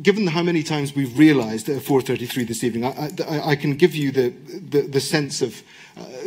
given 0.01 0.27
how 0.27 0.43
many 0.43 0.63
times 0.63 0.95
we've 0.95 1.17
realized 1.17 1.69
at 1.69 1.81
4.33 1.81 2.47
this 2.47 2.63
evening, 2.63 2.85
I, 2.85 3.09
I, 3.27 3.49
I 3.51 3.55
can 3.55 3.75
give 3.75 3.95
you 3.95 4.11
the, 4.11 4.29
the, 4.29 4.81
the 4.81 4.99
sense 4.99 5.41
of, 5.41 5.61
uh, 5.61 5.63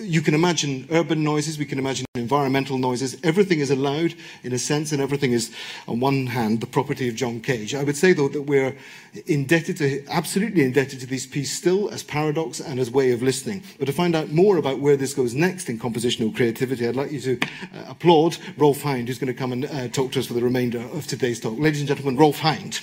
you 0.03 0.21
can 0.21 0.35
imagine 0.35 0.89
urban 0.91 1.23
noises, 1.23 1.59
we 1.59 1.64
can 1.64 1.79
imagine 1.79 2.07
environmental 2.14 2.79
noises. 2.79 3.16
Everything 3.23 3.61
is 3.61 3.71
allowed 3.71 4.14
in 4.43 4.53
a 4.53 4.59
sense, 4.59 4.93
and 4.93 5.01
everything 5.01 5.33
is, 5.33 5.53
on 5.87 6.01
one 6.01 6.27
hand, 6.27 6.61
the 6.61 6.66
property 6.66 7.09
of 7.09 7.14
John 7.14 7.41
Cage. 7.41 7.75
I 7.75 7.85
would 7.85 7.97
say, 7.97 8.12
though, 8.12 8.29
that 8.29 8.43
we're 8.43 8.77
indebted 9.27 9.77
to, 9.79 10.05
absolutely 10.09 10.64
indebted 10.64 11.01
to 11.01 11.07
this 11.07 11.27
piece 11.27 11.53
still 11.57 11.91
as 11.91 12.03
paradox 12.03 12.61
and 12.61 12.81
as 12.81 12.91
way 12.91 13.12
of 13.12 13.23
listening. 13.23 13.62
But 13.79 13.87
to 13.87 13.93
find 13.93 14.14
out 14.14 14.31
more 14.31 14.57
about 14.57 14.81
where 14.81 14.97
this 14.97 15.14
goes 15.14 15.35
next 15.35 15.68
in 15.68 15.79
compositional 15.79 16.35
creativity, 16.35 16.87
I'd 16.87 16.97
like 16.97 17.12
you 17.12 17.21
to 17.21 17.39
uh, 17.75 17.85
applaud 17.89 18.37
Rolf 18.57 18.83
Hind, 18.83 19.09
who's 19.09 19.18
going 19.18 19.33
to 19.33 19.39
come 19.39 19.53
and 19.53 19.64
uh, 19.66 19.89
talk 19.89 20.12
to 20.12 20.21
us 20.21 20.27
for 20.27 20.35
the 20.35 20.43
remainder 20.43 20.81
of 20.81 21.07
today's 21.07 21.41
talk. 21.41 21.59
Ladies 21.59 21.81
and 21.81 21.89
gentlemen, 21.89 22.16
Rolf 22.16 22.39
Hind. 22.41 22.81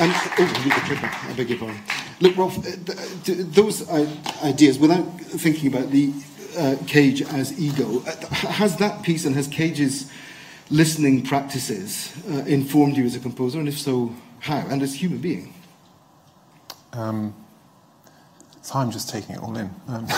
And, 0.00 0.12
oh, 0.14 1.28
I 1.28 1.32
beg 1.34 1.50
your 1.50 1.58
pardon. 1.58 1.78
Look, 2.20 2.34
Rolf, 2.34 2.56
uh, 2.56 2.70
those 3.26 3.86
ideas, 4.42 4.78
without 4.78 5.04
thinking 5.20 5.68
about 5.68 5.90
the 5.90 6.14
uh, 6.58 6.76
Cage 6.86 7.20
as 7.20 7.60
ego, 7.60 8.02
uh, 8.06 8.34
has 8.34 8.78
that 8.78 9.02
piece 9.02 9.26
and 9.26 9.36
has 9.36 9.46
Cage's 9.46 10.10
listening 10.70 11.22
practices 11.22 12.16
uh, 12.30 12.44
informed 12.46 12.96
you 12.96 13.04
as 13.04 13.14
a 13.14 13.20
composer, 13.20 13.58
and 13.58 13.68
if 13.68 13.78
so, 13.78 14.14
how, 14.38 14.56
and 14.70 14.80
as 14.82 14.94
a 14.94 14.96
human 14.96 15.18
being? 15.18 15.52
Um, 16.94 17.34
so 18.62 18.78
I'm 18.78 18.90
just 18.90 19.10
taking 19.10 19.36
it 19.36 19.42
all 19.42 19.58
in. 19.58 19.70
Um, 19.86 20.08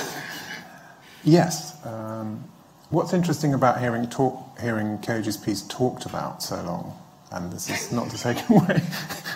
yes. 1.25 1.85
Um, 1.85 2.45
what's 2.91 3.13
interesting 3.13 3.53
about 3.53 3.81
hearing 3.81 4.09
talk, 4.09 4.61
hearing 4.61 4.99
Cage's 4.99 5.37
piece 5.37 5.63
talked 5.63 6.07
about 6.07 6.41
so 6.41 6.63
long 6.63 7.03
and 7.33 7.53
this 7.53 7.69
is 7.71 7.93
not 7.93 8.11
to 8.11 8.19
take 8.19 8.49
away, 8.51 8.83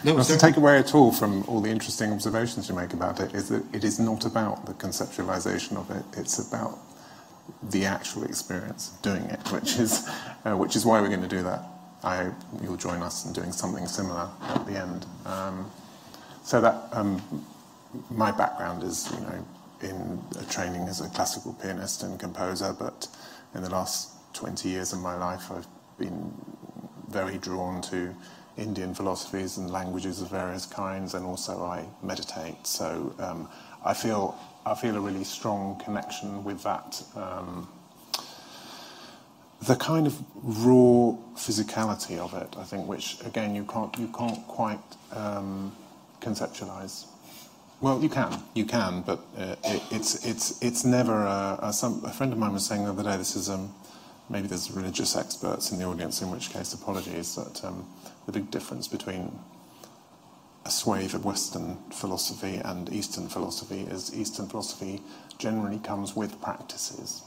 no, 0.04 0.16
not 0.16 0.26
to 0.26 0.38
take 0.38 0.56
away 0.56 0.78
at 0.78 0.94
all 0.94 1.12
from 1.12 1.44
all 1.44 1.60
the 1.60 1.70
interesting 1.70 2.12
observations 2.12 2.68
you 2.68 2.74
make 2.74 2.92
about 2.92 3.20
it, 3.20 3.34
is 3.34 3.48
that 3.48 3.62
it 3.74 3.84
is 3.84 3.98
not 3.98 4.24
about 4.24 4.66
the 4.66 4.74
conceptualization 4.74 5.76
of 5.76 5.90
it. 5.90 6.04
It's 6.18 6.38
about 6.38 6.78
the 7.70 7.84
actual 7.84 8.24
experience 8.24 8.92
of 8.92 9.02
doing 9.02 9.24
it, 9.24 9.40
which 9.52 9.78
is, 9.78 10.08
uh, 10.44 10.56
which 10.56 10.76
is 10.76 10.84
why 10.84 11.00
we're 11.00 11.08
going 11.08 11.22
to 11.22 11.28
do 11.28 11.42
that. 11.42 11.62
I 12.02 12.24
hope 12.24 12.34
you'll 12.62 12.76
join 12.76 13.02
us 13.02 13.24
in 13.26 13.32
doing 13.32 13.52
something 13.52 13.86
similar 13.86 14.28
at 14.42 14.66
the 14.66 14.78
end. 14.78 15.06
Um, 15.24 15.70
so 16.42 16.60
that 16.60 16.88
um, 16.92 17.20
my 18.10 18.30
background 18.30 18.82
is, 18.82 19.10
you 19.12 19.20
know, 19.20 19.46
in 19.82 20.22
training 20.48 20.82
as 20.88 21.00
a 21.00 21.08
classical 21.08 21.54
pianist 21.54 22.02
and 22.02 22.18
composer, 22.18 22.74
but 22.78 23.08
in 23.54 23.62
the 23.62 23.70
last 23.70 24.12
20 24.34 24.68
years 24.68 24.92
of 24.92 25.00
my 25.00 25.16
life, 25.16 25.50
I've 25.50 25.66
been 25.98 26.32
very 27.08 27.38
drawn 27.38 27.80
to 27.82 28.14
Indian 28.56 28.94
philosophies 28.94 29.58
and 29.58 29.70
languages 29.70 30.20
of 30.22 30.30
various 30.30 30.66
kinds, 30.66 31.14
and 31.14 31.24
also 31.26 31.62
I 31.62 31.84
meditate. 32.02 32.66
So 32.66 33.14
um, 33.18 33.48
I 33.84 33.94
feel 33.94 34.38
I 34.64 34.74
feel 34.74 34.96
a 34.96 35.00
really 35.00 35.24
strong 35.24 35.80
connection 35.84 36.42
with 36.44 36.62
that. 36.62 37.02
Um, 37.14 37.68
the 39.62 39.76
kind 39.76 40.06
of 40.06 40.18
raw 40.42 41.16
physicality 41.34 42.18
of 42.18 42.34
it, 42.34 42.56
I 42.58 42.64
think, 42.64 42.86
which 42.88 43.18
again 43.24 43.54
you 43.54 43.64
can't 43.64 43.96
you 43.98 44.08
can't 44.08 44.46
quite 44.46 44.80
um, 45.12 45.72
conceptualize. 46.20 47.06
Well, 47.80 48.02
you 48.02 48.08
can, 48.08 48.42
you 48.54 48.64
can, 48.64 49.02
but 49.02 49.20
uh, 49.36 49.56
it, 49.64 49.82
it's 49.90 50.26
it's 50.26 50.62
it's 50.62 50.84
never. 50.84 51.12
A, 51.12 51.58
a, 51.62 51.72
some, 51.72 52.02
a 52.04 52.10
friend 52.10 52.32
of 52.32 52.38
mine 52.38 52.52
was 52.52 52.64
saying 52.64 52.84
the 52.84 52.90
other 52.90 53.02
day. 53.02 53.16
This 53.18 53.36
is 53.36 53.50
um, 53.50 53.72
maybe 54.30 54.48
there's 54.48 54.70
religious 54.70 55.14
experts 55.14 55.72
in 55.72 55.78
the 55.78 55.84
audience, 55.84 56.22
in 56.22 56.30
which 56.30 56.50
case 56.50 56.72
apologies. 56.72 57.34
That 57.34 57.64
um, 57.64 57.86
the 58.26 58.32
big 58.32 58.50
difference 58.50 58.88
between 58.88 59.38
a 60.64 60.70
swathe 60.70 61.14
of 61.14 61.24
Western 61.24 61.76
philosophy 61.92 62.60
and 62.64 62.92
Eastern 62.92 63.28
philosophy 63.28 63.82
is 63.82 64.14
Eastern 64.14 64.48
philosophy 64.48 65.00
generally 65.38 65.78
comes 65.78 66.16
with 66.16 66.40
practices. 66.42 67.22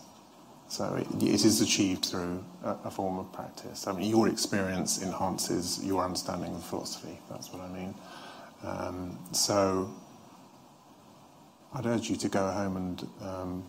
So 0.67 0.95
it, 0.95 1.23
it 1.23 1.45
is 1.45 1.61
achieved 1.61 2.05
through 2.05 2.43
a, 2.63 2.75
a, 2.85 2.91
form 2.91 3.17
of 3.17 3.31
practice. 3.31 3.87
I 3.87 3.93
mean, 3.93 4.09
your 4.09 4.27
experience 4.27 5.01
enhances 5.01 5.83
your 5.83 6.03
understanding 6.03 6.53
of 6.53 6.63
philosophy. 6.63 7.17
That's 7.29 7.51
what 7.51 7.63
I 7.63 7.69
mean. 7.69 7.95
Um, 8.63 9.19
so 9.31 9.89
I'd 11.73 11.85
urge 11.85 12.09
you 12.09 12.17
to 12.17 12.29
go 12.29 12.51
home 12.51 12.77
and 12.77 13.07
um, 13.21 13.63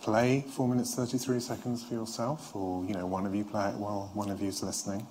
play 0.00 0.44
four 0.48 0.68
minutes 0.68 0.94
thirty-three 0.94 1.40
seconds 1.40 1.82
for 1.82 1.94
yourself, 1.94 2.54
or 2.54 2.84
you 2.84 2.94
know, 2.94 3.06
one 3.06 3.26
of 3.26 3.34
you 3.34 3.44
play 3.44 3.68
it 3.68 3.74
while 3.74 4.10
one 4.14 4.30
of 4.30 4.40
you 4.40 4.48
is 4.48 4.62
listening. 4.62 5.06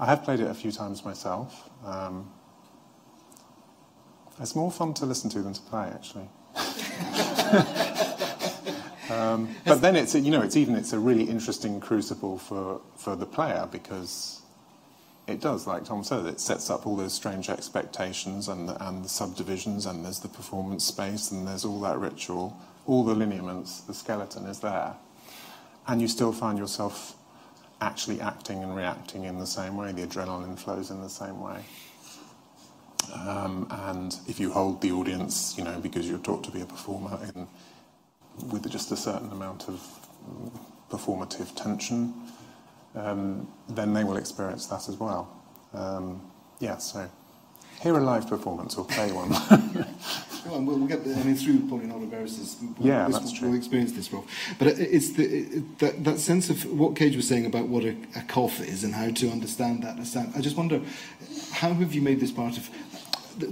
I 0.00 0.06
have 0.06 0.22
played 0.22 0.40
it 0.40 0.48
a 0.48 0.54
few 0.54 0.70
times 0.70 1.04
myself. 1.04 1.68
Um, 1.84 2.30
it's 4.40 4.54
more 4.54 4.70
fun 4.70 4.94
to 4.94 5.06
listen 5.06 5.28
to 5.30 5.42
than 5.42 5.52
to 5.52 5.60
play, 5.62 5.90
actually. 5.92 6.28
um, 9.10 9.48
but 9.64 9.80
then 9.80 9.96
it's 9.96 10.14
you 10.14 10.30
know 10.30 10.42
it's 10.42 10.56
even 10.56 10.76
it's 10.76 10.92
a 10.92 10.98
really 10.98 11.24
interesting 11.24 11.80
crucible 11.80 12.38
for 12.38 12.80
for 12.96 13.16
the 13.16 13.26
player 13.26 13.68
because 13.70 14.38
it 15.28 15.40
does, 15.40 15.66
like 15.66 15.84
Tom 15.84 16.02
said, 16.04 16.24
it 16.24 16.40
sets 16.40 16.70
up 16.70 16.86
all 16.86 16.96
those 16.96 17.12
strange 17.12 17.50
expectations 17.50 18.48
and 18.48 18.66
the, 18.66 18.88
and 18.88 19.04
the 19.04 19.10
subdivisions, 19.10 19.84
and 19.84 20.02
there's 20.02 20.20
the 20.20 20.28
performance 20.28 20.84
space, 20.84 21.30
and 21.30 21.46
there's 21.46 21.66
all 21.66 21.78
that 21.80 21.98
ritual, 21.98 22.56
all 22.86 23.04
the 23.04 23.14
lineaments, 23.14 23.82
the 23.82 23.92
skeleton 23.92 24.46
is 24.46 24.60
there, 24.60 24.94
and 25.86 26.00
you 26.00 26.08
still 26.08 26.32
find 26.32 26.58
yourself 26.58 27.14
actually 27.80 28.20
acting 28.20 28.62
and 28.62 28.74
reacting 28.74 29.24
in 29.24 29.38
the 29.38 29.46
same 29.46 29.76
way. 29.76 29.92
The 29.92 30.06
adrenaline 30.06 30.58
flows 30.58 30.90
in 30.90 31.00
the 31.00 31.08
same 31.08 31.40
way. 31.40 31.64
Um, 33.14 33.66
and 33.70 34.16
if 34.26 34.38
you 34.38 34.52
hold 34.52 34.82
the 34.82 34.92
audience, 34.92 35.56
you 35.56 35.64
know, 35.64 35.80
because 35.80 36.08
you're 36.08 36.18
taught 36.18 36.44
to 36.44 36.50
be 36.50 36.60
a 36.60 36.66
performer 36.66 37.18
in, 37.34 37.46
with 38.50 38.68
just 38.70 38.92
a 38.92 38.96
certain 38.96 39.30
amount 39.30 39.68
of 39.68 39.80
performative 40.90 41.54
tension, 41.54 42.14
um, 42.94 43.48
then 43.68 43.94
they 43.94 44.04
will 44.04 44.16
experience 44.16 44.66
that 44.66 44.88
as 44.88 44.96
well. 44.96 45.30
Um, 45.72 46.20
yeah, 46.60 46.78
so 46.78 47.08
hear 47.80 47.96
a 47.96 48.00
live 48.00 48.28
performance 48.28 48.76
or 48.76 48.84
play 48.84 49.12
one. 49.12 49.30
well, 50.46 50.60
we'll 50.62 50.86
get 50.86 51.04
the, 51.04 51.14
I 51.14 51.22
mean, 51.22 51.36
through 51.36 51.68
Pauline 51.68 51.92
Oliveros, 51.92 52.56
yeah, 52.80 53.06
this, 53.06 53.18
that's 53.18 53.32
true. 53.32 53.48
we'll 53.48 53.56
experience 53.58 53.92
this, 53.92 54.12
Rob. 54.12 54.26
But 54.58 54.68
it's 54.68 55.12
the, 55.12 55.24
it, 55.24 55.78
that, 55.78 56.04
that 56.04 56.18
sense 56.18 56.50
of 56.50 56.64
what 56.72 56.96
Cage 56.96 57.14
was 57.16 57.28
saying 57.28 57.46
about 57.46 57.68
what 57.68 57.84
a, 57.84 57.96
a 58.16 58.22
cough 58.22 58.60
is 58.60 58.84
and 58.84 58.94
how 58.94 59.10
to 59.10 59.30
understand 59.30 59.84
that. 59.84 59.98
I 60.36 60.40
just 60.40 60.56
wonder, 60.56 60.80
how 61.52 61.72
have 61.72 61.94
you 61.94 62.02
made 62.02 62.20
this 62.20 62.32
part 62.32 62.56
of 62.56 62.68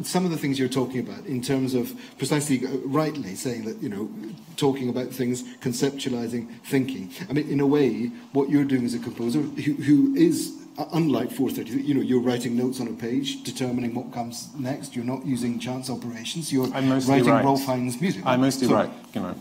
some 0.03 0.25
of 0.25 0.33
the 0.33 0.37
things 0.37 0.59
you're 0.59 0.69
talking 0.69 0.99
about 0.99 1.25
in 1.27 1.41
terms 1.41 1.75
of 1.75 1.95
precisely 2.19 2.67
uh, 2.67 2.71
rightly 2.87 3.37
saying 3.37 3.65
that 3.65 3.81
you 3.81 3.89
know 3.89 4.11
talking 4.57 4.89
about 4.89 5.11
things 5.11 5.45
conceptualizing 5.59 6.49
thinking 6.65 7.09
i 7.31 7.33
mean 7.33 7.49
in 7.49 7.61
a 7.61 7.67
way 7.67 8.07
what 8.33 8.51
you're 8.51 8.65
doing 8.65 8.85
as 8.85 8.95
a 8.95 8.99
composer 8.99 9.41
who, 9.41 9.75
who 9.75 10.15
is 10.17 10.66
unlike 10.93 11.31
430 11.31 11.83
you 11.83 11.95
know 11.95 12.01
you're 12.01 12.21
writing 12.21 12.57
notes 12.57 12.81
on 12.81 12.89
a 12.89 12.93
page 12.93 13.43
determining 13.43 13.95
what 13.95 14.13
comes 14.13 14.51
next 14.59 14.95
you're 14.95 15.05
not 15.05 15.25
using 15.25 15.59
chance 15.59 15.89
operations 15.89 16.53
you're 16.53 16.67
writing 16.69 17.27
write. 17.27 17.45
Rolf 17.45 17.65
Hind's 17.65 18.01
music 18.01 18.23
i 18.27 18.37
mostly 18.37 18.69
so, 18.69 18.75
write 18.75 18.91
you 19.15 19.21
know 19.23 19.35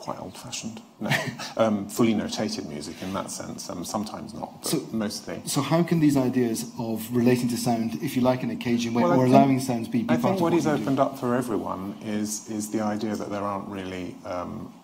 quite 0.00 0.20
old-fashioned. 0.20 0.80
No, 1.02 1.08
um, 1.56 1.88
fully 1.88 2.12
notated 2.12 2.68
music 2.68 3.00
in 3.00 3.14
that 3.14 3.30
sense. 3.30 3.70
Um, 3.70 3.86
sometimes 3.86 4.34
not, 4.34 4.60
but 4.60 4.68
so, 4.68 4.86
mostly. 4.92 5.40
So 5.46 5.62
how 5.62 5.82
can 5.82 5.98
these 5.98 6.14
ideas 6.14 6.70
of 6.78 7.08
relating 7.10 7.48
to 7.48 7.56
sound, 7.56 7.94
if 8.02 8.16
you 8.16 8.20
like, 8.20 8.42
in 8.42 8.50
a 8.50 8.56
Cagean 8.56 8.92
way, 8.92 9.04
well, 9.04 9.12
or 9.12 9.24
think, 9.24 9.34
allowing 9.34 9.60
sounds 9.60 9.88
be, 9.88 10.02
be 10.02 10.12
I 10.12 10.18
think 10.18 10.40
what 10.40 10.52
he's 10.52 10.66
opened 10.66 10.96
do? 10.96 11.02
up 11.02 11.18
for 11.18 11.34
everyone 11.34 11.96
is 12.04 12.50
is 12.50 12.70
the 12.70 12.82
idea 12.82 13.16
that 13.16 13.30
there 13.30 13.40
aren't 13.40 13.66
really. 13.68 14.14
Um, 14.26 14.74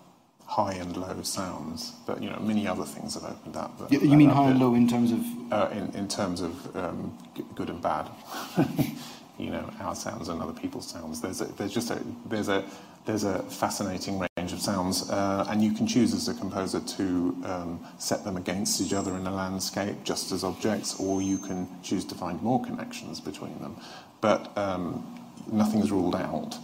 high 0.47 0.73
and 0.73 0.95
low 0.95 1.21
sounds, 1.21 1.91
but 2.05 2.23
you 2.23 2.29
know 2.29 2.39
many 2.39 2.65
other 2.65 2.85
things 2.85 3.13
have 3.15 3.25
opened 3.25 3.57
up. 3.57 3.91
you, 3.91 3.99
you 3.99 4.17
mean 4.17 4.29
high 4.29 4.49
and 4.49 4.59
low 4.59 4.73
in 4.73 4.87
terms 4.87 5.11
of? 5.11 5.19
Uh, 5.51 5.69
in 5.71 5.93
in 5.95 6.07
terms 6.07 6.41
of 6.41 6.75
um, 6.75 7.17
good 7.55 7.69
and 7.69 7.81
bad. 7.81 8.09
you 9.37 9.51
know 9.51 9.69
our 9.81 9.93
sounds 9.93 10.29
and 10.29 10.41
other 10.41 10.53
people's 10.53 10.87
sounds. 10.87 11.21
There's 11.21 11.41
a, 11.41 11.45
there's 11.45 11.73
just 11.73 11.91
a 11.91 12.01
there's 12.25 12.47
a 12.47 12.63
there's 13.05 13.23
a 13.23 13.43
fascinating 13.43 14.19
range 14.19 14.51
of 14.51 14.61
sounds, 14.61 15.09
uh, 15.09 15.45
and 15.49 15.63
you 15.63 15.71
can 15.71 15.85
choose 15.85 16.13
as 16.13 16.27
a 16.27 16.33
composer 16.33 16.79
to 16.81 17.37
um, 17.45 17.79
set 17.97 18.23
them 18.23 18.35
against 18.35 18.81
each 18.81 18.93
other 18.93 19.15
in 19.15 19.25
a 19.27 19.31
landscape 19.31 19.95
just 20.03 20.31
as 20.31 20.43
objects, 20.43 20.99
or 20.99 21.21
you 21.21 21.37
can 21.37 21.67
choose 21.83 22.03
to 22.05 22.15
find 22.15 22.41
more 22.41 22.63
connections 22.63 23.19
between 23.19 23.57
them. 23.59 23.75
But 24.21 24.57
um, 24.57 25.05
nothing's 25.51 25.91
ruled 25.91 26.15
out 26.15 26.57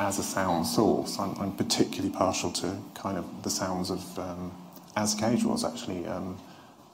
as 0.00 0.18
a 0.18 0.22
sound 0.22 0.66
source. 0.66 1.18
I'm, 1.18 1.38
I'm, 1.38 1.52
particularly 1.52 2.10
partial 2.10 2.50
to 2.52 2.76
kind 2.94 3.18
of 3.18 3.42
the 3.42 3.50
sounds 3.50 3.90
of, 3.90 4.18
um, 4.18 4.50
as 4.96 5.14
Cage 5.14 5.44
was 5.44 5.62
actually, 5.62 6.06
um, 6.06 6.38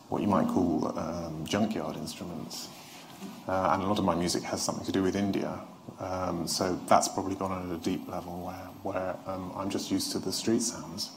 what 0.08 0.20
you 0.22 0.28
might 0.28 0.48
call 0.48 0.92
um, 0.98 1.46
junkyard 1.46 1.96
instruments. 1.96 2.68
Uh, 3.48 3.70
and 3.72 3.82
a 3.84 3.86
lot 3.86 3.98
of 3.98 4.04
my 4.04 4.14
music 4.14 4.42
has 4.42 4.60
something 4.60 4.84
to 4.84 4.92
do 4.92 5.02
with 5.04 5.14
India. 5.14 5.58
Um, 6.00 6.48
so 6.48 6.78
that's 6.88 7.06
probably 7.06 7.36
gone 7.36 7.52
on 7.52 7.70
at 7.70 7.76
a 7.76 7.78
deep 7.78 8.08
level 8.08 8.44
where, 8.44 8.68
where 8.82 9.16
um, 9.26 9.52
I'm 9.54 9.70
just 9.70 9.90
used 9.90 10.10
to 10.12 10.18
the 10.18 10.32
street 10.32 10.62
sounds. 10.62 11.10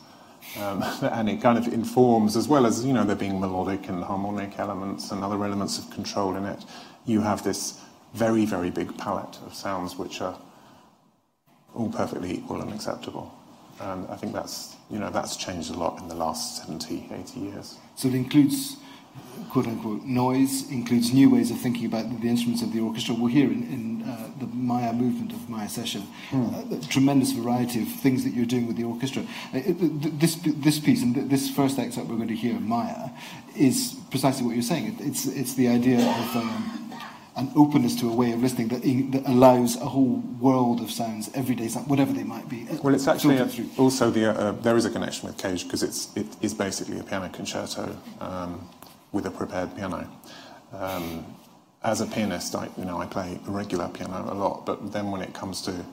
Um, 0.59 0.83
and 1.01 1.27
it 1.27 1.41
kind 1.41 1.57
of 1.57 1.73
informs, 1.73 2.37
as 2.37 2.47
well 2.47 2.67
as, 2.67 2.85
you 2.85 2.93
know, 2.93 3.03
there 3.03 3.15
being 3.15 3.39
melodic 3.39 3.89
and 3.89 4.03
harmonic 4.03 4.59
elements 4.59 5.11
and 5.11 5.23
other 5.23 5.43
elements 5.43 5.79
of 5.79 5.89
control 5.89 6.35
in 6.35 6.45
it, 6.45 6.63
you 7.07 7.21
have 7.21 7.43
this 7.43 7.81
very, 8.13 8.45
very 8.45 8.69
big 8.69 8.95
palette 8.97 9.37
of 9.45 9.55
sounds 9.55 9.97
which 9.97 10.21
are 10.21 10.37
all 11.75 11.89
perfectly 11.89 12.33
equal 12.33 12.61
and 12.61 12.73
acceptable. 12.73 13.33
And 13.79 14.07
I 14.07 14.15
think 14.15 14.33
that's, 14.33 14.75
you 14.89 14.99
know, 14.99 15.09
that's 15.09 15.37
changed 15.37 15.71
a 15.71 15.77
lot 15.77 16.01
in 16.01 16.07
the 16.07 16.15
last 16.15 16.65
70, 16.65 17.09
80 17.11 17.39
years. 17.39 17.77
So 17.95 18.07
it 18.07 18.15
includes 18.15 18.77
quote 19.49 19.67
unquote 19.67 20.03
noise 20.03 20.69
includes 20.69 21.13
new 21.13 21.29
ways 21.29 21.49
of 21.49 21.59
thinking 21.59 21.85
about 21.85 22.21
the 22.21 22.27
instruments 22.27 22.61
of 22.61 22.73
the 22.73 22.79
orchestra. 22.79 23.15
We'll 23.15 23.27
hear 23.27 23.47
in, 23.47 23.63
in 23.63 24.03
uh, 24.03 24.29
the 24.39 24.47
Maya 24.47 24.93
movement 24.93 25.31
of 25.31 25.49
Maya 25.49 25.67
Sesha 25.67 26.03
mm. 26.29 26.83
uh, 26.83 26.87
tremendous 26.87 27.31
variety 27.31 27.81
of 27.81 27.87
things 27.87 28.23
that 28.23 28.33
you're 28.33 28.45
doing 28.45 28.67
with 28.67 28.75
the 28.75 28.83
orchestra. 28.83 29.23
Uh, 29.53 29.61
this 29.65 30.35
this 30.43 30.79
piece 30.79 31.01
and 31.01 31.29
this 31.29 31.49
first 31.49 31.79
excerpt 31.79 32.07
we're 32.07 32.15
going 32.15 32.27
to 32.27 32.35
hear, 32.35 32.59
Maya, 32.59 33.09
is 33.55 33.97
precisely 34.11 34.45
what 34.45 34.53
you're 34.53 34.63
saying. 34.63 34.87
It, 34.87 35.07
it's 35.07 35.25
it's 35.25 35.53
the 35.53 35.67
idea 35.67 35.99
of. 35.99 36.35
Um, 36.35 36.85
an 37.39 37.51
openness 37.55 37.95
to 38.01 38.09
a 38.09 38.13
way 38.13 38.31
of 38.31 38.41
listening 38.41 38.67
that, 38.69 38.81
that 39.11 39.29
allows 39.29 39.75
a 39.77 39.85
whole 39.85 40.17
world 40.39 40.81
of 40.81 40.91
sounds, 40.91 41.29
everyday 41.33 41.67
sounds, 41.67 41.87
whatever 41.87 42.13
they 42.13 42.23
might 42.23 42.47
be. 42.49 42.67
Well, 42.83 42.93
it's 42.93 43.07
actually 43.07 43.37
a, 43.37 43.49
also 43.77 44.11
the 44.11 44.31
uh, 44.31 44.51
there 44.51 44.77
is 44.77 44.85
a 44.85 44.89
connection 44.89 45.27
with 45.27 45.37
Cage 45.37 45.63
because 45.63 45.83
it's 45.83 46.15
it 46.15 46.27
is 46.41 46.53
basically 46.53 46.99
a 46.99 47.03
piano 47.03 47.29
concerto. 47.29 47.97
Um, 48.19 48.69
with 49.11 49.25
a 49.25 49.31
prepared 49.31 49.75
piano. 49.75 50.07
Um, 50.73 51.25
as 51.83 52.01
a 52.01 52.05
pianist, 52.05 52.55
I, 52.55 52.69
you 52.77 52.85
know, 52.85 52.99
I 52.99 53.05
play 53.05 53.39
the 53.45 53.51
regular 53.51 53.87
piano 53.87 54.27
a 54.31 54.35
lot, 54.35 54.65
but 54.65 54.91
then 54.91 55.11
when 55.11 55.21
it 55.21 55.33
comes 55.33 55.61
to 55.63 55.85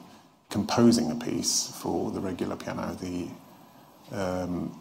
composing 0.50 1.10
a 1.10 1.14
piece 1.14 1.72
for 1.80 2.10
the 2.10 2.20
regular 2.20 2.56
piano, 2.56 2.96
the 3.00 3.28
um, 4.12 4.78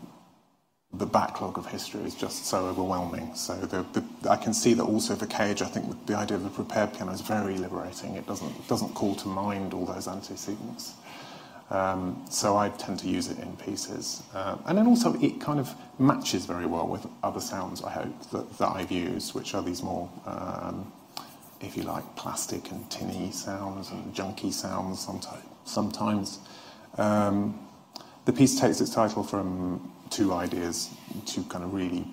the 0.97 1.05
backlog 1.05 1.57
of 1.57 1.65
history 1.65 2.01
is 2.01 2.15
just 2.15 2.45
so 2.45 2.65
overwhelming. 2.67 3.33
So 3.35 3.55
the, 3.55 3.85
the, 3.93 4.29
I 4.29 4.37
can 4.37 4.53
see 4.53 4.73
that 4.73 4.83
also 4.83 5.15
for 5.15 5.25
Cage, 5.25 5.61
I 5.61 5.65
think 5.65 6.05
the 6.05 6.15
idea 6.15 6.37
of 6.37 6.45
a 6.45 6.49
prepared 6.49 6.93
piano 6.93 7.11
is 7.11 7.21
very 7.21 7.57
liberating. 7.57 8.15
It 8.15 8.27
doesn't 8.27 8.67
doesn't 8.67 8.93
call 8.93 9.15
to 9.15 9.27
mind 9.27 9.73
all 9.73 9.85
those 9.85 10.07
antecedents. 10.07 10.93
Um, 11.71 12.23
so 12.29 12.57
I 12.57 12.69
tend 12.69 12.99
to 12.99 13.07
use 13.07 13.27
it 13.29 13.39
in 13.39 13.57
pieces. 13.57 14.21
Uh, 14.33 14.57
and 14.67 14.77
then 14.77 14.87
also 14.87 15.19
it 15.19 15.41
kind 15.41 15.59
of 15.59 15.73
matches 15.97 16.45
very 16.45 16.67
well 16.67 16.87
with 16.87 17.07
other 17.23 17.41
sounds, 17.41 17.83
I 17.83 17.89
hope, 17.89 18.29
that, 18.31 18.57
that 18.59 18.69
I've 18.69 18.91
used, 18.91 19.33
which 19.33 19.55
are 19.55 19.63
these 19.63 19.81
more, 19.81 20.09
um, 20.27 20.91
if 21.61 21.75
you 21.75 21.83
like, 21.83 22.15
plastic 22.15 22.69
and 22.71 22.87
tinny 22.91 23.31
sounds 23.31 23.89
and 23.89 24.13
junky 24.13 24.53
sounds 24.53 24.99
sometimes. 24.99 25.43
sometimes. 25.65 26.39
Um, 26.97 27.59
the 28.25 28.33
piece 28.33 28.59
takes 28.59 28.79
its 28.79 28.93
title 28.93 29.23
from 29.23 29.91
two 30.09 30.33
ideas, 30.33 30.89
two 31.25 31.43
kind 31.43 31.63
of 31.63 31.73
really 31.73 32.07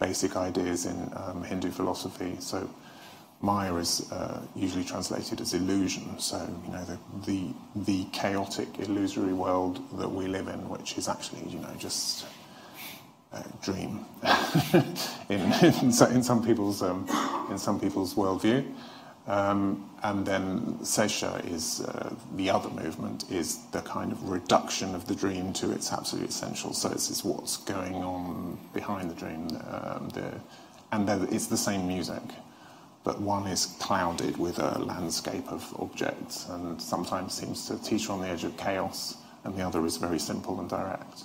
basic 0.00 0.36
ideas 0.36 0.86
in 0.86 1.12
um, 1.16 1.44
Hindu 1.44 1.70
philosophy. 1.70 2.36
So 2.40 2.68
Maya 3.40 3.74
is 3.76 4.10
uh, 4.12 4.40
usually 4.54 4.84
translated 4.84 5.40
as 5.40 5.52
illusion, 5.52 6.18
so 6.18 6.38
you 6.64 6.72
know 6.72 6.84
the, 6.84 6.98
the 7.26 7.54
the 7.74 8.04
chaotic, 8.12 8.68
illusory 8.78 9.32
world 9.32 9.82
that 9.98 10.08
we 10.08 10.28
live 10.28 10.48
in, 10.48 10.68
which 10.68 10.96
is 10.96 11.08
actually 11.08 11.48
you 11.48 11.58
know 11.58 11.74
just 11.76 12.24
a 13.32 13.44
dream 13.60 14.04
in, 15.28 15.40
in, 15.52 15.92
in 16.16 16.22
some 16.22 16.44
people's 16.44 16.82
um, 16.82 17.06
in 17.50 17.58
some 17.58 17.80
people's 17.80 18.14
worldview. 18.14 18.64
Um, 19.26 19.88
and 20.02 20.26
then 20.26 20.78
Sesha 20.80 21.48
is 21.48 21.80
uh, 21.80 22.12
the 22.34 22.50
other 22.50 22.68
movement 22.70 23.30
is 23.30 23.58
the 23.66 23.80
kind 23.82 24.10
of 24.10 24.28
reduction 24.28 24.96
of 24.96 25.06
the 25.06 25.14
dream 25.14 25.52
to 25.54 25.70
its 25.70 25.92
absolute 25.92 26.28
essential. 26.30 26.72
So 26.72 26.90
it's, 26.90 27.08
it's 27.08 27.22
what's 27.22 27.58
going 27.58 28.02
on 28.02 28.58
behind 28.74 29.10
the 29.10 29.14
dream, 29.14 29.48
um, 29.70 30.08
the, 30.08 30.40
and 30.90 31.08
it's 31.32 31.46
the 31.46 31.56
same 31.56 31.86
music, 31.86 32.22
but 33.04 33.20
one 33.20 33.46
is 33.46 33.66
clouded 33.78 34.36
with 34.38 34.58
a 34.58 34.78
landscape 34.80 35.46
of 35.52 35.72
objects, 35.78 36.48
and 36.48 36.82
sometimes 36.82 37.32
seems 37.32 37.68
to 37.68 37.80
teeter 37.80 38.12
on 38.12 38.20
the 38.22 38.28
edge 38.28 38.42
of 38.42 38.56
chaos, 38.56 39.16
and 39.44 39.56
the 39.56 39.62
other 39.62 39.86
is 39.86 39.98
very 39.98 40.18
simple 40.18 40.58
and 40.58 40.68
direct. 40.68 41.24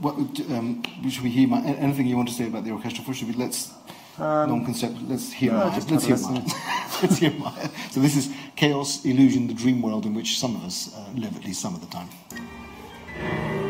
What, 0.00 0.16
um, 0.50 0.82
should 1.08 1.22
we 1.22 1.30
hear 1.30 1.48
anything 1.54 2.06
you 2.06 2.16
want 2.16 2.28
to 2.28 2.34
say 2.34 2.48
about 2.48 2.64
the 2.64 2.72
orchestra 2.72 3.02
first? 3.04 3.20
Should 3.20 3.28
we, 3.28 3.34
let's 3.34 3.72
um, 4.20 4.50
non-concept. 4.50 4.96
Let's 5.02 5.32
hear 5.32 5.52
no, 5.52 5.58
Maya. 5.58 5.80
Let's 5.90 6.04
hear 6.04 6.16
Maya. 6.18 6.42
let's 7.02 7.18
hear 7.18 7.32
Maya. 7.32 7.68
So 7.90 8.00
this 8.00 8.16
is 8.16 8.30
chaos, 8.56 9.04
illusion, 9.04 9.46
the 9.46 9.54
dream 9.54 9.82
world 9.82 10.06
in 10.06 10.14
which 10.14 10.38
some 10.38 10.56
of 10.56 10.64
us 10.64 10.94
uh, 10.94 11.04
live 11.14 11.36
at 11.36 11.44
least 11.44 11.60
some 11.60 11.74
of 11.74 11.80
the 11.80 11.86
time. 11.86 13.67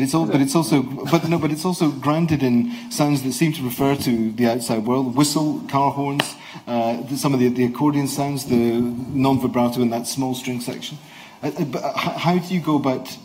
It's 0.00 0.14
all, 0.14 0.26
but 0.26 0.40
it's 0.40 0.54
also, 0.54 0.82
but 0.82 1.28
no, 1.28 1.38
but 1.38 1.50
it's 1.50 1.64
also 1.64 1.90
grounded 1.90 2.42
in 2.42 2.72
sounds 2.90 3.22
that 3.22 3.32
seem 3.32 3.52
to 3.54 3.62
refer 3.62 3.96
to 3.96 4.32
the 4.32 4.46
outside 4.46 4.84
world. 4.84 5.16
Whistle, 5.16 5.60
car 5.68 5.90
horns, 5.90 6.34
uh, 6.66 7.06
some 7.16 7.34
of 7.34 7.40
the, 7.40 7.48
the 7.48 7.64
accordion 7.64 8.06
sounds, 8.06 8.46
the 8.46 8.80
non-vibrato 8.80 9.80
in 9.80 9.90
that 9.90 10.06
small 10.06 10.34
string 10.34 10.60
section. 10.60 10.98
Uh, 11.42 11.48
uh 11.48 11.64
but 11.64 11.82
uh, 11.82 11.92
how 11.96 12.38
do 12.38 12.54
you 12.54 12.60
go 12.60 12.76
about 12.76 13.16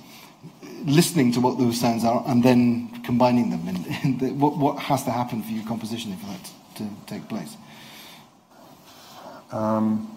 listening 0.85 1.31
to 1.33 1.39
what 1.41 1.57
those 1.57 1.79
sounds 1.79 2.03
are 2.03 2.23
and 2.27 2.43
then 2.43 2.89
combining 3.03 3.49
them? 3.49 3.67
And, 3.67 3.85
and 4.03 4.19
the, 4.19 4.29
what, 4.33 4.57
what 4.57 4.79
has 4.79 5.03
to 5.03 5.11
happen 5.11 5.43
for 5.43 5.51
your 5.51 5.65
composition 5.65 6.15
for 6.17 6.27
that 6.27 6.51
to 6.75 6.89
take 7.05 7.27
place? 7.27 7.55
Um, 9.51 10.13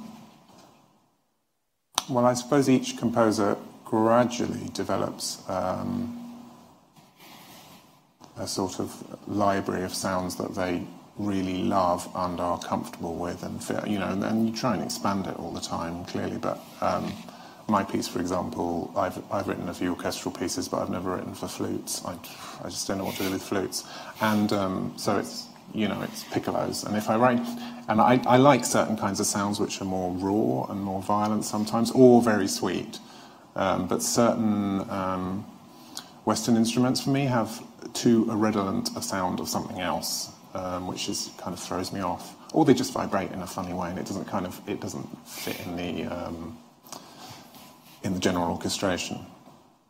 well, 2.09 2.27
I 2.27 2.35
suppose 2.35 2.69
each 2.69 2.99
composer 2.99 3.57
gradually 3.91 4.71
develops 4.73 5.43
um, 5.51 6.17
a 8.39 8.47
sort 8.47 8.79
of 8.79 8.89
library 9.29 9.83
of 9.83 9.93
sounds 9.93 10.37
that 10.37 10.55
they 10.55 10.87
really 11.19 11.65
love 11.65 12.09
and 12.15 12.39
are 12.39 12.61
comfortable 12.61 13.17
with, 13.17 13.43
and 13.43 13.61
you 13.91 13.99
know, 13.99 14.07
and, 14.07 14.23
and 14.23 14.49
you 14.49 14.55
try 14.55 14.75
and 14.75 14.85
expand 14.85 15.27
it 15.27 15.37
all 15.41 15.51
the 15.51 15.61
time, 15.61 16.05
clearly. 16.05 16.39
But 16.39 16.61
um, 16.81 17.13
my 17.69 17.83
piece, 17.83 18.07
for 18.07 18.21
example, 18.21 18.93
I've 18.97 19.21
I've 19.33 19.49
written 19.49 19.69
a 19.69 19.75
few 19.75 19.91
orchestral 19.91 20.33
pieces, 20.33 20.69
but 20.69 20.79
I've 20.83 20.91
never 20.91 21.17
written 21.17 21.35
for 21.35 21.49
flutes. 21.49 22.01
I 22.05 22.17
I 22.65 22.69
just 22.69 22.87
don't 22.87 22.99
know 22.99 23.05
what 23.07 23.17
to 23.17 23.25
do 23.25 23.31
with 23.33 23.43
flutes, 23.43 23.83
and 24.21 24.53
um, 24.53 24.93
so 24.97 25.19
it's 25.19 25.49
you 25.75 25.89
know 25.89 26.01
it's 26.03 26.23
piccolos. 26.23 26.87
And 26.87 26.97
if 26.97 27.11
I 27.11 27.17
write, 27.17 27.45
and 27.89 28.01
I 28.01 28.23
I 28.25 28.37
like 28.37 28.65
certain 28.65 28.97
kinds 28.97 29.19
of 29.19 29.27
sounds 29.27 29.59
which 29.59 29.83
are 29.83 29.85
more 29.99 30.13
raw 30.13 30.71
and 30.71 30.81
more 30.81 31.03
violent 31.03 31.45
sometimes, 31.45 31.91
or 31.91 32.23
very 32.23 32.47
sweet, 32.47 33.01
um, 33.57 33.87
but 33.87 34.03
certain 34.03 34.89
um, 34.91 35.45
Western 36.25 36.57
instruments 36.57 37.01
for 37.01 37.11
me 37.11 37.25
have 37.25 37.63
too 37.95 38.31
irredolent 38.31 38.97
a 38.97 39.03
sound 39.03 39.41
of 39.41 39.49
something 39.49 39.81
else, 39.81 40.33
um, 40.55 40.87
which 40.87 41.09
is 41.09 41.31
kind 41.39 41.53
of 41.53 41.61
throws 41.61 41.93
me 41.93 42.01
off. 42.01 42.37
Or 42.53 42.65
they 42.65 42.75
just 42.75 42.93
vibrate 42.93 43.31
in 43.33 43.43
a 43.43 43.47
funny 43.47 43.73
way, 43.73 43.91
and 43.91 43.99
it 43.99 44.07
doesn't 44.07 44.27
kind 44.27 44.47
of 44.47 44.61
it 44.69 44.81
doesn't 44.81 45.07
fit 45.27 45.59
in 45.67 45.77
the 45.77 46.05
um, 46.05 46.59
in 48.03 48.15
the 48.15 48.21
general 48.21 48.51
orchestration. 48.51 49.25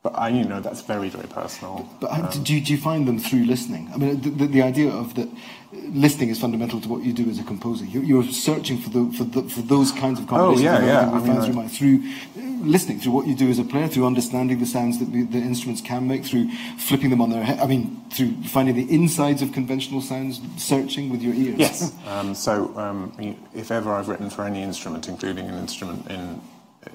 But 0.03 0.18
I, 0.18 0.30
you 0.30 0.44
know, 0.44 0.61
that's 0.61 0.80
very, 0.80 1.11
very 1.11 1.28
personal. 1.28 1.86
But 2.01 2.11
um, 2.11 2.42
do, 2.42 2.55
you, 2.55 2.62
do 2.62 2.72
you 2.72 2.78
find 2.78 3.07
them 3.07 3.18
through 3.18 3.44
listening? 3.44 3.90
I 3.92 3.98
mean, 3.98 4.18
the, 4.22 4.30
the, 4.30 4.46
the, 4.46 4.62
idea 4.62 4.90
of 4.90 5.14
that 5.16 5.28
listening 5.72 6.30
is 6.30 6.40
fundamental 6.40 6.80
to 6.80 6.88
what 6.88 7.05
you 7.05 7.12
do 7.12 7.28
as 7.28 7.38
a 7.38 7.44
composer. 7.44 7.84
You're, 7.84 8.03
you're 8.03 8.24
searching 8.24 8.78
for, 8.78 8.88
the, 8.88 9.12
for, 9.12 9.24
the, 9.24 9.42
for 9.42 9.61
those 9.61 9.92
kinds 9.92 10.18
of 10.18 10.26
combinations. 10.26 10.66
Oh, 10.66 10.86
yeah, 10.86 10.86
yeah. 10.86 11.11
I 11.11 11.20
mean, 11.20 11.68
through, 11.68 11.68
through 11.68 12.62
listening, 12.62 13.01
through 13.01 13.12
what 13.12 13.26
you 13.26 13.34
do 13.34 13.51
as 13.51 13.59
a 13.59 13.64
player, 13.64 13.88
through 13.88 14.07
understanding 14.07 14.59
the 14.59 14.64
sounds 14.64 14.98
that 15.01 15.12
the, 15.12 15.24
the 15.24 15.38
instruments 15.38 15.82
can 15.82 16.09
make, 16.09 16.24
through 16.24 16.51
flipping 16.78 17.11
them 17.11 17.20
on 17.20 17.28
their 17.28 17.44
head. 17.44 17.59
I 17.59 17.66
mean, 17.66 18.03
through 18.11 18.32
finding 18.44 18.76
the 18.76 18.90
insides 18.90 19.42
of 19.42 19.53
conventional 19.53 20.01
sounds, 20.01 20.40
searching 20.57 21.11
with 21.11 21.20
your 21.20 21.34
ears. 21.34 21.59
Yes. 21.59 21.94
um, 22.07 22.34
so, 22.34 22.74
um, 22.78 23.44
if 23.55 23.70
ever 23.70 23.92
I've 23.92 24.09
written 24.09 24.30
for 24.30 24.44
any 24.44 24.62
instrument, 24.62 25.09
including 25.09 25.46
an 25.46 25.59
instrument 25.59 26.11
in 26.11 26.40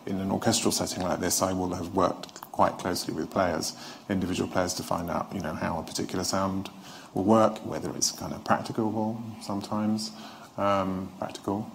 in 0.05 0.19
an 0.19 0.31
orchestral 0.31 0.71
setting 0.71 1.03
like 1.03 1.19
this, 1.19 1.41
I 1.41 1.53
will 1.53 1.73
have 1.73 1.93
worked 1.95 2.41
quite 2.51 2.77
closely 2.77 3.13
with 3.13 3.29
players, 3.29 3.73
individual 4.09 4.49
players, 4.49 4.73
to 4.75 4.83
find 4.83 5.09
out, 5.09 5.27
you 5.33 5.41
know, 5.41 5.53
how 5.53 5.79
a 5.79 5.83
particular 5.83 6.23
sound 6.23 6.69
will 7.13 7.23
work, 7.23 7.65
whether 7.65 7.89
it's 7.95 8.11
kind 8.11 8.33
of 8.33 8.43
practicable 8.43 9.21
sometimes, 9.41 10.11
um, 10.57 11.11
practical. 11.19 11.69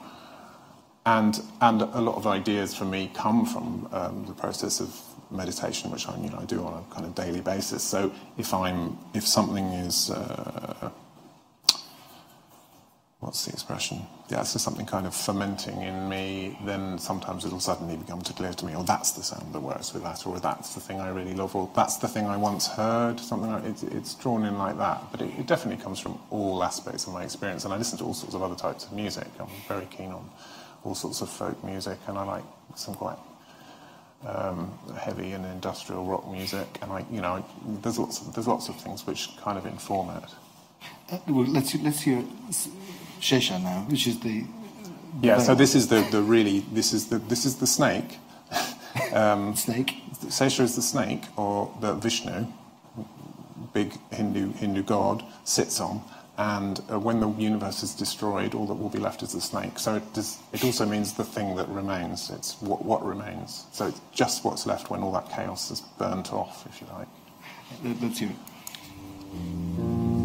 And, 1.05 1.43
and 1.61 1.83
a 1.83 2.01
lot 2.01 2.17
of 2.17 2.27
ideas 2.27 2.75
for 2.75 2.85
me 2.85 3.11
come 3.15 3.47
from 3.47 3.89
um, 3.93 4.25
the 4.27 4.35
process 4.35 4.81
of 4.81 4.95
meditation, 5.31 5.91
which 5.91 6.09
I, 6.09 6.17
you 6.19 6.31
know, 6.31 6.39
I 6.41 6.45
do 6.45 6.65
on 6.65 6.85
a 6.85 6.95
kind 6.95 7.07
of 7.07 7.15
daily 7.15 7.41
basis. 7.41 7.83
So 7.83 8.13
if 8.37 8.53
I'm, 8.53 8.99
if 9.15 9.27
something 9.27 9.65
is, 9.65 10.11
uh, 10.11 10.91
what's 13.21 13.45
the 13.45 13.53
expression? 13.53 14.01
Yeah, 14.31 14.43
so 14.45 14.59
something 14.59 14.87
kind 14.87 15.07
of 15.07 15.15
fermenting 15.15 15.83
in 15.83 16.09
me, 16.09 16.59
then 16.65 16.99
sometimes 16.99 17.45
it'll 17.45 17.61
suddenly 17.61 17.97
become 17.97 18.23
clear 18.23 18.53
to 18.55 18.65
me, 18.65 18.75
oh, 18.75 18.83
that's 18.83 19.13
the 19.13 19.23
sound 19.23 19.53
that 19.53 19.61
works 19.61 19.93
with 19.93 20.03
that, 20.05 20.27
or 20.27 20.41
that's 20.41 20.75
the 20.75 20.81
thing 20.81 21.01
I 21.01 21.11
really 21.11 21.35
love, 21.35 21.55
or 21.55 21.71
that's 21.77 21.99
the 21.99 22.09
thing 22.09 22.27
I 22.27 22.39
once 22.39 22.67
heard, 22.67 23.21
something 23.21 23.51
like 23.51 23.65
it, 23.65 23.83
it's 23.93 24.15
drawn 24.15 24.45
in 24.45 24.57
like 24.57 24.79
that. 24.79 25.03
But 25.11 25.21
it, 25.21 25.39
it, 25.39 25.47
definitely 25.47 25.83
comes 25.83 26.01
from 26.01 26.19
all 26.31 26.65
aspects 26.65 27.07
of 27.07 27.13
my 27.13 27.25
experience, 27.25 27.65
and 27.65 27.75
I 27.75 27.77
listen 27.77 27.99
to 27.99 28.05
all 28.05 28.15
sorts 28.15 28.35
of 28.35 28.43
other 28.43 28.57
types 28.57 28.87
of 28.87 28.93
music. 28.93 29.27
I'm 29.39 29.49
very 29.69 29.87
keen 29.87 30.13
on 30.13 30.29
all 30.83 30.95
sorts 30.95 31.21
of 31.21 31.29
folk 31.29 31.63
music, 31.63 31.99
and 32.07 32.17
I 32.17 32.25
like 32.25 32.45
some 32.75 32.95
quite 32.95 33.19
um, 34.27 34.73
heavy 34.99 35.33
and 35.33 35.45
industrial 35.45 36.07
rock 36.07 36.27
music, 36.31 36.79
and 36.81 36.91
I, 36.91 37.05
you 37.11 37.21
know, 37.21 37.45
there's 37.83 37.99
lots 37.99 38.23
of, 38.23 38.33
there's 38.33 38.49
lots 38.49 38.71
of 38.71 38.77
things 38.77 39.07
which 39.07 39.29
kind 39.43 39.59
of 39.59 39.67
inform 39.67 40.17
it. 40.17 40.25
Uh, 41.13 41.19
well, 41.29 41.45
let's 41.47 41.75
let's 41.77 42.01
hear 42.01 42.25
Shesha 43.21 43.63
now, 43.63 43.85
which 43.89 44.07
is 44.07 44.21
the 44.21 44.45
yeah. 45.23 45.39
So 45.39 45.55
this 45.55 45.75
is 45.75 45.89
the, 45.89 46.07
the 46.11 46.23
really 46.23 46.61
this 46.73 46.93
is 46.93 47.09
the 47.09 47.19
this 47.19 47.45
is 47.45 47.57
the 47.57 47.67
snake. 47.67 48.19
Um, 49.13 49.55
snake. 49.55 49.95
Shesha 50.27 50.61
is 50.61 50.75
the 50.75 50.83
snake, 50.83 51.23
or 51.37 51.73
the 51.81 51.95
Vishnu, 51.95 52.47
big 53.73 53.97
Hindu 54.13 54.53
Hindu 54.55 54.83
god, 54.83 55.25
sits 55.45 55.81
on. 55.81 56.03
And 56.41 56.81
uh, 56.91 56.99
when 56.99 57.21
the 57.21 57.29
universe 57.33 57.83
is 57.83 57.95
destroyed, 57.95 58.55
all 58.55 58.67
that 58.67 58.75
will 58.75 58.89
be 58.89 58.99
left 58.99 59.23
is 59.23 59.33
the 59.33 59.41
snake. 59.41 59.79
So 59.79 59.97
it, 59.97 60.15
does, 60.15 60.39
it 60.53 60.65
also 60.65 60.87
means 60.87 61.13
the 61.13 61.25
thing 61.25 61.55
that 61.57 61.69
remains. 61.69 62.31
It's 62.31 62.61
what, 62.63 62.85
what 62.85 63.05
remains. 63.05 63.67
So 63.73 63.89
it's 63.89 64.01
just 64.13 64.43
what's 64.45 64.67
left 64.67 64.91
when 64.91 65.03
all 65.03 65.13
that 65.13 65.29
chaos 65.29 65.71
is 65.71 65.83
burnt 65.99 66.33
off, 66.33 66.67
if 66.67 66.81
you 66.81 66.87
like. 66.97 68.01
Let's 68.01 68.19
hear 68.19 68.31
it. 68.31 70.20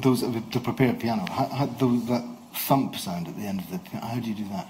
Those 0.00 0.22
to 0.22 0.60
prepare 0.60 0.92
piano. 0.94 1.26
How, 1.30 1.46
how, 1.46 1.66
those, 1.66 2.06
that 2.06 2.24
thump 2.54 2.96
sound 2.96 3.28
at 3.28 3.36
the 3.36 3.42
end 3.42 3.60
of 3.60 3.70
the 3.70 3.78
piano. 3.78 4.06
How 4.06 4.20
do 4.20 4.28
you 4.28 4.34
do 4.34 4.44
that? 4.50 4.66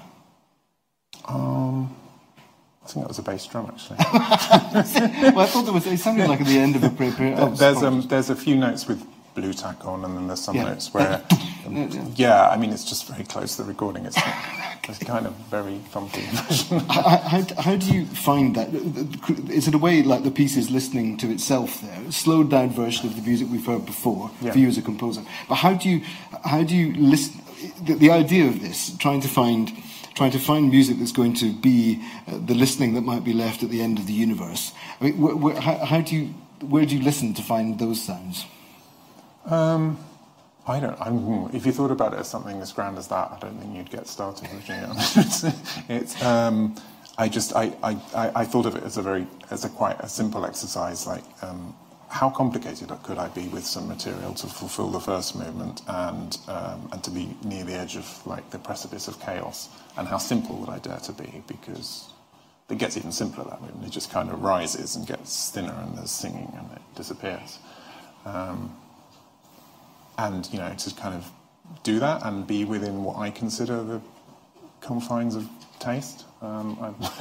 Um, 1.26 1.95
I 2.83 2.87
think 2.87 3.05
that 3.05 3.09
was 3.09 3.18
a 3.18 3.22
bass 3.22 3.47
drum, 3.47 3.66
actually. 3.66 3.97
well, 5.35 5.41
I 5.41 5.47
thought 5.47 5.62
there 5.64 5.74
was. 5.74 5.87
It 5.87 5.99
sounded 5.99 6.29
like 6.29 6.41
at 6.41 6.47
the 6.47 6.59
end 6.59 6.76
of 6.76 6.85
a 6.85 6.91
prepare. 6.91 7.35
Oh, 7.39 7.51
there's 7.51 7.83
um, 7.83 8.03
there's 8.09 8.31
a 8.31 8.37
few 8.37 8.57
notes 8.57 8.87
with 8.89 9.05
Blu 9.35 9.53
Tack 9.53 9.85
on, 9.87 10.05
and 10.05 10.16
then 10.16 10.26
there's 10.26 10.41
some 10.41 10.57
Yeah. 10.57 10.64
notes 10.64 10.93
where, 10.95 11.22
um, 11.66 12.12
yeah, 12.16 12.49
I 12.49 12.57
mean, 12.57 12.70
it's 12.70 12.85
just 12.85 13.07
very 13.07 13.24
close 13.24 13.57
to 13.57 13.62
the 13.62 13.68
recording. 13.68 14.07
It's, 14.07 14.16
it's 14.89 14.99
kind 14.99 15.26
of 15.26 15.34
very 15.51 15.80
thumpy. 15.93 16.22
How, 16.89 17.18
how, 17.32 17.62
how 17.62 17.76
do 17.76 17.93
you 17.93 18.07
find 18.07 18.55
that? 18.57 18.68
Is 19.51 19.68
it 19.68 19.74
a 19.74 19.78
way 19.78 20.03
like 20.03 20.24
the 20.24 20.30
piece 20.30 20.57
is 20.57 20.70
listening 20.70 21.16
to 21.18 21.30
itself 21.30 21.80
there, 21.82 22.01
a 22.09 22.12
slowed 22.12 22.51
down 22.51 22.70
version 22.70 23.07
of 23.07 23.14
the 23.16 23.22
music 23.22 23.49
we've 23.51 23.66
heard 23.66 23.84
before 23.86 24.30
Yeah. 24.41 24.53
for 24.53 24.59
you 24.59 24.68
as 24.68 24.78
a 24.78 24.82
composer? 24.82 25.22
But 25.49 25.57
how 25.57 25.74
do 25.74 25.89
you 25.89 26.01
how 26.45 26.62
do 26.62 26.74
you 26.74 26.95
listen? 26.95 27.43
The, 27.84 27.95
the 27.95 28.11
idea 28.11 28.47
of 28.47 28.61
this, 28.61 28.97
trying 28.99 29.20
to 29.20 29.28
find 29.28 29.70
trying 30.14 30.30
to 30.32 30.39
find 30.39 30.70
music 30.70 30.99
that's 30.99 31.12
going 31.12 31.34
to 31.34 31.53
be 31.53 32.03
uh, 32.26 32.39
the 32.45 32.55
listening 32.55 32.95
that 32.95 33.03
might 33.03 33.24
be 33.24 33.32
left 33.32 33.62
at 33.62 33.70
the 33.70 33.80
end 33.82 33.99
of 33.99 34.07
the 34.07 34.12
universe. 34.12 34.72
I 35.01 35.05
mean, 35.05 35.14
wh- 35.14 35.39
wh- 35.57 35.59
how, 35.62 35.76
how 35.84 36.01
do 36.01 36.16
you 36.16 36.34
where 36.61 36.86
do 36.86 36.97
you 36.97 37.03
listen 37.05 37.34
to 37.34 37.43
find 37.43 37.78
those 37.78 38.03
sounds? 38.03 38.45
Um, 39.47 39.99
I 40.69 40.81
don't. 40.81 41.01
I'm, 41.01 41.51
if 41.55 41.64
you 41.64 41.73
thought 41.73 41.91
about 41.91 42.12
it 42.12 42.21
as 42.21 42.29
something 42.29 42.61
as 42.61 42.73
grand 42.73 42.99
as 42.99 43.09
that, 43.09 43.33
I 43.33 43.39
don't 43.41 43.59
think 43.59 43.75
you'd 43.75 43.91
get 43.91 44.07
started. 44.07 44.49
You? 44.51 44.61
it's, 44.69 45.45
it's, 45.89 46.23
um, 46.23 46.77
I 47.16 47.29
just 47.29 47.57
I, 47.57 47.73
I, 47.83 47.93
I 48.14 48.33
I 48.37 48.45
thought 48.45 48.66
of 48.66 48.77
it 48.77 48.83
as 48.83 48.97
a 48.97 49.03
very 49.03 49.27
as 49.51 49.64
a 49.64 49.69
quite 49.69 49.99
a 50.01 50.09
simple 50.09 50.45
exercise. 50.45 51.07
Like 51.07 51.25
um, 51.43 51.75
how 52.09 52.31
complicated 52.31 52.91
could 53.03 53.19
I 53.19 53.29
be 53.29 53.49
with 53.49 53.64
some 53.64 53.89
material 53.89 54.35
to 54.35 54.47
fulfil 54.47 54.89
the 54.91 55.01
first 55.01 55.37
movement 55.37 55.83
and 55.89 56.39
um, 56.49 56.89
and 56.93 57.03
to 57.03 57.11
be 57.11 57.37
near 57.45 57.64
the 57.64 57.75
edge 57.75 57.97
of 57.97 58.27
like 58.27 58.51
the 58.51 58.59
precipice 58.59 59.09
of 59.09 59.19
chaos? 59.21 59.69
And 59.97 60.07
how 60.07 60.19
simple 60.19 60.57
would 60.57 60.69
I 60.69 60.79
dare 60.79 60.99
to 60.99 61.12
be? 61.12 61.43
Because 61.47 62.12
it 62.69 62.79
gets 62.79 62.97
even 62.97 63.11
simpler 63.11 63.45
that 63.45 63.61
movement. 63.62 63.87
It 63.87 63.91
just 63.91 64.11
kind 64.11 64.31
of 64.31 64.43
rises 64.43 64.97
and 64.97 65.07
gets 65.07 65.51
thinner, 65.51 65.75
and 65.83 65.97
there's 65.97 66.11
singing, 66.11 66.53
and 66.57 66.71
it 66.73 66.83
disappears. 66.95 67.59
Um, 68.27 68.77
and 70.19 70.49
you 70.53 70.59
know 70.59 70.75
to 70.75 70.95
kind 70.95 71.14
of 71.14 71.31
do 71.83 71.99
that 72.01 72.25
and 72.27 72.47
be 72.47 72.64
within 72.64 73.05
what 73.05 73.16
I 73.16 73.31
consider 73.31 73.83
the 73.83 74.01
confines 74.81 75.35
of 75.37 75.49
taste. 75.79 76.25
Um, 76.43 76.77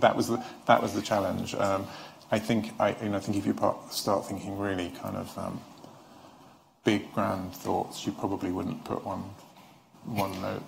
that 0.00 0.14
was 0.16 0.28
the 0.28 0.44
that 0.66 0.82
was 0.82 0.94
the 0.94 1.02
challenge. 1.02 1.54
Um, 1.54 1.86
I 2.30 2.38
think 2.38 2.72
I 2.80 2.96
you 3.02 3.10
know 3.10 3.16
I 3.16 3.20
think 3.20 3.36
if 3.36 3.46
you 3.46 3.54
start 3.90 4.26
thinking 4.26 4.58
really 4.58 4.90
kind 5.02 5.16
of 5.16 5.38
um, 5.38 5.60
big 6.84 7.12
grand 7.12 7.52
thoughts, 7.54 8.06
you 8.06 8.12
probably 8.12 8.50
wouldn't 8.50 8.84
put 8.84 9.04
one 9.04 9.24
one 10.04 10.40
note 10.40 10.62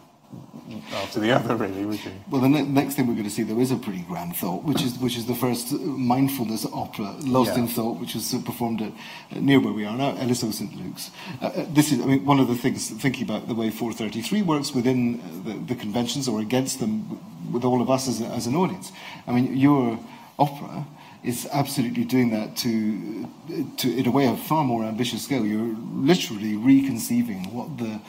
after 0.92 1.18
the 1.20 1.32
other, 1.32 1.56
really, 1.56 1.84
would 1.84 2.04
you? 2.04 2.12
Well, 2.30 2.40
the 2.40 2.48
ne- 2.48 2.62
next 2.62 2.94
thing 2.94 3.06
we're 3.06 3.14
going 3.14 3.24
to 3.24 3.30
see, 3.30 3.42
there 3.42 3.58
is 3.60 3.70
a 3.72 3.76
pretty 3.76 4.02
grand 4.02 4.36
thought, 4.36 4.62
which 4.62 4.82
is 4.82 4.96
which 4.98 5.16
is 5.16 5.26
the 5.26 5.34
first 5.34 5.72
mindfulness 5.72 6.64
opera, 6.72 7.16
Lost 7.20 7.52
Yeah. 7.54 7.62
in 7.62 7.68
Thought, 7.68 7.98
which 7.98 8.14
was 8.14 8.32
uh, 8.32 8.38
performed 8.44 8.82
at, 8.82 8.92
uh, 9.36 9.40
near 9.40 9.58
where 9.60 9.72
we 9.72 9.84
are 9.84 9.96
now, 9.96 10.12
LSO 10.12 10.52
St 10.52 10.72
Luke's. 10.76 11.10
Uh, 11.42 11.46
uh, 11.46 11.66
this 11.70 11.90
is, 11.92 12.00
I 12.00 12.04
mean, 12.06 12.24
one 12.24 12.38
of 12.38 12.46
the 12.48 12.54
things 12.54 12.88
thinking 12.90 13.24
about 13.24 13.48
the 13.48 13.54
way 13.54 13.70
433 13.70 14.42
works 14.42 14.72
within 14.74 15.20
uh, 15.20 15.48
the, 15.48 15.74
the 15.74 15.74
conventions 15.74 16.28
or 16.28 16.40
against 16.40 16.78
them, 16.78 17.18
with 17.52 17.64
all 17.64 17.82
of 17.82 17.90
us 17.90 18.06
as, 18.06 18.20
a, 18.20 18.26
as 18.26 18.46
an 18.46 18.54
audience. 18.54 18.92
I 19.26 19.32
mean, 19.32 19.56
your 19.56 19.98
opera 20.38 20.86
is 21.22 21.48
absolutely 21.52 22.04
doing 22.04 22.30
that 22.30 22.56
to, 22.56 23.28
to 23.76 23.90
in 23.94 24.06
a 24.06 24.10
way, 24.10 24.26
a 24.26 24.36
far 24.36 24.64
more 24.64 24.84
ambitious 24.84 25.22
scale. 25.22 25.44
You're 25.44 25.76
literally 25.92 26.56
reconceiving 26.56 27.52
what 27.52 27.76
the 27.76 28.00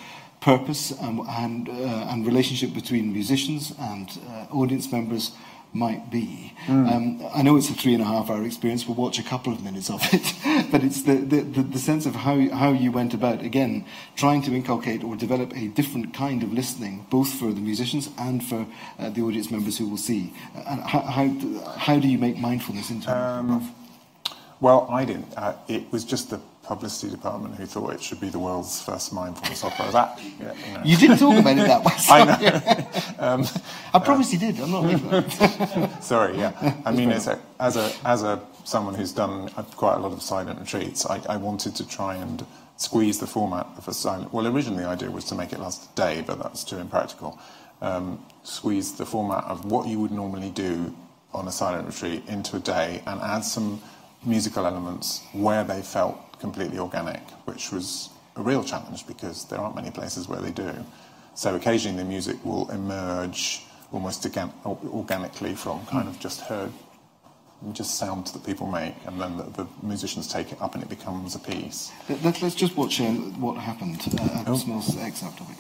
purpose 0.42 0.92
and, 0.92 1.20
and, 1.30 1.70
uh, 1.70 2.10
and 2.10 2.26
relationship 2.26 2.74
between 2.74 3.14
musicians 3.14 3.74
and 3.80 4.10
uh, 4.28 4.46
audience 4.54 4.92
members 4.92 5.32
might 5.74 6.10
be. 6.12 6.52
Um, 6.68 7.22
I 7.34 7.44
know 7.44 7.56
it's 7.56 7.70
a 7.70 7.74
three 7.74 7.94
and 7.94 8.04
a 8.04 8.06
half 8.06 8.30
hour 8.30 8.44
experience. 8.44 8.86
We'll 8.86 8.98
watch 8.98 9.20
a 9.20 9.24
couple 9.24 9.54
of 9.54 9.64
minutes 9.64 9.89
of 9.89 10.02
it, 10.12 10.70
but 10.72 10.84
it's 10.84 11.04
the, 11.04 11.14
the, 11.16 11.42
the, 11.44 11.62
the 11.64 11.80
sense 11.80 12.06
of 12.06 12.14
how, 12.14 12.38
how 12.50 12.72
you 12.74 12.92
went 12.92 13.14
about, 13.14 13.42
again, 13.42 13.86
trying 14.18 14.42
to 14.42 14.54
inculcate 14.54 15.02
or 15.02 15.16
develop 15.16 15.56
a 15.56 15.68
different 15.70 16.14
kind 16.14 16.44
of 16.44 16.52
listening, 16.52 17.06
both 17.10 17.30
for 17.30 17.54
the 17.54 17.62
musicians 17.62 18.10
and 18.18 18.44
for 18.44 18.66
uh, 19.00 19.10
the 19.12 19.22
audience 19.22 19.50
members 19.50 19.78
who 19.78 19.88
will 19.88 19.96
see. 19.98 20.34
And 20.68 20.82
how, 20.82 21.00
how, 21.02 21.28
do- 21.28 21.62
how 21.78 22.00
do 22.00 22.08
you 22.10 22.18
make 22.18 22.38
mindfulness 22.38 22.89
into 22.89 23.10
Um, 23.16 23.72
it? 24.26 24.32
Well, 24.60 24.88
I 24.92 25.06
didn't. 25.06 25.34
Uh, 25.38 25.54
it 25.70 25.89
was 25.92 26.04
just 26.04 26.32
the 26.32 26.42
publicity 26.72 27.11
department 27.11 27.53
who 27.55 27.65
thought 27.65 27.93
it 27.93 28.01
should 28.01 28.22
be 28.22 28.30
the 28.30 28.39
world's 28.39 28.82
first 28.82 29.11
mindfulness 29.11 29.61
opera. 29.61 29.91
That 29.91 30.17
yeah, 30.39 30.53
you 30.65 30.74
know. 30.74 30.82
You 30.86 30.97
didn't 30.97 31.17
talk 31.17 31.38
about 31.38 31.57
it 31.57 31.67
that 31.67 31.84
way. 31.84 31.93
I 32.09 32.19
know. 32.24 32.38
um, 33.28 33.45
I 33.93 33.99
promise 33.99 34.32
you 34.32 34.39
did. 34.39 34.57
I'm 34.61 34.72
not. 34.72 36.03
Sorry, 36.03 36.38
yeah. 36.38 36.76
I 36.86 36.91
mean, 36.93 37.11
it's 37.11 37.28
a, 37.28 37.38
as 37.59 37.76
a 37.76 37.91
as 38.05 38.24
a 38.24 38.41
someone 38.63 38.93
who's 38.93 39.11
done 39.11 39.49
quite 39.76 39.95
a 39.95 39.99
lot 39.99 40.13
of 40.13 40.22
silent 40.22 40.61
retreats, 40.61 41.05
I, 41.05 41.22
I 41.28 41.36
wanted 41.36 41.76
to 41.76 41.86
try 41.86 42.15
and 42.15 42.45
squeeze 42.78 43.19
the 43.19 43.28
format 43.28 43.67
of 43.78 43.89
a 43.89 43.93
silent. 43.93 44.34
Well, 44.34 44.47
originally 44.47 44.84
the 44.84 44.89
idea 44.89 45.11
was 45.11 45.26
to 45.26 45.36
make 45.36 45.51
it 45.51 45.59
last 45.59 45.91
a 45.91 45.95
day, 45.95 46.24
but 46.26 46.41
that's 46.41 46.63
too 46.63 46.78
impractical. 46.78 47.38
Um, 47.82 48.24
squeeze 48.43 48.95
the 48.95 49.05
format 49.05 49.43
of 49.43 49.65
what 49.65 49.88
you 49.88 49.99
would 49.99 50.11
normally 50.11 50.51
do 50.51 50.95
on 51.34 51.49
a 51.49 51.51
silent 51.51 51.88
retreat 51.88 52.24
into 52.28 52.55
a 52.55 52.59
day 52.59 53.01
and 53.05 53.19
add 53.22 53.43
some 53.43 53.82
musical 54.24 54.65
elements 54.65 55.22
where 55.34 55.63
they 55.63 55.82
felt 55.82 56.17
completely 56.42 56.80
organic, 56.80 57.22
which 57.46 57.72
was 57.72 58.10
a 58.36 58.42
real 58.42 58.64
challenge 58.64 59.08
because 59.08 59.46
there 59.46 59.60
aren't 59.60 59.76
many 59.76 59.92
places 59.92 60.28
where 60.28 60.42
they 60.42 60.52
do. 60.52 60.74
So 61.36 61.56
occasionally 61.56 61.98
the 62.04 62.10
music 62.10 62.44
will 62.44 62.70
emerge 62.72 63.64
almost 63.94 64.26
organ- 64.26 64.54
organically 64.66 65.56
from 65.56 65.86
kind 65.86 66.08
of 66.08 66.20
just 66.20 66.42
heard, 66.42 66.72
just 67.74 67.96
sounds 67.96 68.32
that 68.34 68.44
people 68.44 68.68
make, 68.68 68.96
and 69.06 69.22
then 69.22 69.38
the, 69.38 69.44
the 69.44 69.68
musicians 69.84 70.28
take 70.28 70.52
it 70.52 70.62
up 70.62 70.74
and 70.76 70.84
it 70.84 70.89
becomes 70.89 71.36
a 71.36 71.39
piece. 71.39 71.92
Let, 72.10 72.42
let's 72.42 72.56
just 72.56 72.76
watch 72.76 73.00
um, 73.00 73.39
what 73.39 73.58
happened. 73.58 74.02
Uh, 74.20 74.52
a 74.52 74.58
small 74.58 74.84
excerpt 75.00 75.39
of 75.39 75.50
it. 75.52 75.58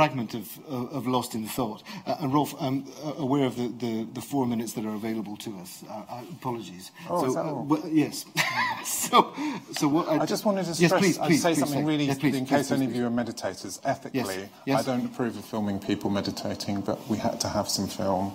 Fragment 0.00 0.32
of, 0.32 0.58
of 0.66 1.06
Lost 1.06 1.34
in 1.34 1.46
Thought. 1.46 1.82
Uh, 2.06 2.16
and 2.20 2.32
Rolf, 2.32 2.54
I'm 2.58 2.86
uh, 3.04 3.12
aware 3.18 3.44
of 3.44 3.56
the, 3.56 3.68
the, 3.68 4.08
the, 4.14 4.22
four 4.22 4.46
minutes 4.46 4.72
that 4.72 4.86
are 4.86 4.94
available 4.94 5.36
to 5.36 5.58
us. 5.58 5.84
Uh, 5.86 5.92
uh 5.92 6.22
apologies. 6.30 6.90
Oh, 7.10 7.20
so, 7.20 7.26
is 7.26 7.34
that 7.34 7.44
all? 7.44 7.64
Well, 7.64 7.82
yes. 7.86 8.24
so, 8.86 9.34
so 9.72 9.88
what 9.88 10.08
I, 10.08 10.20
I, 10.20 10.26
just 10.26 10.46
wanted 10.46 10.64
to 10.64 10.74
stress, 10.74 10.90
yes, 10.90 11.00
please, 11.00 11.18
please, 11.18 11.44
I'd 11.44 11.48
say 11.48 11.48
please, 11.50 11.58
something 11.60 11.84
really, 11.84 12.06
yes, 12.06 12.16
in 12.18 12.46
case 12.46 12.70
any 12.70 12.86
of 12.86 12.96
you 12.96 13.06
are 13.06 13.10
meditators. 13.10 13.78
Ethically, 13.84 14.48
yes. 14.64 14.88
I 14.88 14.90
don't 14.90 15.04
approve 15.04 15.36
of 15.36 15.44
filming 15.44 15.78
people 15.78 16.08
meditating, 16.08 16.80
but 16.80 17.06
we 17.06 17.18
had 17.18 17.38
to 17.40 17.48
have 17.48 17.68
some 17.68 17.86
film. 17.86 18.32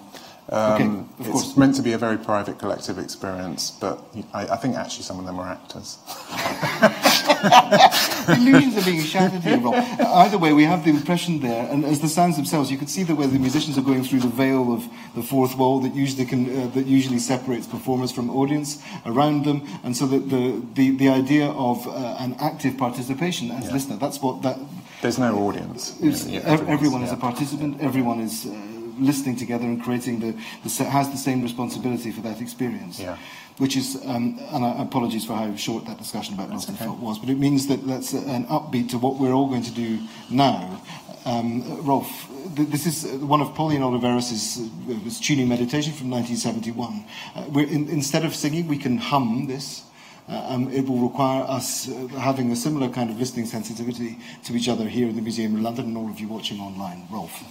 Um, 0.49 1.09
okay, 1.19 1.29
it's 1.31 1.31
course. 1.31 1.57
meant 1.57 1.73
to 1.77 1.81
be 1.81 1.93
a 1.93 1.97
very 1.97 2.19
private 2.19 2.59
collective 2.59 2.99
experience, 2.99 3.71
but 3.71 3.99
I, 4.35 4.41
I 4.49 4.57
think 4.57 4.75
actually 4.75 5.01
some 5.01 5.17
of 5.17 5.25
them 5.25 5.39
are 5.39 5.49
actors. 5.49 5.97
Illusions 8.27 8.77
are 8.77 8.85
being 8.85 9.01
shattered 9.01 9.41
here, 9.41 9.57
Rob. 9.57 9.75
Either 9.99 10.37
way, 10.37 10.53
we 10.53 10.63
have 10.63 10.83
the 10.83 10.89
impression 10.89 11.39
there, 11.39 11.67
and 11.71 11.85
as 11.85 11.99
the 11.99 12.07
sounds 12.07 12.35
themselves, 12.35 12.71
you 12.71 12.77
could 12.77 12.89
see 12.89 13.03
that 13.03 13.15
where 13.15 13.27
the 13.27 13.39
musicians 13.39 13.77
are 13.77 13.81
going 13.81 14.03
through 14.03 14.19
the 14.19 14.27
veil 14.27 14.73
of 14.73 14.87
the 15.15 15.21
fourth 15.21 15.55
wall 15.57 15.79
that 15.79 15.93
usually 15.93 16.25
can, 16.25 16.45
uh, 16.49 16.67
that 16.67 16.85
usually 16.85 17.19
separates 17.19 17.67
performers 17.67 18.11
from 18.11 18.29
audience 18.29 18.81
around 19.05 19.45
them, 19.45 19.67
and 19.83 19.95
so 19.95 20.05
that 20.07 20.29
the 20.29 20.61
the, 20.73 20.91
the 20.97 21.09
idea 21.09 21.47
of 21.47 21.87
uh, 21.87 22.17
an 22.19 22.35
active 22.39 22.77
participation 22.77 23.51
as 23.51 23.65
yeah. 23.65 23.73
listener, 23.73 23.97
that's 23.97 24.21
what 24.21 24.41
that. 24.41 24.57
There's 25.01 25.19
no 25.19 25.37
audience. 25.37 25.95
Yeah, 26.01 26.41
everyone 26.67 27.03
is 27.03 27.11
a 27.11 27.17
participant. 27.17 27.81
Everyone 27.81 28.21
is. 28.21 28.45
Uh, 28.45 28.74
listening 28.99 29.35
together 29.35 29.65
and 29.65 29.81
creating 29.81 30.19
the, 30.19 30.31
the 30.63 30.83
has 30.83 31.09
the 31.09 31.17
same 31.17 31.41
responsibility 31.41 32.11
for 32.11 32.21
that 32.21 32.41
experience. 32.41 32.99
Yeah. 32.99 33.17
Which 33.57 33.77
is, 33.77 33.95
um, 34.05 34.37
and 34.51 34.65
I 34.65 34.81
apologies 34.81 35.25
for 35.25 35.33
how 35.33 35.55
short 35.55 35.85
that 35.85 35.97
discussion 35.97 36.33
about 36.33 36.49
Lost 36.49 36.69
okay. 36.69 36.85
Thought 36.85 36.99
was, 36.99 37.19
but 37.19 37.29
it 37.29 37.37
means 37.37 37.67
that 37.67 37.87
that's 37.87 38.11
an 38.11 38.45
upbeat 38.47 38.89
to 38.89 38.97
what 38.97 39.15
we're 39.15 39.31
all 39.31 39.47
going 39.47 39.63
to 39.63 39.71
do 39.71 39.99
now. 40.29 40.81
Um, 41.25 41.83
Rolf, 41.85 42.27
this 42.53 42.85
is 42.85 43.19
one 43.21 43.41
of 43.41 43.55
Pauline 43.55 43.81
Oliveros' 43.81 44.59
uh, 44.59 45.23
tuning 45.23 45.47
meditation 45.47 45.93
from 45.93 46.09
1971. 46.11 47.05
Uh, 47.35 47.59
in, 47.59 47.89
instead 47.89 48.25
of 48.25 48.35
singing, 48.35 48.67
we 48.67 48.77
can 48.77 48.97
hum 48.97 49.47
this. 49.47 49.83
Uh, 50.27 50.45
um, 50.49 50.71
it 50.71 50.87
will 50.87 50.99
require 50.99 51.43
us 51.43 51.87
uh, 51.87 52.07
having 52.19 52.51
a 52.51 52.55
similar 52.55 52.89
kind 52.89 53.09
of 53.09 53.19
listening 53.19 53.45
sensitivity 53.45 54.17
to 54.43 54.55
each 54.55 54.67
other 54.67 54.87
here 54.87 55.07
in 55.07 55.15
the 55.15 55.21
Museum 55.21 55.55
of 55.55 55.61
London 55.61 55.85
and 55.85 55.97
all 55.97 56.09
of 56.09 56.19
you 56.19 56.27
watching 56.27 56.59
online. 56.59 57.07
Rolf. 57.11 57.43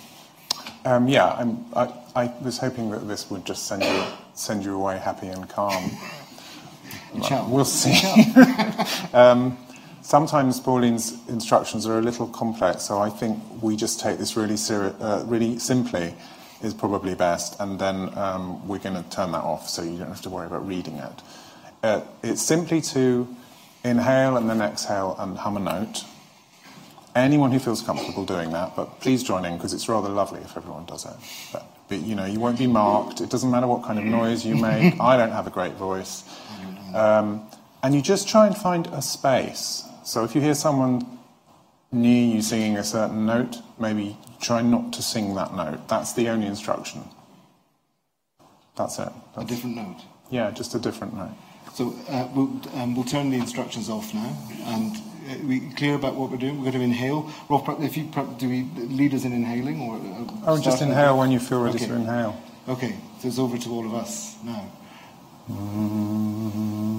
Um, 0.85 1.09
yeah, 1.09 1.47
I, 1.75 1.93
I 2.15 2.35
was 2.43 2.59
hoping 2.59 2.91
that 2.91 3.09
this 3.09 3.31
would 3.31 3.45
just 3.47 3.67
send 3.67 3.83
you 3.83 4.05
send 4.35 4.65
you 4.65 4.75
away 4.75 4.99
happy 4.99 5.29
and 5.29 5.49
calm. 5.49 5.91
we'll 7.49 7.65
see. 7.65 7.95
um, 9.15 9.57
sometimes 10.03 10.61
Pauline's 10.61 11.17
instructions 11.29 11.87
are 11.87 11.99
a 11.99 12.03
little 12.03 12.27
complex, 12.27 12.83
so 12.83 12.99
I 12.99 13.09
think 13.09 13.39
we 13.63 13.77
just 13.77 14.01
take 14.01 14.19
this 14.19 14.37
really 14.37 14.57
seri- 14.57 14.95
uh, 15.01 15.25
really 15.27 15.59
simply 15.59 16.15
is 16.63 16.75
probably 16.75 17.15
best, 17.15 17.59
and 17.61 17.79
then 17.79 18.17
um, 18.19 18.67
we're 18.67 18.79
going 18.79 19.03
to 19.03 19.09
turn 19.11 19.33
that 19.33 19.45
off 19.45 19.69
so 19.69 19.83
you 19.83 19.99
don't 19.99 20.09
have 20.09 20.23
to 20.23 20.31
worry 20.31 20.47
about 20.47 20.67
reading 20.67 20.97
it. 20.97 21.23
Uh, 21.83 22.01
it's 22.23 22.43
simply 22.43 22.81
to 22.81 23.29
inhale 23.85 24.37
and 24.37 24.49
then 24.49 24.61
exhale 24.61 25.17
and 25.19 25.37
hum 25.39 25.57
a 25.57 25.61
note 25.61 26.05
anyone 27.15 27.53
who 27.53 27.59
feels 27.59 27.83
comfortable 27.83 28.25
doing 28.25 28.51
that, 28.53 28.75
but 28.77 29.01
please 29.01 29.23
join 29.23 29.45
in 29.45 29.57
because 29.57 29.73
it's 29.73 29.89
rather 29.89 30.09
lovely 30.09 30.41
if 30.41 30.57
everyone 30.57 30.85
does 30.85 31.05
it. 31.05 31.15
But, 31.53 31.67
but, 31.89 32.01
you 32.01 32.15
know, 32.15 32.25
you 32.25 32.41
won't 32.41 32.59
be 32.59 32.67
marked. 32.67 33.21
It 33.21 33.31
doesn't 33.31 33.51
matter 33.51 33.67
what 33.67 33.85
kind 33.85 33.99
of 33.99 34.05
noise 34.05 34.45
you 34.45 34.57
make. 34.57 34.95
I 35.01 35.17
don't 35.17 35.33
have 35.33 35.47
a 35.47 35.51
great 35.51 35.75
voice. 35.75 36.25
Um, 36.95 37.43
and 37.83 37.95
you 37.95 38.03
just 38.03 38.29
try 38.29 38.47
and 38.47 38.57
find 38.57 38.87
a 38.89 39.03
space. 39.03 39.85
So 40.05 40.25
if 40.25 40.35
you 40.35 40.41
hear 40.41 40.55
someone 40.55 41.07
near 41.93 42.35
you 42.35 42.43
singing 42.43 42.77
a 42.77 42.85
certain 42.85 43.27
note, 43.27 43.59
maybe 43.79 44.17
try 44.41 44.63
not 44.63 44.93
to 44.95 45.03
sing 45.03 45.35
that 45.35 45.55
note. 45.55 45.89
That's 45.89 46.13
the 46.13 46.29
only 46.29 46.47
instruction. 46.47 47.03
That's 48.77 48.99
it. 48.99 49.09
That's, 49.37 49.51
a 49.51 49.55
different 49.55 49.77
note? 49.77 50.01
Yeah, 50.31 50.51
just 50.51 50.75
a 50.75 50.79
different 50.79 51.15
note. 51.15 51.35
So 51.75 51.95
uh, 52.09 52.29
we'll, 52.35 52.61
um, 52.75 52.95
we'll 52.95 53.05
turn 53.05 53.31
the 53.31 53.37
instructions 53.37 53.89
off 53.89 54.13
now 54.15 54.37
and 54.65 54.97
we 55.45 55.61
clear 55.77 55.95
about 55.95 56.15
what 56.15 56.31
we're 56.31 56.37
doing? 56.37 56.57
We're 56.59 56.71
going 56.71 56.79
to 56.79 56.81
inhale. 56.83 57.31
Rolf, 57.49 57.69
if 57.81 57.97
you 57.97 58.05
do 58.39 58.49
we 58.49 58.63
lead 58.77 59.15
us 59.15 59.25
in 59.25 59.33
inhaling 59.33 59.81
or? 59.81 59.97
Uh, 59.97 60.53
oh, 60.53 60.61
just 60.61 60.83
inhale 60.83 61.19
when 61.19 61.31
you 61.31 61.41
feel 61.41 61.63
ready 61.63 61.77
okay. 61.77 61.87
to 61.87 61.95
inhale. 61.95 62.41
Okay, 62.69 62.97
so 63.21 63.29
it's 63.29 63.39
over 63.39 63.59
to 63.59 63.71
all 63.71 63.87
of 63.87 63.95
us 63.95 64.37
now. 64.43 64.67
Mm-hmm. 65.51 66.95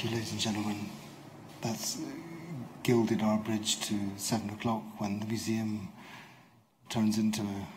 Thank 0.00 0.12
you, 0.12 0.16
ladies 0.16 0.32
and 0.32 0.40
gentlemen. 0.40 0.88
That's 1.60 1.98
uh, 1.98 2.04
gilded 2.82 3.20
our 3.20 3.36
bridge 3.36 3.80
to 3.80 3.94
seven 4.16 4.48
o'clock 4.48 4.82
when 4.96 5.20
the 5.20 5.26
museum 5.26 5.90
turns 6.88 7.18
into 7.18 7.42
a, 7.42 7.68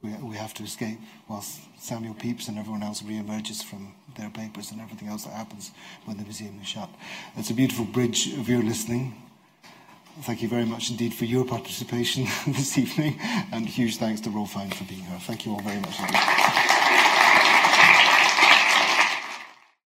we, 0.00 0.10
we 0.30 0.36
have 0.36 0.54
to 0.54 0.62
escape 0.62 0.98
whilst 1.28 1.60
Samuel 1.78 2.14
Pepys 2.14 2.48
and 2.48 2.56
everyone 2.56 2.82
else 2.82 3.02
re-emerges 3.02 3.60
from 3.62 3.92
their 4.16 4.30
papers 4.30 4.70
and 4.70 4.80
everything 4.80 5.08
else 5.08 5.24
that 5.24 5.34
happens 5.34 5.70
when 6.06 6.16
the 6.16 6.22
museum 6.22 6.58
is 6.62 6.66
shut. 6.66 6.88
It's 7.36 7.50
a 7.50 7.54
beautiful 7.54 7.84
bridge 7.84 8.32
of 8.38 8.48
your 8.48 8.62
listening. 8.62 9.22
Thank 10.22 10.40
you 10.40 10.48
very 10.48 10.64
much 10.64 10.90
indeed 10.90 11.12
for 11.12 11.26
your 11.26 11.44
participation 11.44 12.24
this 12.46 12.78
evening, 12.78 13.20
and 13.52 13.66
huge 13.66 13.98
thanks 13.98 14.22
to 14.22 14.30
Rolf 14.30 14.52
for 14.52 14.84
being 14.84 15.02
here. 15.02 15.18
Thank 15.18 15.44
you 15.44 15.52
all 15.52 15.60
very 15.60 15.80
much 15.80 16.00
indeed. 16.00 16.69